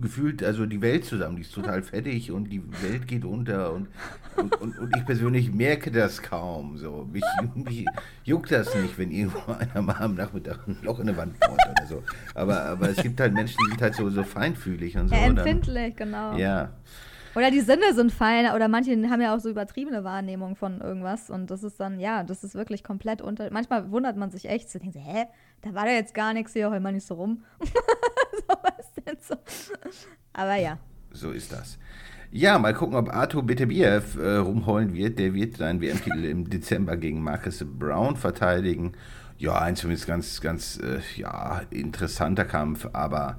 gefühlt 0.01 0.43
also 0.43 0.67
die 0.67 0.83
Welt 0.83 1.05
zusammen. 1.05 1.37
Die 1.37 1.43
ist 1.43 1.55
total 1.55 1.83
fettig 1.83 2.31
und 2.31 2.51
die 2.51 2.63
Welt 2.83 3.09
geht 3.09 3.25
unter 3.25 3.73
und, 3.73 3.89
und, 4.37 4.61
und, 4.61 4.79
und 4.79 4.97
ich 4.97 5.05
persönlich 5.07 5.53
merke 5.53 5.91
das 5.91 6.21
kaum. 6.23 6.77
So. 6.77 7.09
Mich, 7.11 7.25
mich 7.55 7.87
juckt 8.25 8.53
das 8.53 8.75
nicht, 8.75 8.99
wenn 8.99 9.11
irgendwo 9.11 9.53
einer 9.59 9.83
mal 9.83 9.97
am 10.01 10.15
Nachmittag 10.15 10.67
ein 10.67 10.77
Loch 10.83 10.99
in 11.01 11.09
eine 11.09 11.17
Wand 11.17 11.39
bohrt 11.41 11.61
oder 11.71 11.87
so. 11.87 12.03
Aber, 12.35 12.61
aber 12.63 12.91
es 12.91 12.97
gibt 13.03 13.21
halt 13.21 13.33
Menschen, 13.33 13.57
die 13.65 13.71
sind 13.71 13.83
halt 13.83 13.95
so, 13.95 14.11
so 14.11 14.23
feinfühlig 14.23 14.97
und 14.97 15.09
so. 15.09 15.15
Ja, 15.15 15.27
und 15.27 15.37
dann- 15.37 15.47
empfindlich, 15.47 15.97
genau. 15.97 16.37
ja. 16.37 16.71
Oder 17.37 17.51
die 17.51 17.61
Sinne 17.63 17.93
sind 17.95 18.13
fein, 18.13 18.53
oder 18.55 18.69
manche 18.69 18.93
haben 19.11 19.21
ja 19.21 19.35
auch 19.35 19.41
so 19.41 19.51
übertriebene 19.51 20.05
Wahrnehmung 20.05 20.55
von 20.55 20.81
irgendwas. 20.81 21.31
Und 21.31 21.51
das 21.51 21.65
ist 21.65 21.81
dann, 21.81 21.99
ja, 21.99 22.23
das 22.23 22.45
ist 22.45 22.55
wirklich 22.55 22.85
komplett 22.85 23.21
unter. 23.23 23.51
Manchmal 23.51 23.91
wundert 23.91 24.17
man 24.17 24.31
sich 24.31 24.49
echt, 24.49 24.71
so 24.71 24.79
denkt, 24.79 24.97
hä, 24.97 25.25
da 25.65 25.75
war 25.75 25.87
da 25.87 25.93
jetzt 25.93 26.15
gar 26.15 26.35
nichts, 26.35 26.53
hier 26.53 26.71
heul 26.71 26.81
mal 26.81 26.93
nicht 26.93 27.07
so 27.07 27.15
rum. 27.15 27.43
so 27.61 28.55
was 28.63 28.93
denn 29.05 29.17
so. 29.21 29.35
Aber 30.33 30.57
ja. 30.57 30.79
So 31.11 31.31
ist 31.31 31.53
das. 31.53 31.79
Ja, 32.31 32.59
mal 32.59 32.75
gucken, 32.75 32.97
ob 32.97 33.15
Arthur 33.15 33.45
Beterbiev 33.45 34.17
äh, 34.17 34.37
rumheulen 34.37 34.93
wird. 34.93 35.19
Der 35.19 35.35
wird 35.35 35.57
seinen 35.57 35.81
WM-Titel 35.81 36.25
im 36.25 36.51
Dezember 36.51 36.97
gegen 36.97 37.23
Marcus 37.23 37.65
Brown 37.65 38.17
verteidigen. 38.17 38.93
Ja, 39.39 39.61
ein 39.61 39.77
zumindest 39.77 40.07
ganz, 40.07 40.41
ganz 40.41 40.79
äh, 40.79 41.01
ja, 41.17 41.63
interessanter 41.71 42.45
Kampf, 42.45 42.89
aber 42.93 43.39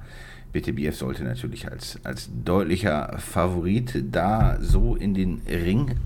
Beterbiev 0.52 0.96
sollte 0.96 1.24
natürlich 1.24 1.70
als, 1.70 2.00
als 2.04 2.30
deutlicher 2.44 3.18
Favorit 3.20 4.04
da 4.12 4.58
so 4.62 4.96
in 4.96 5.14
den 5.14 5.42
Ring 5.48 6.00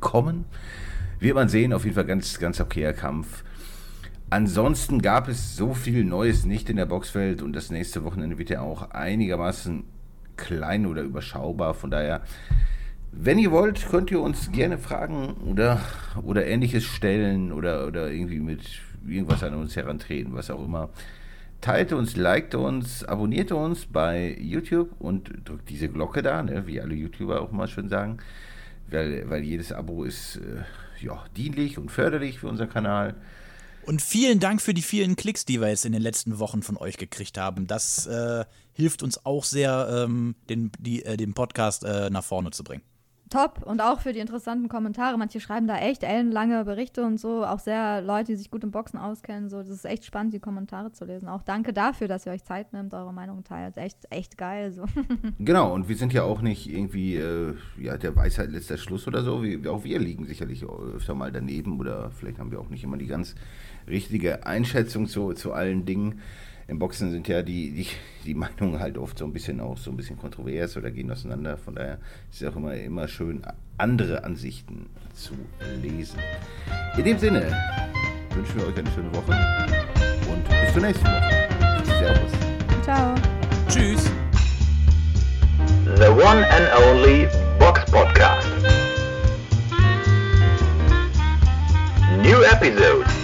kommen. 0.00 0.44
Wird 1.18 1.34
man 1.34 1.48
sehen, 1.48 1.72
auf 1.72 1.84
jeden 1.84 1.96
Fall 1.96 2.04
ganz, 2.04 2.38
ganz 2.38 2.60
okayer 2.60 2.92
Kampf. 2.92 3.42
Ansonsten 4.34 5.00
gab 5.00 5.28
es 5.28 5.56
so 5.56 5.74
viel 5.74 6.02
Neues 6.02 6.44
nicht 6.44 6.68
in 6.68 6.76
der 6.76 6.86
Boxwelt 6.86 7.40
und 7.40 7.52
das 7.52 7.70
nächste 7.70 8.02
Wochenende 8.02 8.36
wird 8.36 8.50
ja 8.50 8.62
auch 8.62 8.90
einigermaßen 8.90 9.84
klein 10.36 10.86
oder 10.86 11.02
überschaubar. 11.02 11.72
Von 11.72 11.92
daher, 11.92 12.22
wenn 13.12 13.38
ihr 13.38 13.52
wollt, 13.52 13.88
könnt 13.88 14.10
ihr 14.10 14.20
uns 14.20 14.50
gerne 14.50 14.78
Fragen 14.78 15.34
oder, 15.48 15.80
oder 16.24 16.44
ähnliches 16.48 16.82
stellen 16.82 17.52
oder, 17.52 17.86
oder 17.86 18.10
irgendwie 18.10 18.40
mit 18.40 18.62
irgendwas 19.06 19.44
an 19.44 19.54
uns 19.54 19.76
herantreten, 19.76 20.34
was 20.34 20.50
auch 20.50 20.64
immer. 20.64 20.88
Teilt 21.60 21.92
uns, 21.92 22.16
liked 22.16 22.56
uns, 22.56 23.04
abonniert 23.04 23.52
uns 23.52 23.86
bei 23.86 24.36
YouTube 24.40 24.90
und 24.98 25.30
drückt 25.44 25.70
diese 25.70 25.88
Glocke 25.88 26.22
da, 26.22 26.42
ne, 26.42 26.66
wie 26.66 26.80
alle 26.80 26.96
YouTuber 26.96 27.40
auch 27.40 27.52
mal 27.52 27.68
schön 27.68 27.88
sagen, 27.88 28.18
weil, 28.90 29.30
weil 29.30 29.44
jedes 29.44 29.70
Abo 29.70 30.02
ist 30.02 30.38
äh, 30.38 31.04
ja, 31.04 31.22
dienlich 31.36 31.78
und 31.78 31.92
förderlich 31.92 32.40
für 32.40 32.48
unseren 32.48 32.68
Kanal. 32.68 33.14
Und 33.86 34.00
vielen 34.00 34.40
Dank 34.40 34.62
für 34.62 34.72
die 34.72 34.82
vielen 34.82 35.16
Klicks, 35.16 35.44
die 35.44 35.60
wir 35.60 35.68
jetzt 35.68 35.84
in 35.84 35.92
den 35.92 36.02
letzten 36.02 36.38
Wochen 36.38 36.62
von 36.62 36.76
euch 36.76 36.96
gekriegt 36.96 37.36
haben. 37.36 37.66
Das 37.66 38.06
äh, 38.06 38.44
hilft 38.72 39.02
uns 39.02 39.24
auch 39.26 39.44
sehr, 39.44 40.04
ähm, 40.04 40.34
den, 40.48 40.72
die, 40.78 41.04
äh, 41.04 41.16
den 41.16 41.34
Podcast 41.34 41.84
äh, 41.84 42.08
nach 42.10 42.24
vorne 42.24 42.50
zu 42.50 42.64
bringen. 42.64 42.82
Top 43.30 43.62
und 43.64 43.80
auch 43.80 44.00
für 44.00 44.12
die 44.12 44.20
interessanten 44.20 44.68
Kommentare. 44.68 45.18
Manche 45.18 45.40
schreiben 45.40 45.66
da 45.66 45.78
echt 45.78 46.04
ellenlange 46.04 46.64
Berichte 46.64 47.04
und 47.04 47.18
so. 47.18 47.44
Auch 47.44 47.58
sehr 47.58 48.00
Leute, 48.00 48.26
die 48.26 48.36
sich 48.36 48.50
gut 48.50 48.62
im 48.62 48.70
Boxen 48.70 48.98
auskennen. 48.98 49.48
So, 49.48 49.58
das 49.58 49.70
ist 49.70 49.84
echt 49.84 50.04
spannend, 50.04 50.34
die 50.34 50.40
Kommentare 50.40 50.92
zu 50.92 51.04
lesen. 51.04 51.28
Auch 51.28 51.42
danke 51.42 51.72
dafür, 51.72 52.06
dass 52.06 52.26
ihr 52.26 52.32
euch 52.32 52.44
Zeit 52.44 52.72
nehmt, 52.72 52.94
eure 52.94 53.12
Meinung 53.12 53.42
teilt. 53.42 53.76
Echt, 53.76 53.98
echt 54.10 54.38
geil. 54.38 54.72
So. 54.72 54.84
Genau, 55.38 55.74
und 55.74 55.88
wir 55.88 55.96
sind 55.96 56.12
ja 56.12 56.22
auch 56.22 56.42
nicht 56.42 56.70
irgendwie, 56.70 57.16
äh, 57.16 57.54
ja, 57.76 57.96
der 57.96 58.14
Weisheit 58.14 58.50
letzter 58.50 58.78
Schluss 58.78 59.08
oder 59.08 59.24
so. 59.24 59.42
Wir, 59.42 59.72
auch 59.72 59.84
wir 59.84 59.98
liegen 59.98 60.26
sicherlich 60.26 60.64
öfter 60.64 61.14
mal 61.14 61.32
daneben 61.32 61.80
oder 61.80 62.10
vielleicht 62.12 62.38
haben 62.38 62.50
wir 62.50 62.60
auch 62.60 62.68
nicht 62.68 62.84
immer 62.84 62.98
die 62.98 63.06
ganz 63.06 63.34
richtige 63.88 64.46
Einschätzung 64.46 65.06
zu, 65.06 65.32
zu 65.32 65.52
allen 65.52 65.84
Dingen. 65.84 66.20
Im 66.66 66.78
Boxen 66.78 67.10
sind 67.10 67.28
ja 67.28 67.42
die, 67.42 67.72
die, 67.72 67.86
die 68.24 68.34
Meinungen 68.34 68.80
halt 68.80 68.96
oft 68.96 69.18
so 69.18 69.26
ein 69.26 69.32
bisschen 69.32 69.60
auch 69.60 69.76
so 69.76 69.90
ein 69.90 69.96
bisschen 69.96 70.18
kontrovers 70.18 70.76
oder 70.76 70.90
gehen 70.90 71.10
auseinander. 71.10 71.58
Von 71.58 71.74
daher 71.74 71.98
ist 72.30 72.40
es 72.42 72.48
auch 72.48 72.56
immer, 72.56 72.74
immer 72.74 73.06
schön, 73.06 73.42
andere 73.76 74.24
Ansichten 74.24 74.86
zu 75.12 75.34
lesen. 75.82 76.18
In 76.96 77.04
dem 77.04 77.18
Sinne 77.18 77.54
wünschen 78.34 78.60
wir 78.60 78.68
euch 78.68 78.78
eine 78.78 78.90
schöne 78.92 79.14
Woche 79.14 79.32
und 80.32 80.48
bis 80.48 80.72
zur 80.72 80.82
nächsten 80.82 81.06
Woche. 81.06 81.48
Servus. 81.98 82.32
Ciao. 82.82 83.14
Tschüss. 83.68 84.10
The 85.96 86.10
one 86.10 86.44
and 86.48 86.68
only 86.86 87.28
Box 87.58 87.84
Podcast. 87.90 88.48
New 92.22 92.42
episodes 92.42 93.23